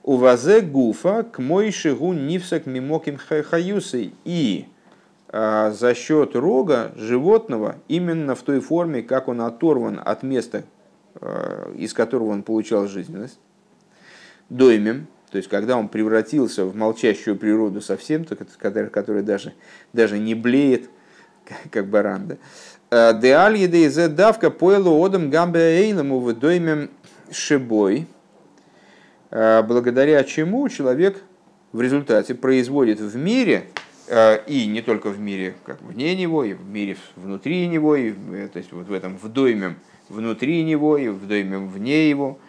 У 0.04 0.18
вазе 0.18 0.62
гуфа 0.62 1.24
к 1.24 1.40
мой 1.40 1.72
шигу 1.72 2.14
нивсак 2.14 2.66
мимоким 2.66 3.18
хаюсой. 3.18 4.14
И 4.26 4.68
за 5.32 5.94
счет 5.96 6.36
рога 6.36 6.92
животного, 6.96 7.78
именно 7.88 8.36
в 8.36 8.44
той 8.44 8.60
форме, 8.60 9.02
как 9.02 9.30
он 9.30 9.42
оторван 9.42 10.00
от 10.04 10.22
места, 10.22 10.64
из 11.76 11.94
которого 11.94 12.30
он 12.30 12.44
получал 12.44 12.88
жизненность, 12.88 13.40
доймем, 14.50 15.08
то 15.34 15.38
есть, 15.38 15.50
когда 15.50 15.78
он 15.78 15.88
превратился 15.88 16.64
в 16.64 16.76
молчащую 16.76 17.36
природу 17.36 17.82
совсем, 17.82 18.24
которая, 18.24 19.24
даже, 19.24 19.54
даже 19.92 20.20
не 20.20 20.36
блеет, 20.36 20.92
как 21.72 21.88
баран, 21.88 22.28
да. 22.28 22.38
«Э, 22.92 23.20
Деаль 23.20 23.58
едейзе 23.58 24.10
давка 24.10 24.52
поэлу 24.52 25.04
одам 25.04 25.32
гамбе 25.32 25.60
эйлему 25.60 26.20
в 26.20 26.32
дойме 26.38 26.90
шибой, 27.32 28.06
«Э, 29.32 29.64
благодаря 29.64 30.24
чему 30.24 30.70
человек 30.70 31.24
в 31.72 31.82
результате 31.82 32.36
производит 32.36 33.00
в 33.00 33.18
мире, 33.18 33.66
э, 34.08 34.46
и 34.46 34.68
не 34.68 34.84
только 34.84 35.10
в 35.10 35.20
мире, 35.20 35.56
как 35.66 35.82
вне 35.82 36.16
него, 36.16 36.44
и 36.44 36.54
в 36.54 36.64
мире 36.64 36.96
внутри 37.16 37.68
него, 37.68 37.96
и, 37.96 38.12
то 38.12 38.60
есть 38.60 38.72
вот 38.72 38.88
в 38.88 38.94
этом 38.94 39.18
в 39.18 39.28
дойме 39.30 39.78
внутри 40.14 40.64
него, 40.64 40.98
и 40.98 41.10
в 41.10 41.28
дойме 41.28 41.58
вне 41.58 42.10
его, 42.10 42.40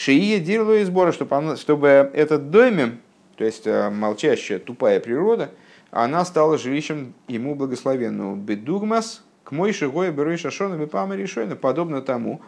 Шиие 0.00 0.40
дерло 0.40 0.78
и 0.78 0.84
сбора, 0.84 1.12
чтобы, 1.12 1.56
чтобы 1.58 2.10
этот 2.14 2.50
доме, 2.50 2.96
то 3.36 3.44
есть 3.44 3.66
э, 3.66 3.90
молчащая, 3.90 4.58
тупая 4.58 4.98
природа, 4.98 5.50
она 5.90 6.24
стала 6.24 6.56
жилищем 6.56 7.12
ему 7.28 7.54
благословенного. 7.54 8.34
Бедугмас 8.34 9.22
к 9.44 9.52
мой 9.52 9.74
шигой 9.74 10.10
берой 10.10 10.38
шашона 10.38 10.76
бепама 10.76 11.16
решойна, 11.16 11.54
подобно 11.54 12.00
тому, 12.00 12.40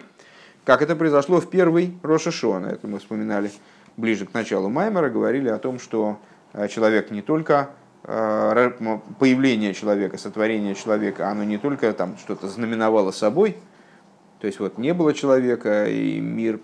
как 0.64 0.80
это 0.80 0.96
произошло 0.96 1.38
в 1.38 1.50
первый 1.50 1.92
Рошашона. 2.02 2.68
Это 2.68 2.86
мы 2.86 2.98
вспоминали 2.98 3.50
ближе 3.98 4.24
к 4.24 4.32
началу 4.32 4.70
Маймера, 4.70 5.10
говорили 5.10 5.50
о 5.50 5.58
том, 5.58 5.78
что 5.78 6.18
э, 6.54 6.66
человек 6.68 7.10
не 7.10 7.20
только 7.20 7.72
э, 8.04 8.70
появление 9.18 9.74
человека, 9.74 10.16
сотворение 10.16 10.74
человека, 10.74 11.28
оно 11.28 11.44
не 11.44 11.58
только 11.58 11.92
там 11.92 12.16
что-то 12.16 12.48
знаменовало 12.48 13.10
собой, 13.10 13.58
то 14.46 14.48
есть 14.48 14.60
вот 14.60 14.78
не 14.78 14.94
было 14.94 15.12
человека, 15.12 15.88
и 15.88 16.20
мир 16.20 16.60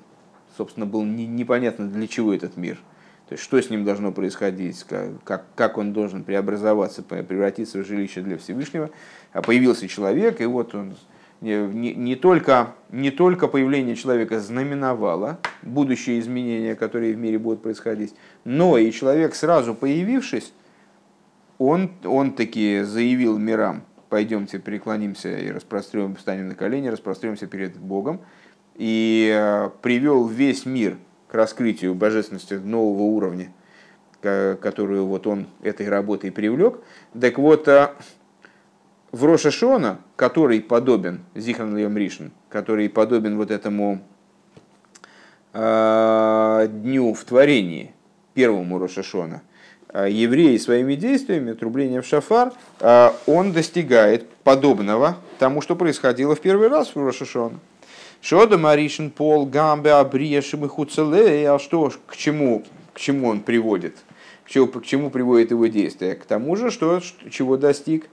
собственно, 0.56 0.86
было 0.86 1.02
не, 1.02 1.26
непонятно, 1.26 1.88
для 1.88 2.06
чего 2.06 2.32
этот 2.32 2.56
мир. 2.56 2.76
То 3.28 3.32
есть, 3.32 3.42
что 3.42 3.60
с 3.60 3.70
ним 3.70 3.84
должно 3.84 4.12
происходить, 4.12 4.84
как, 5.24 5.44
как 5.56 5.78
он 5.78 5.92
должен 5.92 6.22
преобразоваться, 6.22 7.02
превратиться 7.02 7.78
в 7.82 7.86
жилище 7.86 8.20
для 8.20 8.38
Всевышнего. 8.38 8.90
А 9.32 9.42
появился 9.42 9.88
человек, 9.88 10.40
и 10.40 10.46
вот 10.46 10.76
он 10.76 10.94
не, 11.40 11.92
не, 11.92 12.14
только, 12.14 12.74
не 12.92 13.10
только 13.10 13.48
появление 13.48 13.96
человека 13.96 14.38
знаменовало 14.38 15.40
будущие 15.62 16.20
изменения, 16.20 16.76
которые 16.76 17.14
в 17.14 17.18
мире 17.18 17.40
будут 17.40 17.64
происходить, 17.64 18.14
но 18.44 18.78
и 18.78 18.92
человек, 18.92 19.34
сразу 19.34 19.74
появившись, 19.74 20.52
он, 21.58 21.90
он 22.04 22.32
таки 22.32 22.82
заявил 22.82 23.38
мирам, 23.38 23.82
пойдемте 24.12 24.58
преклонимся 24.58 25.38
и 25.38 25.50
распрострем, 25.50 26.16
встанем 26.16 26.48
на 26.48 26.54
колени, 26.54 26.88
распростремся 26.88 27.46
перед 27.46 27.78
Богом, 27.78 28.20
и 28.74 29.32
э, 29.34 29.70
привел 29.80 30.26
весь 30.26 30.66
мир 30.66 30.98
к 31.28 31.34
раскрытию 31.34 31.94
божественности 31.94 32.52
нового 32.52 33.04
уровня, 33.04 33.54
которую 34.20 35.06
вот 35.06 35.26
он 35.26 35.46
этой 35.62 35.88
работой 35.88 36.30
привлек. 36.30 36.80
Так 37.18 37.38
вот, 37.38 37.66
э, 37.68 37.88
в 39.12 39.24
Рошашона, 39.24 39.98
который 40.16 40.60
подобен 40.60 41.24
Зихан 41.34 41.74
Льем 41.74 41.96
Ришин, 41.96 42.32
который 42.50 42.90
подобен 42.90 43.38
вот 43.38 43.50
этому 43.50 44.02
э, 45.54 46.68
дню 46.68 47.14
в 47.14 47.24
творении, 47.24 47.94
первому 48.34 48.78
Рошашона, 48.78 49.40
евреи 49.94 50.56
своими 50.56 50.94
действиями, 50.94 51.52
трублением 51.52 52.02
шафар, 52.02 52.52
он 53.26 53.52
достигает 53.52 54.28
подобного 54.44 55.16
тому, 55.38 55.60
что 55.60 55.76
происходило 55.76 56.34
в 56.34 56.40
первый 56.40 56.68
раз 56.68 56.94
в 56.94 57.04
Рошашона. 57.04 57.58
Шода 58.22 58.56
Маришин 58.56 59.10
Пол 59.10 59.46
Гамбе 59.46 59.94
Абриешим 59.94 60.64
и 60.64 60.68
Хуцеле, 60.68 61.50
а 61.50 61.58
что, 61.58 61.92
к 62.06 62.16
чему, 62.16 62.62
к 62.94 63.00
чему 63.00 63.28
он 63.28 63.40
приводит? 63.40 63.96
К 64.44 64.48
чему, 64.48 64.68
к 64.68 64.84
чему 64.84 65.10
приводит 65.10 65.50
его 65.50 65.66
действие? 65.66 66.14
К 66.14 66.24
тому 66.24 66.54
же, 66.54 66.70
что, 66.70 67.00
чего 67.30 67.56
достиг 67.56 68.06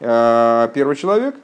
э, 0.00 0.68
первый 0.74 0.96
человек, 0.96 1.34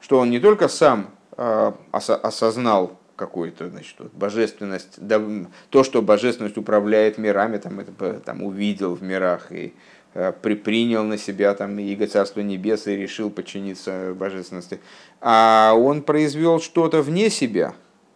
что 0.00 0.18
он 0.18 0.30
не 0.30 0.40
только 0.40 0.68
сам 0.68 1.10
э, 1.36 1.72
осознал 1.92 2.98
какую-то 3.16 3.68
значит, 3.70 3.94
вот, 3.98 4.12
божественность, 4.12 4.94
да, 4.96 5.22
то, 5.70 5.84
что 5.84 6.02
божественность 6.02 6.58
управляет 6.58 7.18
мирами, 7.18 7.58
там, 7.58 7.80
это 7.80 8.20
там, 8.20 8.42
увидел 8.42 8.94
в 8.94 9.02
мирах 9.02 9.52
и 9.52 9.74
Э, 10.14 10.32
принял 10.32 11.02
на 11.02 11.18
себя 11.18 11.54
там 11.54 11.76
Иго 11.80 12.06
Царство 12.06 12.40
Небес 12.40 12.86
и 12.86 12.94
решил 12.94 13.30
подчиниться 13.30 14.14
божественности, 14.14 14.78
а 15.20 15.74
он 15.76 16.02
произвел 16.02 16.60
что-то 16.60 17.02
вне 17.02 17.30
себя, 17.30 17.74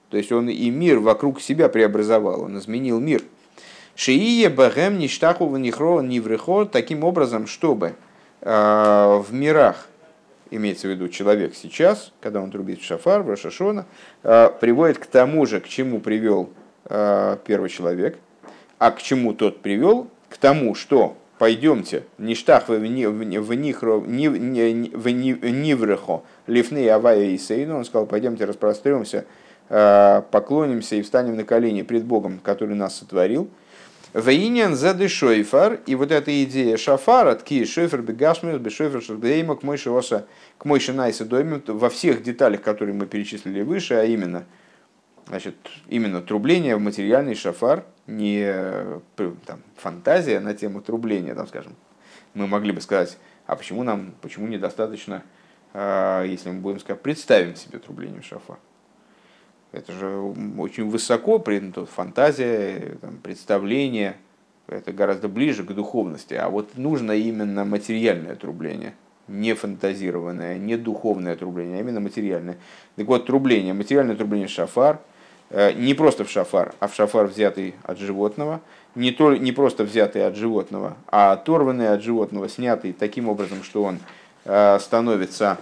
то 0.09 0.16
есть 0.16 0.30
он 0.30 0.49
и 0.49 0.70
мир 0.70 1.01
вокруг 1.01 1.40
себя 1.40 1.68
преобразовал, 1.68 2.42
он 2.42 2.57
изменил 2.57 3.01
мир. 3.01 3.22
Шиие 3.96 4.49
бахем 4.49 4.96
ништаху 4.96 5.46
ванихро 5.46 6.01
ниврехо 6.01 6.66
таким 6.66 7.03
образом, 7.03 7.49
чтобы 7.49 7.96
э, 8.42 9.22
в 9.26 9.32
мирах, 9.32 9.88
имеется 10.51 10.88
в 10.88 10.90
виду 10.90 11.09
человек 11.09 11.55
сейчас, 11.55 12.12
когда 12.20 12.40
он 12.40 12.51
трубит 12.51 12.80
в 12.80 12.84
шафар, 12.84 13.22
в 13.22 13.30
Рошашона, 13.30 13.86
э, 14.22 14.51
приводит 14.61 14.99
к 14.99 15.07
тому 15.07 15.46
же, 15.46 15.61
к 15.61 15.68
чему 15.68 16.01
привел 16.01 16.51
первый 17.44 17.68
человек, 17.68 18.16
а 18.78 18.92
к 18.92 19.03
чему 19.03 19.34
тот 19.34 19.61
привел, 19.61 20.09
к 20.30 20.38
тому, 20.38 20.74
что 20.74 21.18
пойдемте, 21.38 22.05
ништах 22.18 22.68
в 22.68 22.78
нихро, 22.78 24.01
в 24.01 24.09
ниврехо, 25.51 26.24
лифны 26.46 26.88
авая 26.88 27.24
и 27.24 27.38
сейну, 27.38 27.78
он 27.78 27.84
сказал, 27.84 28.07
пойдемте 28.07 28.44
распростремся, 28.44 29.24
э, 29.68 30.22
поклонимся 30.30 30.96
и 30.96 31.03
встанем 31.03 31.36
на 31.36 31.44
колени 31.44 31.82
пред 31.82 32.05
Богом, 32.05 32.40
который 32.42 32.74
нас 32.74 32.96
сотворил. 32.96 33.49
Вейнян 34.14 34.74
зады 34.74 35.09
шойфар, 35.09 35.80
и 35.84 35.94
вот 35.94 36.11
эта 36.11 36.42
идея 36.44 36.78
шафара, 36.78 37.34
тки 37.34 37.64
шойфар 37.66 38.00
бегашмир, 38.00 38.59
бешойфар 38.59 39.02
шагдейма, 39.02 39.56
к 39.56 39.62
мойши 39.62 39.90
оса, 39.90 40.26
к 40.56 40.64
мойши 40.64 40.94
найса 40.94 41.26
доймем, 41.26 41.62
во 41.66 41.90
всех 41.90 42.22
деталях, 42.22 42.62
которые 42.62 42.94
мы 42.94 43.06
перечислили 43.06 43.61
выше, 43.61 43.94
а 43.94 44.04
именно, 44.04 44.46
значит, 45.26 45.56
именно 45.88 46.22
трубление 46.22 46.76
в 46.76 46.80
материальный 46.80 47.34
шафар, 47.34 47.84
не 48.06 48.50
там, 49.44 49.61
фантазия 49.76 50.40
на 50.40 50.54
тему 50.54 50.80
трубления, 50.80 51.34
там, 51.34 51.46
скажем, 51.46 51.76
мы 52.32 52.46
могли 52.46 52.72
бы 52.72 52.80
сказать, 52.80 53.18
А 53.46 53.56
почему 53.56 53.82
нам, 53.82 54.14
почему 54.20 54.46
недостаточно, 54.46 55.22
а, 55.72 56.22
если 56.22 56.50
мы 56.50 56.61
будем 56.61 56.80
сказать, 56.80 57.02
представим 57.02 57.56
себе 57.56 57.78
трубление 57.78 58.22
шафар? 58.22 58.59
Это 59.72 59.92
же 59.92 60.08
очень 60.58 60.88
высоко, 60.88 61.44
фантазия, 61.94 62.96
там, 63.00 63.18
представление, 63.18 64.16
это 64.66 64.92
гораздо 64.92 65.28
ближе 65.28 65.64
к 65.64 65.72
духовности. 65.72 66.34
А 66.34 66.48
вот 66.48 66.76
нужно 66.76 67.12
именно 67.12 67.64
материальное 67.64 68.34
трубление, 68.34 68.94
не 69.26 69.54
фантазированное, 69.54 70.58
не 70.58 70.76
духовное 70.76 71.36
трубление, 71.36 71.78
а 71.78 71.80
именно 71.80 72.00
материальное. 72.00 72.56
Так 72.96 73.06
вот, 73.06 73.26
трубление, 73.26 73.74
материальное 73.74 74.16
трубление 74.16 74.48
шафар, 74.48 75.00
э, 75.50 75.72
не 75.72 75.94
просто 75.94 76.24
в 76.24 76.30
шафар, 76.30 76.74
а 76.80 76.88
в 76.88 76.94
шафар, 76.94 77.26
взятый 77.26 77.74
от 77.82 77.98
животного, 77.98 78.60
не, 78.94 79.10
то, 79.10 79.36
не 79.36 79.52
просто 79.52 79.84
взятый 79.84 80.26
от 80.26 80.36
животного, 80.36 80.96
а 81.06 81.32
оторванный 81.32 81.90
от 81.90 82.02
животного, 82.02 82.48
снятый 82.48 82.94
таким 82.94 83.28
образом, 83.28 83.62
что 83.62 83.82
он 83.82 83.98
э, 84.44 84.78
становится 84.80 85.58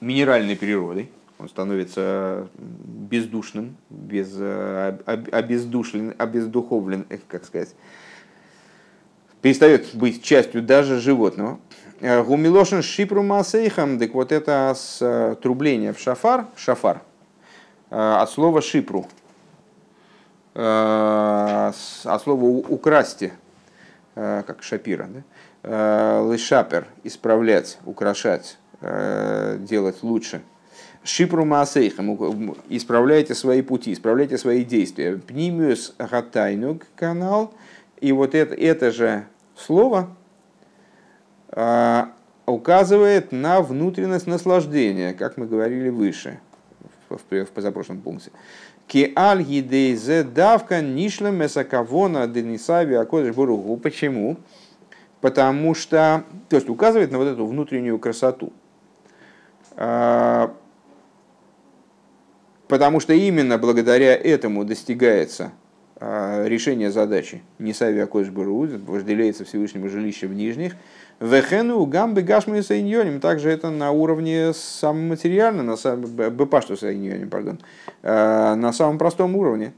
минеральной 0.00 0.56
природой, 0.56 1.10
он 1.42 1.48
становится 1.48 2.46
бездушным, 2.56 3.76
без, 3.90 4.32
э, 4.38 4.96
обездушлен, 5.06 6.14
обездуховлен, 6.16 7.04
как 7.26 7.44
сказать, 7.44 7.74
перестает 9.40 9.92
быть 9.94 10.22
частью 10.22 10.62
даже 10.62 11.00
животного. 11.00 11.58
Э, 12.00 12.22
Гумилошин 12.22 12.82
шипру 12.82 13.24
масейхам, 13.24 13.98
так 13.98 14.14
вот 14.14 14.30
это 14.30 14.72
с 14.76 14.98
э, 15.00 15.34
трубления 15.42 15.92
в 15.92 15.98
шафар, 15.98 16.46
шафар, 16.56 17.02
от 17.90 18.30
слова 18.30 18.62
шипру, 18.62 19.06
от 20.54 21.74
слова 22.22 22.44
украсти, 22.44 23.32
как 24.14 24.62
шапира, 24.62 25.08
да? 25.62 26.22
лышапер, 26.22 26.86
исправлять, 27.04 27.78
украшать, 27.84 28.56
делать 28.80 30.02
лучше– 30.02 30.40
Шипру 31.04 31.44
Маасейхам, 31.44 32.54
исправляйте 32.68 33.34
свои 33.34 33.62
пути, 33.62 33.92
исправляйте 33.92 34.38
свои 34.38 34.64
действия. 34.64 35.16
Пнимиус 35.16 35.94
Гатайнуг 35.98 36.86
канал. 36.94 37.54
И 38.00 38.12
вот 38.12 38.34
это, 38.34 38.54
это 38.54 38.92
же 38.92 39.24
слово 39.56 40.10
а, 41.48 42.12
указывает 42.46 43.32
на 43.32 43.62
внутренность 43.62 44.26
наслаждения, 44.26 45.12
как 45.12 45.36
мы 45.36 45.46
говорили 45.46 45.88
выше, 45.88 46.38
в, 47.08 47.16
в, 47.16 47.44
в 47.46 47.50
позапрошлом 47.50 48.00
пункте. 48.00 48.30
Ки 48.86 49.12
аль 49.16 49.42
гидейзе 49.42 50.22
давка 50.22 50.82
нишлем 50.82 51.36
месакавона 51.36 52.26
денисави 52.26 52.94
акодыш 52.94 53.34
буругу. 53.34 53.76
Почему? 53.76 54.36
Потому 55.20 55.74
что, 55.74 56.24
то 56.48 56.56
есть 56.56 56.68
указывает 56.68 57.10
на 57.10 57.18
вот 57.18 57.28
эту 57.28 57.46
внутреннюю 57.46 57.98
красоту. 57.98 58.52
Потому 62.72 63.00
что 63.00 63.12
именно 63.12 63.58
благодаря 63.58 64.16
этому 64.16 64.64
достигается 64.64 65.52
а, 65.96 66.46
решение 66.46 66.90
задачи. 66.90 67.42
Не 67.58 67.74
сави 67.74 68.00
акош 68.00 68.28
вожделяется 68.30 69.44
Всевышнему 69.44 69.90
жилище 69.90 70.26
в 70.26 70.32
нижних. 70.32 70.72
Вехену 71.20 71.84
гамбы 71.84 72.22
гашмы 72.22 72.62
сайньоним. 72.62 73.20
Также 73.20 73.50
это 73.50 73.68
на 73.68 73.90
уровне 73.90 74.54
самом 74.54 75.08
материальном, 75.08 75.66
на 75.66 75.76
самом, 75.76 76.06
бепашту 76.06 76.78
сайньоним, 76.78 77.28
пардон, 77.28 77.60
а, 78.02 78.54
на 78.54 78.72
самом 78.72 78.96
простом 78.96 79.36
уровне. 79.36 79.74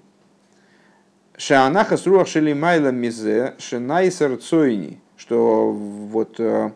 Шаанаха 1.36 1.97
сруах 1.97 2.28
шелимайла 2.28 2.90
мизе 2.90 3.55
шинайсер 3.59 4.36
цойни. 4.36 5.01
Что 5.16 5.72
вот 5.72 6.36
а, 6.38 6.70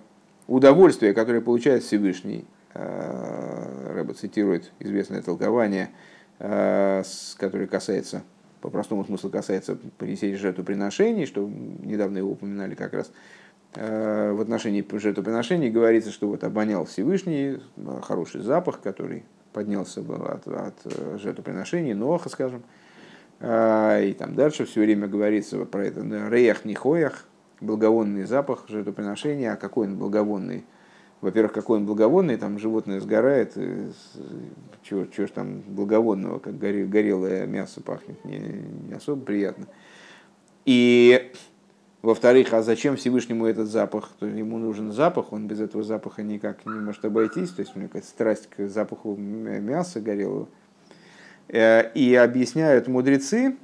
удовольствие, 0.48 1.14
которое 1.14 1.42
получает 1.42 1.84
Всевышний, 1.84 2.44
Рэба 2.74 4.14
цитирует 4.14 4.72
известное 4.80 5.22
толкование– 5.22 5.90
который 6.38 7.66
касается, 7.66 8.22
по 8.60 8.70
простому 8.70 9.04
смыслу 9.04 9.30
касается 9.30 9.76
принесения 9.98 10.36
жертвоприношений, 10.36 11.26
что 11.26 11.48
недавно 11.48 12.18
его 12.18 12.32
упоминали 12.32 12.74
как 12.74 12.92
раз, 12.92 13.10
э, 13.74 14.32
в 14.32 14.40
отношении 14.40 14.86
жертвоприношений 14.90 15.70
говорится, 15.70 16.10
что 16.10 16.28
вот 16.28 16.44
обонял 16.44 16.84
Всевышний 16.84 17.58
э, 17.76 18.00
хороший 18.02 18.42
запах, 18.42 18.80
который 18.80 19.24
поднялся 19.52 20.00
от, 20.00 20.46
от 20.46 21.20
жертвоприношений, 21.20 21.94
Ноха, 21.94 22.28
скажем, 22.28 22.62
и 23.40 24.16
там 24.18 24.34
дальше 24.34 24.64
все 24.64 24.80
время 24.80 25.06
говорится 25.06 25.64
про 25.64 25.86
это 25.86 26.00
реях 26.28 26.64
нихоях, 26.64 27.24
благовонный 27.60 28.24
запах 28.24 28.64
жертвоприношения, 28.68 29.52
а 29.52 29.56
какой 29.56 29.86
он 29.86 29.96
благовонный– 29.96 30.64
во-первых, 31.20 31.52
какой 31.52 31.78
он 31.78 31.86
благовонный, 31.86 32.36
там 32.36 32.58
животное 32.58 33.00
сгорает, 33.00 33.54
чего, 34.82 35.06
чего 35.06 35.26
ж 35.26 35.30
там 35.30 35.60
благовонного, 35.66 36.38
как 36.38 36.58
горе, 36.58 36.84
горелое 36.84 37.46
мясо 37.46 37.80
пахнет, 37.80 38.24
не, 38.24 38.38
не 38.38 38.94
особо 38.94 39.24
приятно. 39.24 39.66
И 40.64 41.32
во-вторых, 42.02 42.52
а 42.52 42.62
зачем 42.62 42.96
Всевышнему 42.96 43.46
этот 43.46 43.68
запах? 43.68 44.10
То 44.20 44.26
есть 44.26 44.38
ему 44.38 44.58
нужен 44.58 44.92
запах, 44.92 45.32
он 45.32 45.48
без 45.48 45.60
этого 45.60 45.82
запаха 45.82 46.22
никак 46.22 46.64
не 46.64 46.78
может 46.78 47.04
обойтись, 47.04 47.50
то 47.50 47.60
есть 47.60 47.74
у 47.74 47.80
него 47.80 47.88
какая-то 47.88 48.08
страсть 48.08 48.48
к 48.48 48.68
запаху 48.68 49.16
мяса 49.16 50.00
горелого. 50.00 50.48
Э, 51.48 51.90
и 51.94 52.14
объясняют 52.14 52.86
мудрецы, 52.86 53.56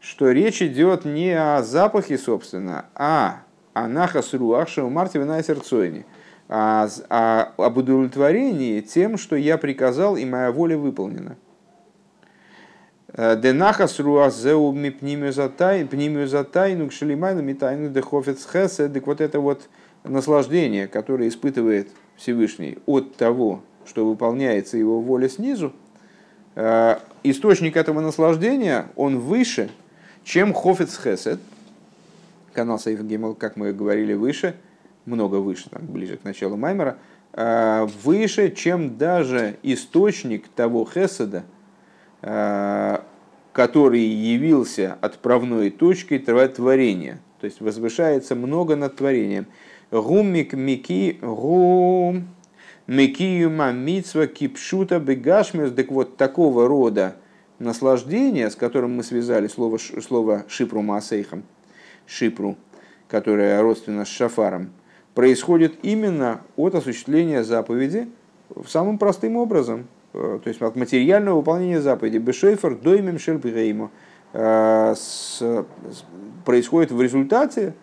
что 0.00 0.30
речь 0.30 0.62
идет 0.62 1.04
не 1.04 1.32
о 1.32 1.62
запахе, 1.62 2.16
собственно, 2.16 2.86
а 2.94 3.42
о 3.74 3.86
нахас 3.86 4.32
руах 4.32 4.70
шаумарте 4.70 5.18
вина 5.18 5.42
сердцойни– 5.42 6.06
а, 6.52 6.88
а 7.08 7.52
об 7.58 7.78
удовлетворении 7.78 8.80
тем, 8.80 9.16
что 9.18 9.36
я 9.36 9.56
приказал 9.56 10.16
и 10.16 10.24
моя 10.24 10.50
воля 10.50 10.76
выполнена. 10.76 11.36
Э, 13.12 13.40
Денахас 13.40 14.00
руазеу 14.00 14.72
ми 14.72 14.90
пнимию 14.90 15.32
за 15.32 16.44
тайну 16.44 16.88
к 16.88 16.92
шелимайну 16.92 17.42
ми 17.42 17.54
тайну 17.54 17.88
дехофец 17.88 18.48
хесе. 18.50 18.88
Так 18.88 19.06
вот 19.06 19.20
это 19.20 19.38
вот 19.38 19.68
наслаждение, 20.02 20.88
которое 20.88 21.28
испытывает 21.28 21.88
Всевышний 22.16 22.78
от 22.84 23.14
того, 23.14 23.62
что 23.86 24.04
выполняется 24.04 24.76
его 24.76 25.00
воля 25.00 25.28
снизу, 25.28 25.72
э, 26.56 26.96
источник 27.22 27.76
этого 27.76 28.00
наслаждения, 28.00 28.86
он 28.96 29.20
выше, 29.20 29.70
чем 30.24 30.52
хофец 30.52 31.00
хесед, 31.00 31.38
канал 32.52 32.80
Сейф 32.80 33.02
Гиммел, 33.02 33.36
как 33.36 33.54
мы 33.54 33.72
говорили 33.72 34.14
выше– 34.14 34.56
много 35.06 35.36
выше, 35.36 35.70
там, 35.70 35.86
ближе 35.86 36.16
к 36.16 36.24
началу 36.24 36.56
Маймера, 36.56 36.98
а, 37.32 37.86
выше, 38.02 38.50
чем 38.50 38.96
даже 38.96 39.56
источник 39.62 40.48
того 40.48 40.84
Хеседа, 40.84 41.44
а, 42.22 43.04
который 43.52 44.00
явился 44.02 44.96
отправной 45.00 45.70
точкой 45.70 46.18
творения. 46.18 47.20
То 47.40 47.46
есть 47.46 47.60
возвышается 47.60 48.34
много 48.34 48.76
над 48.76 48.96
творением. 48.96 49.46
Гуммик 49.90 50.52
мики 50.52 51.18
гум 51.20 52.28
микиюма 52.86 53.72
мицва 53.72 54.26
кипшута 54.26 54.98
бегашмиус. 55.00 55.72
Так 55.72 55.90
вот, 55.90 56.16
такого 56.16 56.68
рода 56.68 57.16
наслаждение, 57.58 58.50
с 58.50 58.56
которым 58.56 58.96
мы 58.96 59.02
связали 59.02 59.46
слово, 59.46 59.78
слово 59.78 60.44
шипру 60.48 60.82
маасейхам, 60.82 61.44
шипру, 62.06 62.56
которое 63.08 63.62
родственно 63.62 64.04
с 64.04 64.08
шафаром, 64.08 64.72
происходит 65.14 65.74
именно 65.82 66.40
от 66.56 66.74
осуществления 66.74 67.44
заповеди 67.44 68.08
самым 68.66 68.98
простым 68.98 69.36
образом, 69.36 69.86
э, 70.12 70.38
то 70.42 70.48
есть 70.48 70.60
от 70.62 70.76
материального 70.76 71.36
выполнения 71.36 71.80
заповеди. 71.80 72.18
Бешейфер 72.18 72.76
доймем 72.76 73.18
шельбрейму 73.18 73.90
э, 74.32 74.94
происходит 76.44 76.90
в 76.90 77.00
результате 77.00 77.74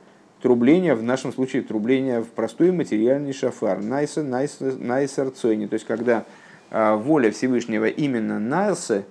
трубления, 0.41 0.95
в 0.95 1.03
нашем 1.03 1.33
случае 1.33 1.63
трубления 1.63 2.21
в 2.21 2.27
простой 2.27 2.71
материальный 2.71 3.33
шафар, 3.33 3.81
найса, 3.81 4.23
найса, 4.23 4.75
найсер 4.77 5.31
то 5.31 5.49
есть 5.49 5.85
когда 5.85 6.25
э, 6.69 6.95
воля 6.95 7.31
Всевышнего 7.31 7.87
именно 7.87 8.39
насе, 8.39 9.05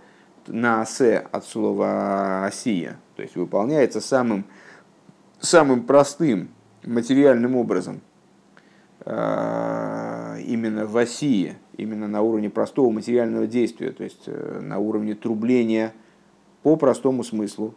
насе 0.46 1.26
от 1.32 1.44
слова 1.44 2.46
осия, 2.46 2.96
то 3.16 3.22
есть 3.22 3.36
выполняется 3.36 4.00
самым, 4.00 4.44
самым 5.40 5.82
простым 5.82 6.48
материальным 6.84 7.56
образом, 7.56 8.00
именно 9.06 10.84
в 10.84 10.96
России, 10.96 11.56
именно 11.76 12.08
на 12.08 12.22
уровне 12.22 12.50
простого 12.50 12.90
материального 12.90 13.46
действия, 13.46 13.92
то 13.92 14.02
есть 14.02 14.24
э, 14.26 14.60
на 14.60 14.78
уровне 14.78 15.14
трубления 15.14 15.92
по 16.62 16.76
простому 16.76 17.22
смыслу, 17.22 17.74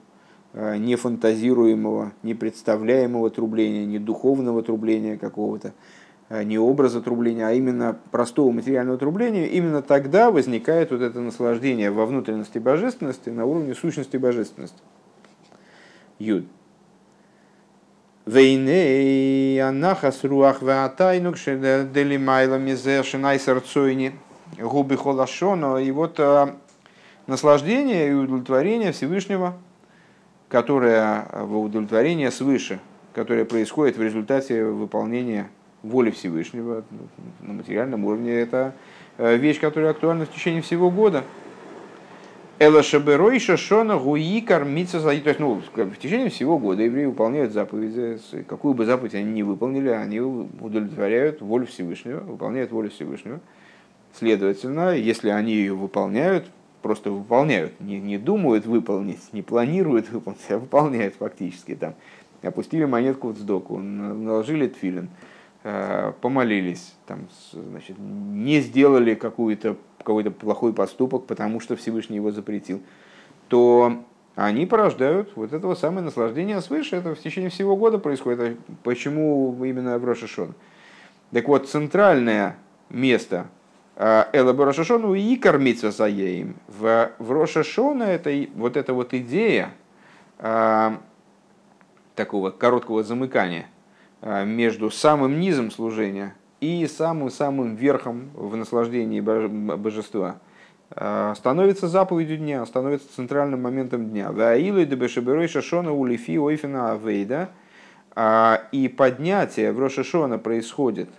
э, 0.54 0.78
не 0.78 0.96
фантазируемого, 0.96 2.14
не 2.24 2.34
представляемого 2.34 3.30
трубления, 3.30 3.86
не 3.86 4.00
духовного 4.00 4.64
трубления 4.64 5.18
какого-то, 5.18 5.74
не 6.44 6.60
образа 6.60 7.02
трубления, 7.02 7.48
а 7.48 7.54
именно 7.54 7.98
простого 8.12 8.52
материального 8.52 9.00
трубления, 9.00 9.48
именно 9.48 9.82
тогда 9.82 10.30
возникает 10.30 10.92
вот 10.92 11.02
это 11.02 11.20
наслаждение 11.22 11.90
во 11.90 12.06
внутренности 12.06 12.60
божественности 12.60 13.30
на 13.30 13.46
уровне 13.46 13.74
сущности 13.74 14.18
божественности. 14.18 14.78
Юд. 16.20 16.46
Вейней 18.30 19.60
анахас 19.60 20.24
руах 20.24 20.62
ваатайнук 20.62 21.36
делимайла 21.36 22.60
мизе 22.60 23.02
шинай 23.02 23.40
сарцойни 23.40 24.14
губы 24.60 24.98
холашоно. 24.98 25.78
И 25.78 25.90
вот 25.90 26.20
наслаждение 27.26 28.10
и 28.10 28.14
удовлетворение 28.14 28.92
Всевышнего, 28.92 29.56
которое 30.48 31.26
в 31.34 31.58
удовлетворение 31.58 32.30
свыше, 32.30 32.80
которое 33.16 33.46
происходит 33.46 33.98
в 33.98 34.04
результате 34.04 34.64
выполнения 34.64 35.50
воли 35.82 36.12
Всевышнего 36.12 36.84
на 37.40 37.54
материальном 37.54 38.06
уровне, 38.06 38.32
это 38.32 38.76
вещь, 39.18 39.60
которая 39.60 39.90
актуальна 39.90 40.28
в 40.28 40.32
течение 40.32 40.62
всего 40.62 40.92
года. 40.92 41.24
Эла 42.62 42.84
Шаберой 42.84 43.40
Шашона 43.40 43.98
Гуи 43.98 44.42
кормиться 44.42 45.00
за 45.00 45.18
То 45.22 45.30
есть, 45.30 45.40
ну, 45.40 45.62
в 45.74 45.98
течение 45.98 46.30
всего 46.30 46.58
года 46.58 46.84
евреи 46.84 47.06
выполняют 47.06 47.54
заповеди. 47.54 48.20
Какую 48.48 48.74
бы 48.74 48.86
заповедь 48.86 49.16
они 49.16 49.32
не 49.32 49.44
выполнили, 49.44 49.88
они 49.88 50.20
удовлетворяют 50.20 51.40
волю 51.42 51.68
Всевышнего, 51.68 52.20
выполняют 52.20 52.74
волю 52.74 52.90
Всевышнего. 52.90 53.40
Следовательно, 54.14 54.94
если 54.94 55.30
они 55.30 55.54
ее 55.54 55.74
выполняют, 55.74 56.48
просто 56.82 57.12
выполняют, 57.12 57.80
не, 57.80 57.98
не 58.02 58.18
думают 58.18 58.66
выполнить, 58.66 59.32
не 59.32 59.42
планируют 59.42 60.10
выполнить, 60.10 60.42
а 60.50 60.58
выполняют 60.58 61.16
фактически. 61.16 61.76
Там, 61.76 61.96
опустили 62.42 62.84
монетку 62.84 63.30
в 63.30 63.38
сдоку, 63.38 63.78
наложили 63.78 64.68
тфилин, 64.68 65.08
помолились, 66.22 66.96
там, 67.06 67.28
значит, 67.52 67.98
не 68.00 68.62
сделали 68.62 69.14
какую-то 69.14 69.76
какой-то 70.00 70.32
плохой 70.32 70.74
поступок, 70.74 71.26
потому 71.26 71.60
что 71.60 71.76
Всевышний 71.76 72.16
его 72.16 72.32
запретил, 72.32 72.82
то 73.48 74.04
они 74.36 74.66
порождают 74.66 75.34
вот 75.36 75.54
этого 75.54 75.76
самое 75.76 76.04
наслаждение 76.04 76.62
свыше. 76.62 76.96
Это 76.96 77.14
в 77.14 77.20
течение 77.20 77.50
всего 77.50 77.76
года 77.76 77.98
происходит. 77.98 78.58
Почему 78.84 79.54
именно 79.64 80.00
в 80.00 80.06
Рошашон? 80.06 80.54
Так 81.32 81.48
вот, 81.48 81.70
центральное 81.70 82.56
место 82.90 83.48
а, 83.96 84.30
Эла 84.32 84.54
Рошашону 84.54 85.14
и 85.14 85.36
кормиться 85.36 85.92
за 85.92 86.08
еим. 86.08 86.56
В, 86.68 87.12
в 87.20 87.32
Рошашона 87.32 88.04
это 88.04 88.48
вот 88.56 88.78
эта 88.78 88.94
вот 88.94 89.14
идея 89.14 89.72
а, 90.38 91.00
такого 92.16 92.50
короткого 92.50 93.04
замыкания 93.04 93.66
а, 93.66 93.68
между 94.22 94.92
самым 94.92 95.40
низом 95.40 95.72
служения 95.72 96.36
и 96.62 96.86
самым-самым 96.88 97.76
верхом 97.76 98.30
в 98.34 98.56
наслаждении 98.56 99.22
божества 99.22 100.40
а, 100.92 101.36
становится 101.36 101.88
заповедью 101.88 102.38
дня, 102.38 102.66
становится 102.66 103.14
центральным 103.16 103.62
моментом 103.62 104.10
дня. 104.10 104.32
Ваилу 104.32 104.84
дебешеберой 104.86 105.48
шашона 105.48 105.94
улифи 105.94 106.38
ойфина 106.38 106.92
авейда. 106.94 107.50
А, 108.16 108.64
и 108.72 108.88
поднятие 108.88 109.72
в 109.72 109.80
Рошашона 109.80 110.40
происходит 110.40 111.10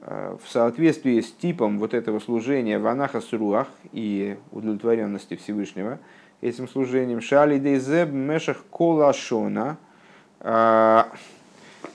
а, 0.00 0.38
в 0.42 0.50
соответствии 0.50 1.20
с 1.20 1.30
типом 1.30 1.78
вот 1.78 1.94
этого 1.94 2.20
служения 2.20 2.78
в 2.78 2.86
Анахасруах 2.86 3.68
и 3.92 4.38
удовлетворенности 4.50 5.36
Всевышнего 5.36 5.98
этим 6.40 6.66
служением. 6.66 7.20
Шали 7.20 7.58
дейзеб 7.58 8.10
мешах 8.10 8.64
колашона. 8.70 9.78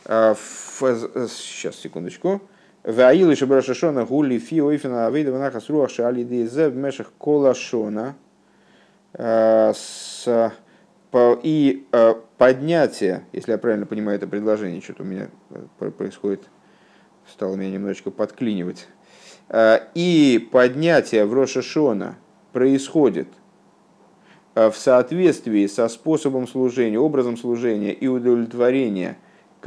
Сейчас, 0.05 1.75
секундочку. 1.75 2.41
Ваилы 2.87 3.35
Шабрашашона 3.35 4.05
Гули 4.05 4.39
Фи 4.39 4.61
Ойфина 4.61 5.07
Авейда 5.07 5.33
Ванаха 5.33 5.59
Сруах 5.59 5.89
Шали 5.89 6.23
Дизе 6.23 6.69
в 6.69 6.77
Мешах 6.77 7.11
Колашона 7.19 8.15
э, 9.13 9.73
и 11.43 11.87
э, 11.91 12.15
поднятие, 12.37 13.25
если 13.33 13.51
я 13.51 13.57
правильно 13.57 13.85
понимаю 13.85 14.15
это 14.15 14.25
предложение, 14.25 14.79
что-то 14.79 15.03
у 15.03 15.05
меня 15.05 15.27
э, 15.49 15.89
происходит, 15.91 16.43
стало 17.29 17.57
меня 17.57 17.71
немножечко 17.71 18.09
подклинивать. 18.09 18.87
И 19.93 20.49
поднятие 20.51 21.25
в 21.25 21.33
Рошашона 21.33 22.15
происходит 22.53 23.27
в 24.55 24.73
соответствии 24.73 25.67
со 25.67 25.89
способом 25.89 26.47
служения, 26.47 26.99
образом 26.99 27.35
служения 27.35 27.91
и 27.93 28.07
удовлетворения, 28.07 29.17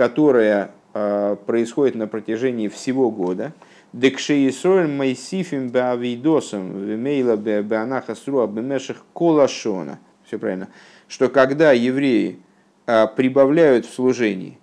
которое 0.00 0.70
Э, 0.92 1.36
происходит 1.46 1.94
на 1.94 2.08
протяжении 2.08 2.66
всего 2.66 3.12
года. 3.12 3.52
Декшеисроль 3.92 4.88
майсифим 4.88 5.68
беавидосом 5.68 6.84
вемейла 6.84 7.36
беанахасруа 7.36 8.48
бемеших 8.48 9.04
колашона. 9.12 10.00
Все 10.24 10.36
правильно. 10.38 10.68
Что 11.06 11.28
когда 11.28 11.70
евреи 11.70 12.40
э, 12.86 13.06
прибавляют 13.14 13.86
в 13.86 13.94
служении, 13.94 14.58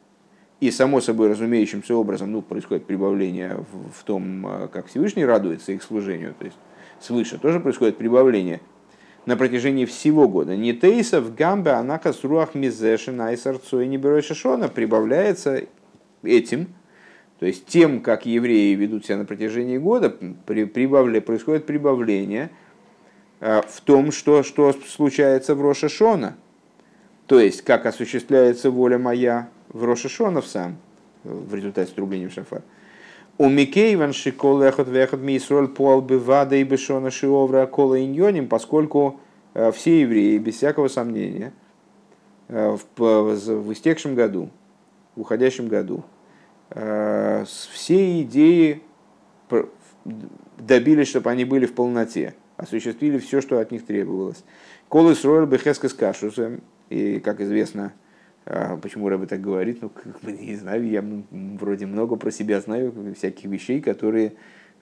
и 0.59 0.69
само 0.69 0.99
собой 0.99 1.29
разумеющимся 1.29 1.95
образом 1.95 2.31
ну, 2.31 2.41
происходит 2.41 2.85
прибавление 2.85 3.63
в, 3.71 4.01
в 4.01 4.03
том, 4.03 4.45
э, 4.47 4.67
как 4.67 4.87
Всевышний 4.87 5.23
радуется 5.23 5.71
их 5.71 5.81
служению, 5.81 6.33
то 6.37 6.43
есть 6.43 6.57
свыше 6.99 7.37
тоже 7.37 7.61
происходит 7.61 7.97
прибавление 7.97 8.59
на 9.27 9.35
протяжении 9.35 9.83
всего 9.85 10.27
года. 10.27 10.55
Не 10.55 10.73
тейса 10.73 11.19
в 11.21 11.35
гамбе 11.35 11.71
анахас 11.71 12.23
руах 12.23 12.55
мизешина 12.55 13.33
и 13.33 13.37
сарцой 13.37 13.85
не 13.85 14.21
шишона 14.21 14.69
прибавляется 14.69 15.65
этим, 16.23 16.69
то 17.37 17.45
есть 17.45 17.65
тем, 17.65 18.01
как 18.01 18.25
евреи 18.25 18.73
ведут 18.73 19.05
себя 19.05 19.17
на 19.17 19.25
протяжении 19.25 19.77
года, 19.77 20.09
при, 20.45 20.63
прибавля, 20.63 21.19
происходит 21.19 21.65
прибавление 21.65 22.49
э, 23.41 23.61
в 23.67 23.81
том, 23.81 24.13
что, 24.13 24.43
что 24.43 24.73
случается 24.73 25.55
в 25.55 25.61
Рошашона. 25.61 26.37
То 27.27 27.41
есть, 27.41 27.63
как 27.63 27.85
осуществляется 27.85 28.71
воля 28.71 28.97
моя 28.97 29.49
в 29.67 29.83
Рошашонов 29.83 30.47
сам, 30.47 30.77
в 31.25 31.53
результате 31.53 31.91
струбления 31.91 32.29
в 32.29 32.33
шафар. 32.33 32.61
У 33.37 33.49
Микей 33.49 33.95
ван 33.95 34.13
шикол 34.13 34.61
эхот 34.61 34.87
вехот 34.87 35.19
мисроль 35.19 35.67
пол 35.67 36.01
бывада 36.01 36.55
и 36.55 36.63
бешона 36.63 37.11
шиовра 37.11 37.65
кола 37.67 38.03
иньоним, 38.03 38.47
поскольку 38.47 39.19
э, 39.53 39.71
все 39.71 40.01
евреи, 40.01 40.37
без 40.37 40.55
всякого 40.55 40.87
сомнения, 40.87 41.53
э, 42.47 42.77
в, 42.95 43.73
истекшем 43.73 44.15
году, 44.15 44.49
в 45.15 45.21
уходящем 45.21 45.67
году, 45.67 46.03
Э, 46.69 47.45
все 47.45 48.21
идеи 48.23 48.81
добились, 50.57 51.07
чтобы 51.07 51.31
они 51.31 51.45
были 51.45 51.65
в 51.65 51.73
полноте, 51.73 52.35
осуществили 52.57 53.19
все, 53.19 53.41
что 53.41 53.59
от 53.59 53.71
них 53.71 53.85
требовалось. 53.85 54.43
Колы 54.89 55.15
строил 55.15 55.47
бы 55.47 55.57
хескас 55.57 55.93
кашусом, 55.93 56.61
и, 56.89 57.19
как 57.19 57.41
известно, 57.41 57.93
почему 58.81 59.09
Рэбе 59.09 59.27
так 59.27 59.41
говорит, 59.41 59.81
ну, 59.81 59.89
как 59.89 60.19
бы, 60.21 60.31
не 60.39 60.55
знаю, 60.55 60.87
я 60.87 61.03
вроде 61.31 61.85
много 61.85 62.15
про 62.15 62.31
себя 62.31 62.61
знаю, 62.61 62.93
всяких 63.15 63.45
вещей, 63.45 63.81
которые, 63.81 64.33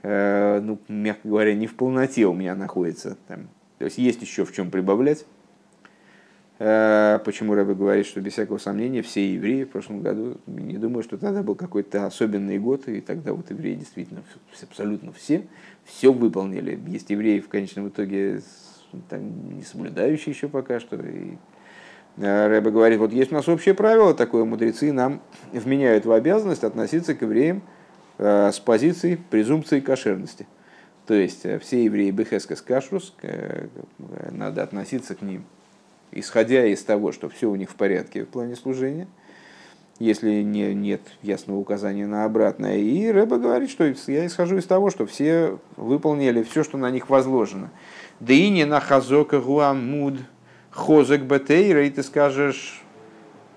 э, 0.04 0.60
ну, 0.62 0.80
мягко 0.88 1.28
говоря, 1.28 1.54
не 1.54 1.68
в 1.68 1.76
полноте 1.76 2.26
у 2.26 2.34
меня 2.34 2.56
находятся. 2.56 3.18
Там. 3.28 3.50
То 3.80 3.86
есть 3.86 3.98
есть 3.98 4.22
еще 4.22 4.46
в 4.46 4.54
чем 4.54 4.72
прибавлять. 4.72 5.26
Э, 6.58 7.20
почему 7.26 7.54
Рэбе 7.54 7.74
говорит, 7.74 8.06
что 8.06 8.22
без 8.22 8.34
всякого 8.34 8.60
сомнения 8.60 9.02
все 9.02 9.34
евреи 9.34 9.66
в 9.66 9.70
прошлом 9.70 10.02
году, 10.02 10.38
не 10.48 10.78
думаю, 10.78 11.04
что 11.04 11.18
тогда 11.18 11.44
был 11.44 11.56
какой-то 11.56 12.06
особенный 12.06 12.60
год, 12.60 12.88
и 12.88 13.02
тогда 13.02 13.34
вот 13.34 13.50
евреи 13.50 13.76
действительно 13.76 14.24
абсолютно 14.62 15.12
все, 15.12 15.48
все 15.84 16.14
выполнили. 16.14 16.80
Есть 16.88 17.10
евреи 17.10 17.42
в 17.42 17.50
конечном 17.50 17.90
итоге 17.90 18.42
там, 19.10 19.58
не 19.58 19.64
соблюдающие 19.64 20.34
еще 20.34 20.48
пока 20.48 20.80
что. 20.80 20.96
И 20.96 21.36
Рэбе 22.18 22.72
говорит, 22.72 23.00
вот 23.00 23.12
есть 23.12 23.32
у 23.32 23.36
нас 23.36 23.50
общее 23.50 23.74
правило 23.74 24.14
такое, 24.14 24.46
мудрецы 24.46 24.92
нам 24.94 25.22
вменяют 25.52 26.06
в 26.06 26.12
обязанность 26.12 26.64
относиться 26.64 27.14
к 27.14 27.22
евреям 27.22 27.62
э, 28.18 28.52
с 28.52 28.60
позиции 28.60 29.20
презумпции 29.30 29.80
кошерности. 29.80 30.48
То 31.08 31.14
есть 31.14 31.46
все 31.62 31.84
евреи 31.84 32.10
Бехескас 32.12 32.62
Кашрус, 32.62 33.14
надо 34.32 34.64
относиться 34.64 35.14
к 35.14 35.22
ним 35.22 35.46
исходя 36.16 36.66
из 36.66 36.84
того, 36.84 37.12
что 37.12 37.30
все 37.30 37.50
у 37.50 37.56
них 37.56 37.70
в 37.70 37.76
порядке 37.76 38.24
в 38.24 38.30
плане 38.30 38.56
служения, 38.56 39.08
если 40.00 40.42
не, 40.42 40.74
нет 40.74 41.02
ясного 41.22 41.58
указания 41.58 42.08
на 42.08 42.26
обратное. 42.26 42.78
И 42.78 43.08
Рэба 43.08 43.38
говорит, 43.38 43.70
что 43.70 43.86
я 44.08 44.26
исхожу 44.26 44.58
из 44.58 44.66
того, 44.66 44.90
что 44.90 45.06
все 45.06 45.60
выполнили 45.76 46.42
все, 46.44 46.64
что 46.64 46.78
на 46.78 46.90
них 46.90 47.10
возложено. 47.10 47.70
Да 48.20 48.34
и 48.34 48.50
не 48.50 48.66
на 48.66 48.80
хазока 48.80 49.40
гуамуд 49.40 50.16
хозек 50.76 51.22
бетейра, 51.22 51.84
и 51.84 51.90
ты 51.90 52.04
скажешь, 52.04 52.84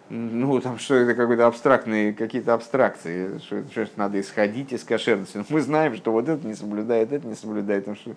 ну, 0.09 0.61
там 0.61 0.79
что 0.79 0.95
это 0.95 1.14
какой-то 1.14 1.47
абстрактные, 1.47 2.14
какие-то 2.14 2.55
абстракции, 2.55 3.39
что, 3.39 3.64
что 3.71 3.89
надо 3.97 4.21
исходить 4.21 4.73
из 4.73 4.85
кошерности. 4.85 5.45
Мы 5.49 5.61
знаем, 5.61 5.97
что 5.97 6.12
вот 6.12 6.29
это 6.29 6.47
не 6.47 6.55
соблюдает, 6.55 7.12
это 7.12 7.27
не 7.27 7.35
соблюдает, 7.35 7.85
там, 7.85 7.97
что, 7.97 8.14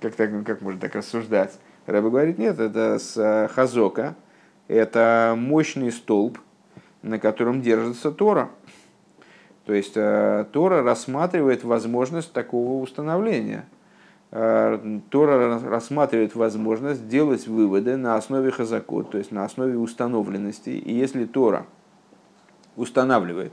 как, 0.00 0.14
так, 0.16 0.30
как 0.44 0.60
можно 0.60 0.80
так 0.80 0.94
рассуждать? 0.94 1.58
Рэба 1.86 2.10
говорит, 2.10 2.38
нет, 2.38 2.58
это 2.58 2.98
с 2.98 3.16
э, 3.16 3.48
хазока, 3.48 4.16
это 4.66 5.34
мощный 5.38 5.92
столб, 5.92 6.38
на 7.02 7.18
котором 7.18 7.62
держится 7.62 8.10
Тора. 8.10 8.50
То 9.66 9.72
есть 9.72 9.92
э, 9.94 10.46
Тора 10.52 10.82
рассматривает 10.82 11.62
возможность 11.62 12.32
такого 12.32 12.82
установления. 12.82 13.66
Э, 14.34 15.00
Тора 15.10 15.60
рассматривает 15.60 16.34
возможность 16.34 17.06
делать 17.06 17.46
выводы 17.46 17.98
на 17.98 18.16
основе 18.16 18.50
хазакот, 18.50 19.10
то 19.10 19.18
есть 19.18 19.30
на 19.30 19.44
основе 19.44 19.76
установленности. 19.76 20.70
И 20.70 20.94
если 20.94 21.26
Тора 21.26 21.66
устанавливает, 22.76 23.52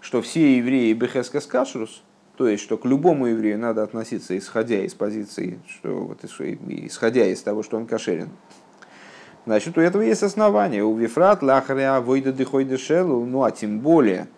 что 0.00 0.20
все 0.20 0.58
евреи 0.58 0.92
бехескас 0.92 1.46
кашрус, 1.46 2.02
то 2.36 2.46
есть, 2.46 2.62
что 2.62 2.76
к 2.76 2.84
любому 2.84 3.26
еврею 3.26 3.58
надо 3.58 3.82
относиться, 3.82 4.36
исходя 4.36 4.84
из 4.84 4.92
позиции, 4.92 5.60
что, 5.66 6.00
вот, 6.00 6.24
исходя 6.24 7.26
из 7.26 7.40
того, 7.42 7.62
что 7.62 7.78
он 7.78 7.86
кошерен, 7.86 8.28
значит, 9.46 9.78
у 9.78 9.80
этого 9.80 10.02
есть 10.02 10.22
основания. 10.22 10.84
У 10.84 10.94
Вифрат, 10.94 11.42
Лахаря, 11.42 11.98
Войда 12.02 12.34
Дыхойда 12.34 12.76
Шелу, 12.76 13.24
ну 13.24 13.44
а 13.44 13.50
тем 13.50 13.80
более 13.80 14.28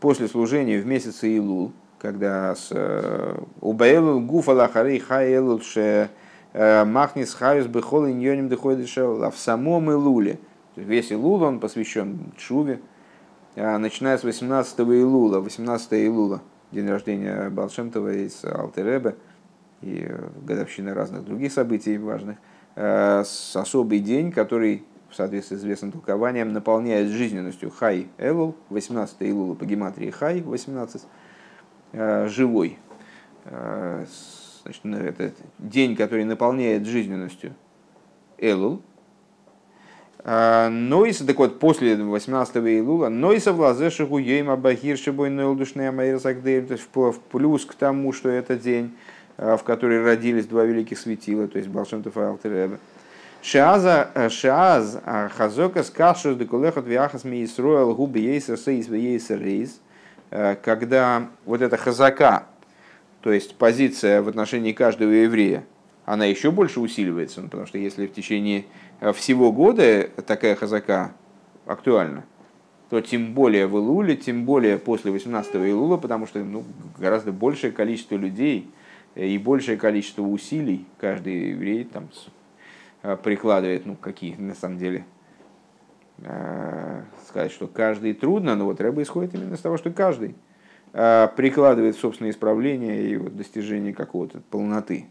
после 0.00 0.26
служения 0.26 0.80
в 0.80 0.86
месяце 0.86 1.36
Илул, 1.36 1.72
когда 2.00 2.54
с 2.54 2.68
э, 2.70 3.36
Убаэлу 3.60 4.20
Гуфа 4.20 4.52
Лахарей 4.52 4.98
Хаэлу 4.98 5.60
Ше 5.60 6.10
э, 6.52 6.84
Махнис 6.84 7.34
Хаюс 7.34 7.66
Бехол 7.66 8.06
Иньоним 8.08 8.48
Дыхойда 8.48 8.86
Шелу, 8.86 9.22
а 9.22 9.30
в 9.30 9.38
самом 9.38 9.90
Илуле, 9.90 10.38
весь 10.76 11.12
Илул 11.12 11.42
он 11.42 11.60
посвящен 11.60 12.32
Чуве, 12.36 12.80
а 13.56 13.78
начиная 13.78 14.16
с 14.16 14.24
18 14.24 14.80
Илула, 14.80 15.40
18 15.40 15.92
Илула, 15.92 16.40
день 16.72 16.88
рождения 16.88 17.50
Балшемтова 17.50 18.12
из 18.12 18.44
Алтеребе 18.44 19.16
и 19.82 20.06
э, 20.08 20.28
годовщины 20.42 20.94
разных 20.94 21.24
других 21.24 21.52
событий 21.52 21.98
важных, 21.98 22.38
с 22.76 23.56
особый 23.56 23.98
день, 23.98 24.30
который 24.30 24.84
в 25.10 25.16
соответствии 25.16 25.56
с 25.56 25.58
известным 25.58 25.92
толкованием 25.92 26.52
наполняет 26.52 27.08
жизненностью 27.08 27.70
Хай 27.70 28.08
Элул, 28.16 28.54
18 28.70 29.16
Илула 29.20 29.54
по 29.54 29.64
гематрии 29.64 30.10
Хай, 30.10 30.40
18, 30.40 31.02
э, 31.02 31.06
живой. 31.92 32.78
Значит, 33.44 34.84
это 34.84 35.32
день, 35.58 35.96
который 35.96 36.24
наполняет 36.24 36.86
жизненностью 36.86 37.54
Элул, 38.38 38.82
Нойса, 40.22 41.26
так 41.26 41.38
вот, 41.38 41.58
после 41.58 41.96
18 41.96 42.56
Илула, 42.56 43.08
Нойса 43.08 43.54
в 43.54 43.60
Лазешиху 43.60 44.18
Ейма 44.18 44.56
Бахир 44.56 44.98
Шибой 44.98 45.30
Нойлдушная 45.30 45.88
Амайр 45.88 46.20
Сагдеем, 46.20 46.66
то 46.66 46.74
есть 46.74 46.86
в 46.92 47.12
плюс 47.30 47.64
к 47.64 47.74
тому, 47.74 48.12
что 48.12 48.28
это 48.28 48.56
день, 48.56 48.94
в 49.38 49.60
который 49.64 50.04
родились 50.04 50.44
два 50.44 50.64
великих 50.64 50.98
светила, 50.98 51.48
то 51.48 51.56
есть 51.56 51.70
Балшемтов 51.70 52.18
и 52.18 52.20
Алтеребе. 52.20 52.78
Шааза 53.40 54.10
Шааз 54.28 55.00
Хазока 55.34 55.82
Скашус 55.82 56.36
Декулехот 56.36 56.86
Виахас 56.86 57.24
Миисроэл 57.24 57.94
Губи 57.94 58.20
Ейсер 58.20 58.58
Сейс 58.58 58.88
Ейсер 58.88 59.40
Рейс, 59.40 59.80
когда 60.30 61.28
вот 61.44 61.60
эта 61.60 61.76
хазака, 61.76 62.46
то 63.20 63.32
есть 63.32 63.56
позиция 63.56 64.22
в 64.22 64.28
отношении 64.28 64.72
каждого 64.72 65.10
еврея, 65.10 65.64
она 66.04 66.24
еще 66.24 66.50
больше 66.50 66.80
усиливается, 66.80 67.40
ну, 67.40 67.48
потому 67.48 67.66
что 67.66 67.78
если 67.78 68.06
в 68.06 68.12
течение 68.12 68.64
Э, 69.00 69.12
всего 69.12 69.50
года 69.50 70.08
такая 70.26 70.54
хазака 70.54 71.12
актуальна, 71.66 72.24
то 72.90 73.00
тем 73.00 73.32
более 73.34 73.66
в 73.66 73.76
Илуле, 73.76 74.16
тем 74.16 74.44
более 74.44 74.78
после 74.78 75.10
18 75.10 75.54
Илула, 75.54 75.96
потому 75.96 76.26
что 76.26 76.40
ну, 76.44 76.64
гораздо 76.98 77.32
большее 77.32 77.72
количество 77.72 78.16
людей 78.16 78.70
э, 79.14 79.26
и 79.26 79.38
большее 79.38 79.78
количество 79.78 80.22
усилий 80.22 80.84
каждый 80.98 81.50
еврей 81.50 81.84
там 81.84 82.10
э, 83.02 83.16
прикладывает, 83.16 83.86
ну 83.86 83.96
какие 83.96 84.34
на 84.36 84.54
самом 84.54 84.78
деле, 84.78 85.06
сказать, 87.26 87.52
что 87.52 87.66
каждый 87.66 88.14
трудно, 88.14 88.56
но 88.56 88.66
вот 88.66 88.80
Рэба 88.80 89.02
исходит 89.02 89.34
именно 89.34 89.56
с 89.56 89.60
того, 89.60 89.76
что 89.76 89.90
каждый 89.90 90.34
прикладывает 90.92 91.96
собственное 91.96 92.32
исправление 92.32 93.08
и 93.10 93.16
вот 93.16 93.36
достижение 93.36 93.94
какого-то 93.94 94.40
полноты. 94.50 95.06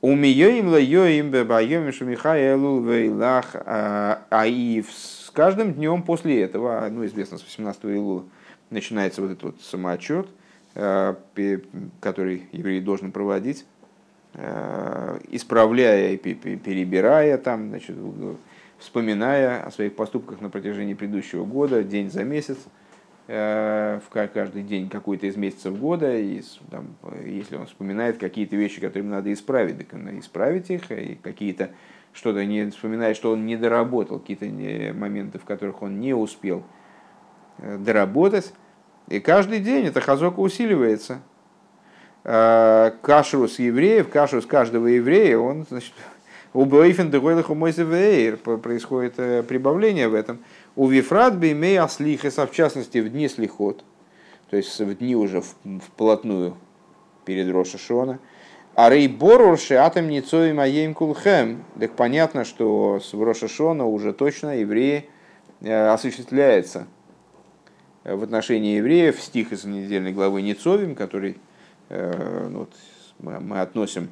Умиёим 0.00 0.68
лаёим 0.68 1.30
бебаём 1.30 1.92
шумихаэлу 1.92 2.80
вейлах. 2.80 3.54
А, 3.54 4.22
а 4.30 4.46
и 4.46 4.82
с 4.82 5.30
каждым 5.30 5.74
днем 5.74 6.02
после 6.02 6.42
этого, 6.42 6.88
ну, 6.90 7.04
известно, 7.04 7.36
с 7.36 7.44
18 7.44 7.84
Илула, 7.84 8.24
начинается 8.70 9.20
вот 9.20 9.32
этот 9.32 9.42
вот 9.42 9.60
самоотчет, 9.60 10.26
а, 10.74 11.18
который 12.00 12.48
еврей 12.52 12.80
должен 12.80 13.12
проводить, 13.12 13.66
а, 14.34 15.18
исправляя 15.28 16.12
и 16.12 16.16
перебирая 16.16 17.36
там, 17.36 17.68
значит, 17.68 17.96
вспоминая 18.80 19.62
о 19.62 19.70
своих 19.70 19.94
поступках 19.94 20.40
на 20.40 20.50
протяжении 20.50 20.94
предыдущего 20.94 21.44
года, 21.44 21.84
день 21.84 22.10
за 22.10 22.24
месяц– 22.24 22.58
Э, 23.32 24.00
в 24.04 24.08
каждый 24.08 24.64
день 24.64 24.88
какой-то 24.88 25.28
из 25.28 25.36
месяцев 25.36 25.78
года, 25.78 26.16
и 26.16 26.42
там, 26.68 26.96
если 27.24 27.54
он 27.54 27.66
вспоминает 27.66 28.18
какие-то 28.18 28.56
вещи, 28.56 28.80
которые 28.80 29.04
ему 29.04 29.14
надо 29.14 29.32
исправить, 29.32 29.78
так 29.78 29.92
надо 29.92 30.18
исправить 30.18 30.68
их, 30.68 30.90
и 30.90 31.14
какие-то 31.14 31.70
что-то 32.12 32.44
не 32.44 32.68
вспоминает, 32.70 33.16
что 33.16 33.30
он 33.30 33.46
не 33.46 33.56
доработал, 33.56 34.18
какие-то 34.18 34.46
моменты, 34.94 35.38
в 35.38 35.44
которых 35.44 35.80
он 35.82 36.00
не 36.00 36.12
успел 36.12 36.64
э, 37.58 37.78
доработать. 37.78 38.52
И 39.06 39.20
каждый 39.20 39.60
день 39.60 39.86
эта 39.86 40.00
хазока 40.00 40.40
усиливается. 40.40 41.20
Э, 42.24 42.90
кашрус 43.00 43.60
евреев, 43.60 44.08
кашрус 44.08 44.44
каждого 44.44 44.88
еврея, 44.88 45.38
он, 45.38 45.66
значит, 45.70 45.94
у 46.52 46.64
Бойфен 46.64 47.10
происходит 48.40 49.14
прибавление 49.46 50.08
в 50.08 50.14
этом. 50.14 50.40
У 50.76 50.88
Вифрат 50.88 51.36
беймей 51.36 51.78
аслихеса, 51.78 52.46
в 52.46 52.52
частности, 52.52 52.98
в 52.98 53.08
дни 53.08 53.28
слихот, 53.28 53.84
то 54.50 54.56
есть 54.56 54.78
в 54.78 54.94
дни 54.96 55.14
уже 55.14 55.42
вплотную 55.86 56.56
перед 57.24 57.50
Рошашона. 57.52 58.18
А 58.74 58.88
рейборурши 58.88 59.74
атом 59.74 60.08
ницоим 60.08 60.60
аем 60.60 60.94
кулхем. 60.94 61.64
Так 61.78 61.92
понятно, 61.96 62.44
что 62.44 63.00
с 63.00 63.12
Рошашона 63.14 63.84
уже 63.84 64.12
точно 64.12 64.60
евреи 64.60 65.08
э, 65.60 65.88
осуществляется 65.88 66.86
в 68.04 68.22
отношении 68.22 68.76
евреев 68.76 69.20
стих 69.20 69.52
из 69.52 69.64
недельной 69.64 70.12
главы 70.12 70.42
Ницовим, 70.42 70.94
который 70.94 71.36
э, 71.88 72.48
ну, 72.50 72.60
вот, 72.60 72.72
мы 73.18 73.60
относим 73.60 74.10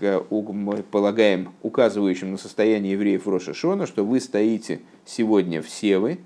мы 0.00 0.82
полагаем, 0.82 1.52
указывающим 1.62 2.32
на 2.32 2.38
состояние 2.38 2.92
евреев 2.92 3.26
в 3.26 3.30
Рошашона, 3.30 3.86
что 3.86 4.04
вы 4.04 4.20
стоите 4.20 4.80
сегодня 5.04 5.62
все 5.62 5.98
вы, 5.98 6.18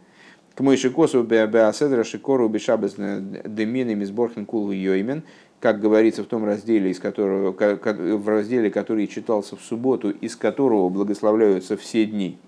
к 0.55 0.61
Мойши 0.61 0.91
Косу 0.91 1.23
Беаседра 1.23 2.05
Шикору 2.05 2.49
Бешабес 2.49 2.95
Деминами 2.97 4.05
Сборхен 4.05 4.45
Кулу 4.45 4.73
Йоймен, 4.73 5.23
как 5.61 5.81
говорится 5.81 6.23
в 6.23 6.27
том 6.27 6.45
разделе, 6.45 6.91
из 6.91 6.99
которого, 6.99 7.53
в 7.53 8.29
разделе, 8.29 8.71
который 8.71 9.07
читался 9.07 9.57
в 9.57 9.61
субботу, 9.61 10.11
из 10.11 10.37
которого 10.37 10.89
благословляются 10.89 11.77
все 11.77 12.07
дни, 12.07 12.39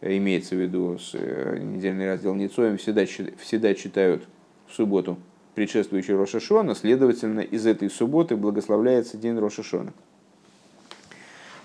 имеется 0.00 0.56
в 0.56 0.58
виду 0.58 0.98
э, 1.14 1.58
недельный 1.62 2.06
раздел 2.06 2.34
Ницоем, 2.34 2.76
всегда, 2.76 3.06
всегда 3.06 3.74
читают 3.74 4.24
в 4.66 4.74
субботу 4.74 5.18
предшествующий 5.54 6.14
Рошашона, 6.14 6.74
следовательно, 6.74 7.40
из 7.40 7.66
этой 7.66 7.90
субботы 7.90 8.36
благословляется 8.36 9.16
день 9.16 9.38
Рошашона. 9.38 9.92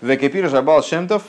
Жабал 0.02 0.84
Шемтов, 0.84 1.24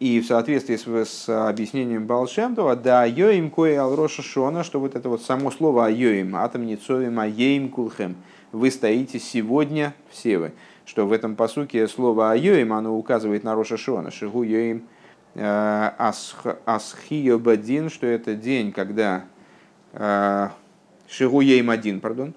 и 0.00 0.20
в 0.20 0.26
соответствии 0.26 0.76
с, 0.76 1.08
с 1.08 1.48
объяснением 1.48 2.06
Балшемтова, 2.06 2.76
да 2.76 3.04
йоим 3.04 3.50
кое 3.50 3.80
алроша 3.80 4.22
шона, 4.22 4.62
что 4.62 4.78
вот 4.80 4.94
это 4.94 5.08
вот 5.08 5.22
само 5.22 5.50
слово 5.50 5.86
айоим, 5.86 6.36
атом 6.36 6.66
ницовим 6.66 7.18
аеим 7.18 7.68
кулхем, 7.68 8.16
вы 8.52 8.70
стоите 8.70 9.18
сегодня 9.18 9.94
все 10.10 10.38
вы. 10.38 10.52
Что 10.84 11.06
в 11.06 11.12
этом 11.12 11.36
посуке 11.36 11.86
слово 11.88 12.30
айоим, 12.32 12.72
оно 12.72 12.96
указывает 12.96 13.44
на 13.44 13.54
роша 13.54 13.76
шона, 13.76 14.10
шигу 14.10 14.42
йоим 14.44 14.84
э, 15.34 15.90
асхиобадин, 16.64 17.90
что 17.90 18.06
это 18.06 18.34
день, 18.34 18.72
когда 18.72 19.24
э, 19.92 20.48
шигу 21.08 21.40
йоим 21.40 21.70
один, 21.70 22.00
пардон, 22.00 22.34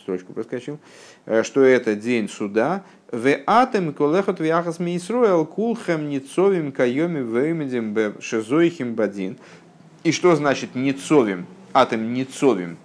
строчку 0.00 0.32
проскочил, 0.32 0.78
э, 1.26 1.42
что 1.42 1.62
это 1.62 1.94
день 1.94 2.28
суда, 2.28 2.82
в 3.12 3.38
атем 3.46 3.92
колехот 3.92 4.40
вяхас 4.40 4.78
мисруэл 4.78 5.44
кулхем 5.44 6.08
ницовим 6.08 6.70
кайоми 6.72 7.20
веймедим 7.20 7.92
бе 7.92 8.14
шезоихим 8.20 8.94
бадин. 8.94 9.36
И 10.04 10.12
что 10.12 10.34
значит 10.36 10.74
ницовим? 10.74 11.46
Атом 11.72 12.12
ницовим. 12.12 12.78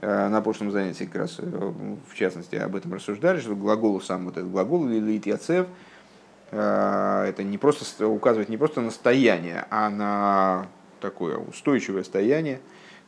Э, 0.00 0.28
на 0.28 0.42
прошлом 0.42 0.72
занятии 0.72 1.04
как 1.04 1.22
раз, 1.22 1.36
э, 1.38 1.44
в 1.44 2.14
частности, 2.16 2.56
об 2.56 2.74
этом 2.74 2.92
рассуждали, 2.92 3.38
что 3.38 3.54
глагол 3.54 4.00
сам 4.00 4.24
вот 4.24 4.36
этот 4.36 4.50
глагол 4.50 4.84
лилит 4.84 5.26
яцев, 5.26 5.68
э, 6.50 7.24
это 7.28 7.44
не 7.44 7.56
просто 7.56 8.08
указывает 8.08 8.48
не 8.48 8.56
просто 8.56 8.80
на 8.80 8.90
стояние, 8.90 9.64
а 9.70 9.90
на 9.90 10.66
такое 11.00 11.36
устойчивое 11.36 12.02
стояние, 12.02 12.60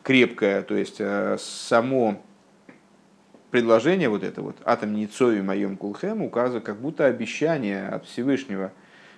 крепкое, 0.04 0.62
то 0.62 0.76
есть 0.76 1.00
само 1.38 2.22
предложение 3.54 4.08
вот 4.08 4.24
это 4.24 4.42
вот 4.42 4.56
«Атом 4.64 4.94
Ницови 4.94 5.40
моем 5.40 5.76
кулхем» 5.76 6.22
указывает 6.22 6.64
как 6.64 6.80
будто 6.80 7.06
обещание 7.06 7.86
от 7.86 8.04
Всевышнего, 8.04 8.72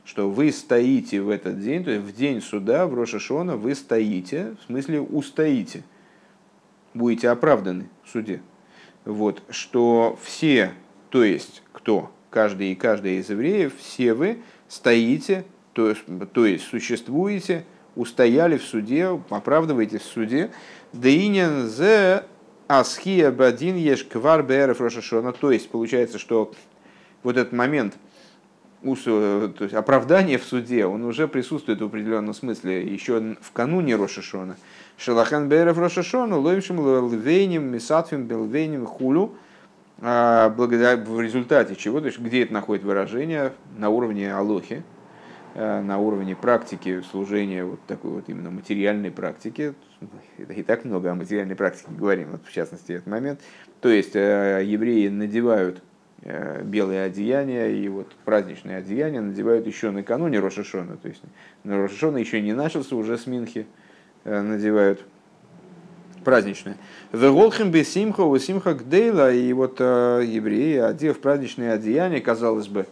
что 0.05 0.29
вы 0.29 0.53
стоите 0.53 1.23
в 1.23 1.31
этот 1.31 1.59
день, 1.59 1.83
то 1.83 1.91
есть 1.91 2.05
в 2.05 2.15
день 2.15 2.43
суда, 2.43 2.87
в 2.87 2.93
Рошашона, 2.93 3.57
вы 3.57 3.75
стоите, 3.75 4.55
в 4.61 4.67
смысле 4.67 5.01
устоите, 5.01 5.85
будете 6.93 7.31
оправданы 7.31 7.89
в 8.05 8.11
суде. 8.11 8.43
Вот, 9.07 9.43
что 9.49 10.19
все, 10.23 10.73
то 11.09 11.25
есть 11.25 11.63
кто, 11.73 12.13
каждый 12.29 12.73
и 12.73 12.75
каждая 12.75 13.15
из 13.15 13.31
евреев, 13.31 13.73
все 13.79 14.13
вы 14.13 14.43
стоите, 14.69 15.47
то 15.73 15.89
есть, 15.89 16.03
то 16.35 16.45
есть 16.45 16.65
существуете 16.65 17.65
устояли 17.95 18.59
в 18.59 18.65
суде, 18.65 19.19
оправдываетесь 19.31 20.03
в 20.03 20.13
суде. 20.13 20.51
Деинен 20.93 21.71
зе 21.71 22.25
асхия 22.69 23.31
бадин 23.31 23.77
еш 23.77 24.05
квар 24.05 24.43
бэрф 24.43 24.81
рошашона. 24.81 25.33
То 25.33 25.51
есть 25.51 25.71
получается, 25.71 26.19
что 26.19 26.53
вот 27.23 27.37
этот 27.37 27.53
момент 27.53 27.95
то 28.95 29.57
есть 29.61 29.75
оправдание 29.75 30.39
в 30.39 30.45
суде, 30.45 30.87
он 30.87 31.05
уже 31.05 31.27
присутствует 31.27 31.81
в 31.81 31.85
определенном 31.85 32.35
смысле 32.35 32.87
еще 32.87 33.37
в 33.41 33.51
кануне 33.53 33.97
Рошашона. 33.97 34.57
Шалахан 34.97 35.49
Бейров 35.49 35.79
Рошашона, 35.79 36.39
ловившим 36.39 36.79
лвейним, 36.79 37.65
мисатфим, 37.65 38.27
белвейним, 38.27 38.87
хулю, 38.87 39.35
а, 40.01 40.51
благодаря, 40.51 40.97
в 40.97 41.21
результате 41.21 41.75
чего, 41.75 42.01
то 42.01 42.07
есть 42.07 42.19
где 42.19 42.43
это 42.43 42.53
находит 42.53 42.85
выражение 42.85 43.53
на 43.77 43.89
уровне 43.89 44.33
алохи, 44.33 44.75
э, 44.75 44.96
на 45.57 45.99
уровне 45.99 46.37
практики 46.37 47.01
служения, 47.11 47.65
вот 47.65 47.81
такой 47.87 48.11
вот 48.11 48.29
именно 48.29 48.51
материальной 48.51 49.11
практики, 49.11 49.75
и 50.49 50.63
так 50.63 50.85
много 50.85 51.11
о 51.11 51.15
материальной 51.15 51.57
практике 51.57 51.89
говорим, 51.91 52.33
вот 52.33 52.43
в 52.45 52.53
частности 52.53 52.93
этот 52.93 53.07
момент, 53.07 53.41
то 53.81 53.89
есть 53.89 54.15
э, 54.15 54.63
евреи 54.65 55.09
надевают 55.09 55.83
э, 56.23 56.63
белые 56.63 57.05
одеяния 57.05 57.69
и 57.69 57.89
вот 57.89 58.15
праздничные 58.27 58.77
одеяния 58.77 59.23
надевают 59.23 59.67
еще 59.67 59.91
накануне 59.91 60.41
Рошашона, 60.41 60.99
то 60.99 61.09
есть 61.09 61.23
на 61.65 61.83
Рошашона 61.83 62.19
еще 62.19 62.43
не 62.43 62.53
начался, 62.53 62.95
уже 62.95 63.17
с 63.17 63.27
Минхи 63.27 63.67
надевают 64.25 65.05
праздничное. 66.27 66.77
Веголхим 67.13 67.71
бы 67.71 67.85
симха 67.85 68.23
у 68.23 68.37
симха 68.39 68.75
гдейла, 68.75 69.33
и 69.33 69.53
вот 69.53 69.77
э, 69.79 70.25
евреи, 70.27 70.79
одев 70.79 71.21
праздничные 71.21 71.71
одеяния, 71.71 72.21
казалось 72.21 72.67
бы, 72.67 72.87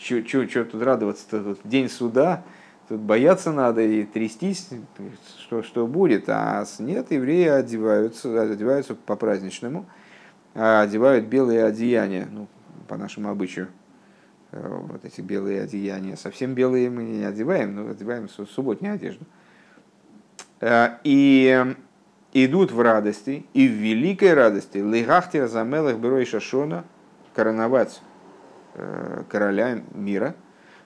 что 0.00 0.64
тут 0.64 0.82
радоваться-то, 0.82 1.42
тут 1.42 1.60
день 1.64 1.88
суда, 1.88 2.42
тут 2.88 3.00
бояться 3.00 3.52
надо 3.52 3.82
и 3.82 4.04
трястись, 4.04 4.68
что, 5.38 5.62
что 5.62 5.86
будет. 5.86 6.24
А 6.28 6.64
нет, 6.78 7.10
евреи 7.10 7.48
одеваются, 7.48 8.42
одеваются 8.42 8.94
по-праздничному, 8.94 9.86
а 10.54 10.82
одевают 10.82 11.26
белые 11.26 11.64
одеяния, 11.64 12.26
ну, 12.30 12.48
по 12.88 12.96
нашему 12.96 13.28
обычаю. 13.28 13.68
Э, 14.52 14.80
вот 14.88 15.04
эти 15.04 15.20
белые 15.20 15.62
одеяния. 15.62 16.16
Совсем 16.16 16.54
белые 16.54 16.90
мы 16.90 17.04
не 17.04 17.24
одеваем, 17.24 17.74
но 17.76 17.90
одеваем 17.90 18.28
субботнюю 18.28 18.94
одежду. 18.94 19.24
Э, 20.60 20.96
и 21.04 21.74
идут 22.32 22.72
в 22.72 22.80
радости 22.80 23.46
и 23.54 23.68
в 23.68 23.72
великой 23.72 24.34
радости 24.34 24.78
лигахтер 24.78 25.48
замелых 25.48 25.98
берой 25.98 26.24
шашона 26.24 26.84
короновать 27.34 28.00
э, 28.02 28.09
короля 29.28 29.80
мира 29.94 30.34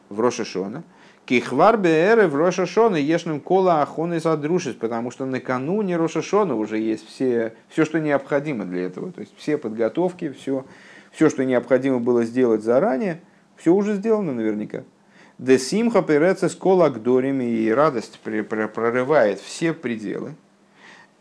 в 0.09 0.21
Рошашона. 0.21 0.83
Кихвар 1.27 1.79
беэры 1.79 2.29
в 2.29 2.37
Рошашона 2.37 2.97
ешным 2.97 3.41
кола 3.41 3.81
ахоны 3.81 4.21
задрушись, 4.21 4.75
потому 4.75 5.11
что 5.11 5.25
накануне 5.25 5.97
Рошашона 5.97 6.55
уже 6.55 6.79
есть 6.79 7.09
все, 7.09 7.55
все, 7.69 7.85
что 7.87 7.99
необходимо 7.99 8.65
для 8.67 8.83
этого. 8.83 9.11
То 9.11 9.23
есть 9.23 9.33
все 9.39 9.57
подготовки, 9.57 10.31
все, 10.31 10.67
все, 11.13 11.31
что 11.31 11.45
необходимо 11.45 11.99
было 11.99 12.25
сделать 12.25 12.63
заранее, 12.63 13.23
все 13.57 13.73
уже 13.73 13.95
сделано 13.95 14.35
наверняка. 14.35 14.83
Десимха 15.39 16.03
переца 16.03 16.49
с 16.49 16.55
кола 16.55 16.93
и 16.95 17.71
радость 17.71 18.21
прорывает 18.21 19.41
все 19.41 19.73
пределы. 19.73 20.35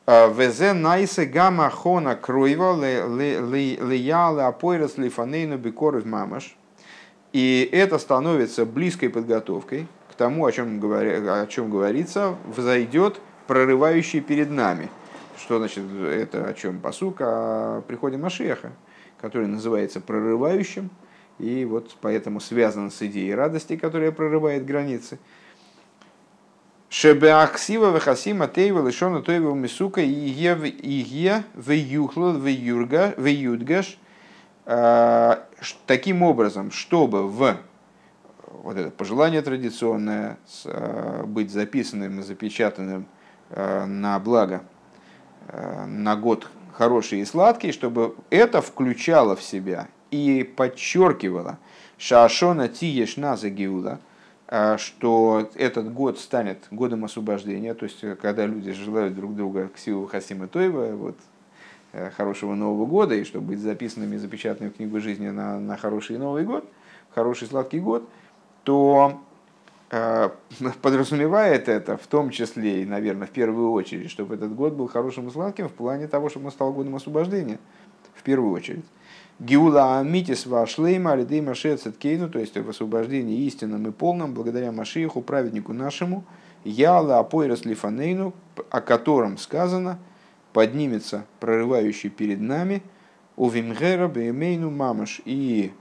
А, 0.06 0.28
Везе 0.28 0.74
найсе 0.74 1.26
гамма 1.26 1.70
хона 1.70 2.16
круева 2.18 2.76
лияла 2.76 4.48
апойрас 4.48 4.98
лифанейну 4.98 5.58
бекоров 5.58 6.04
мамаш. 6.04 6.58
И 7.34 7.68
это 7.72 7.98
становится 7.98 8.64
близкой 8.64 9.10
подготовкой 9.10 9.88
к 10.10 10.14
тому, 10.14 10.46
о 10.46 10.52
чем, 10.52 10.80
говоря, 10.80 11.42
о 11.42 11.48
чем 11.48 11.72
говорится, 11.72 12.36
взойдет 12.46 13.20
прорывающий 13.48 14.22
перед 14.22 14.52
нами. 14.52 14.90
Что 15.40 15.58
значит 15.58 15.84
это 16.06 16.46
о 16.46 16.54
чем 16.54 16.80
посук? 16.80 17.18
О 17.22 17.82
приходе 17.88 18.18
Машеха, 18.18 18.72
который 19.20 19.48
называется 19.48 20.00
прорывающим, 20.00 20.92
и 21.40 21.66
вот 21.66 21.96
поэтому 22.02 22.40
связан 22.40 22.92
с 22.92 23.02
идеей 23.02 23.34
радости, 23.34 23.76
которая 23.78 24.12
прорывает 24.12 24.64
границы. 24.64 25.18
Шебеаксива 26.90 27.92
вехасима 27.96 28.48
тейва 28.48 28.88
лишона 28.88 29.24
тойва 29.24 29.56
мисука 29.56 30.02
и 30.02 30.06
е 30.06 30.54
веюхла 31.56 32.38
веюдгаш. 32.38 33.98
А, 33.98 34.03
таким 34.66 36.24
образом, 36.24 36.72
чтобы 36.72 37.28
в 37.28 37.58
вот 38.48 38.78
это 38.78 38.92
пожелание 38.92 39.42
традиционное 39.42 40.38
а, 40.66 41.26
быть 41.26 41.52
записанным 41.52 42.20
и 42.20 42.24
запечатанным 42.24 43.06
на 43.50 44.18
благо 44.20 44.64
на 45.52 46.16
год 46.16 46.48
хороший 46.74 47.20
и 47.20 47.26
сладкий, 47.26 47.72
чтобы 47.72 48.16
это 48.30 48.62
включало 48.62 49.36
в 49.36 49.44
себя 49.44 49.90
и 50.12 50.44
подчеркивало 50.44 51.60
шашона 51.98 52.70
тиеш 52.70 53.18
на 53.18 53.36
загиула– 53.36 54.00
а, 54.56 54.78
что 54.78 55.50
этот 55.56 55.92
год 55.92 56.20
станет 56.20 56.68
годом 56.70 57.06
освобождения, 57.06 57.74
то 57.74 57.86
есть 57.86 58.02
когда 58.22 58.46
люди 58.46 58.72
желают 58.72 59.16
друг 59.16 59.36
друга 59.36 59.70
к 59.70 59.80
силу 59.80 60.06
Хасима 60.06 60.48
Тойва, 60.48 60.96
вот, 60.96 61.16
э, 61.16 61.33
хорошего 62.16 62.56
Нового 62.56 62.86
года, 62.86 63.16
и 63.16 63.24
чтобы 63.24 63.48
быть 63.48 63.60
записанными 63.60 64.16
и 64.16 64.20
запечатанными 64.20 64.72
в 64.72 64.76
книгу 64.78 65.00
жизни 65.00 65.30
на, 65.30 65.60
на 65.60 65.78
хороший 65.78 66.18
Новый 66.18 66.44
год, 66.44 66.66
хороший 67.14 67.48
сладкий 67.48 67.80
год, 67.80 68.08
то 68.64 69.22
э, 69.92 70.30
подразумевает 70.82 71.70
это 71.70 71.98
в 71.98 72.08
том 72.08 72.30
числе 72.32 72.84
и, 72.84 72.86
наверное, 72.86 73.28
в 73.28 73.32
первую 73.32 73.72
очередь, 73.72 74.10
чтобы 74.10 74.36
этот 74.36 74.54
год 74.56 74.74
был 74.74 74.88
хорошим 74.88 75.28
и 75.28 75.32
сладким 75.32 75.70
в 75.70 75.74
плане 75.74 76.08
того, 76.08 76.30
чтобы 76.30 76.48
он 76.48 76.52
стал 76.52 76.74
годом 76.74 76.96
освобождения, 76.96 77.60
в 78.16 78.24
первую 78.24 78.54
очередь. 78.54 78.86
Гиула 79.40 80.00
Амитис 80.00 80.46
Вашлейма 80.46 81.14
Алидей 81.14 81.42
Машецет 81.42 81.98
Кейну, 81.98 82.30
то 82.30 82.40
есть 82.40 82.56
в 82.56 82.70
освобождении 82.70 83.46
истинным 83.46 83.88
и 83.88 83.92
полным, 83.92 84.34
благодаря 84.34 84.72
Машииху, 84.72 85.22
праведнику 85.22 85.74
нашему, 85.74 86.24
Яла 86.64 87.20
Апойрас 87.20 87.66
Лифанейну, 87.66 88.34
о 88.70 88.80
котором 88.80 89.38
сказано, 89.38 90.00
поднимется 90.54 91.26
прорывающий 91.40 92.10
перед 92.10 92.40
нами, 92.40 92.82
у 93.36 93.50
Вимгера 93.50 94.08
Беймейну 94.08 94.70
Мамаш, 94.70 95.22
и 95.26 95.74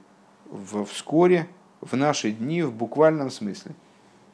вскоре, 0.90 1.46
в 1.80 1.94
наши 1.96 2.32
дни, 2.32 2.62
в 2.62 2.72
буквальном 2.74 3.30
смысле– 3.30 3.72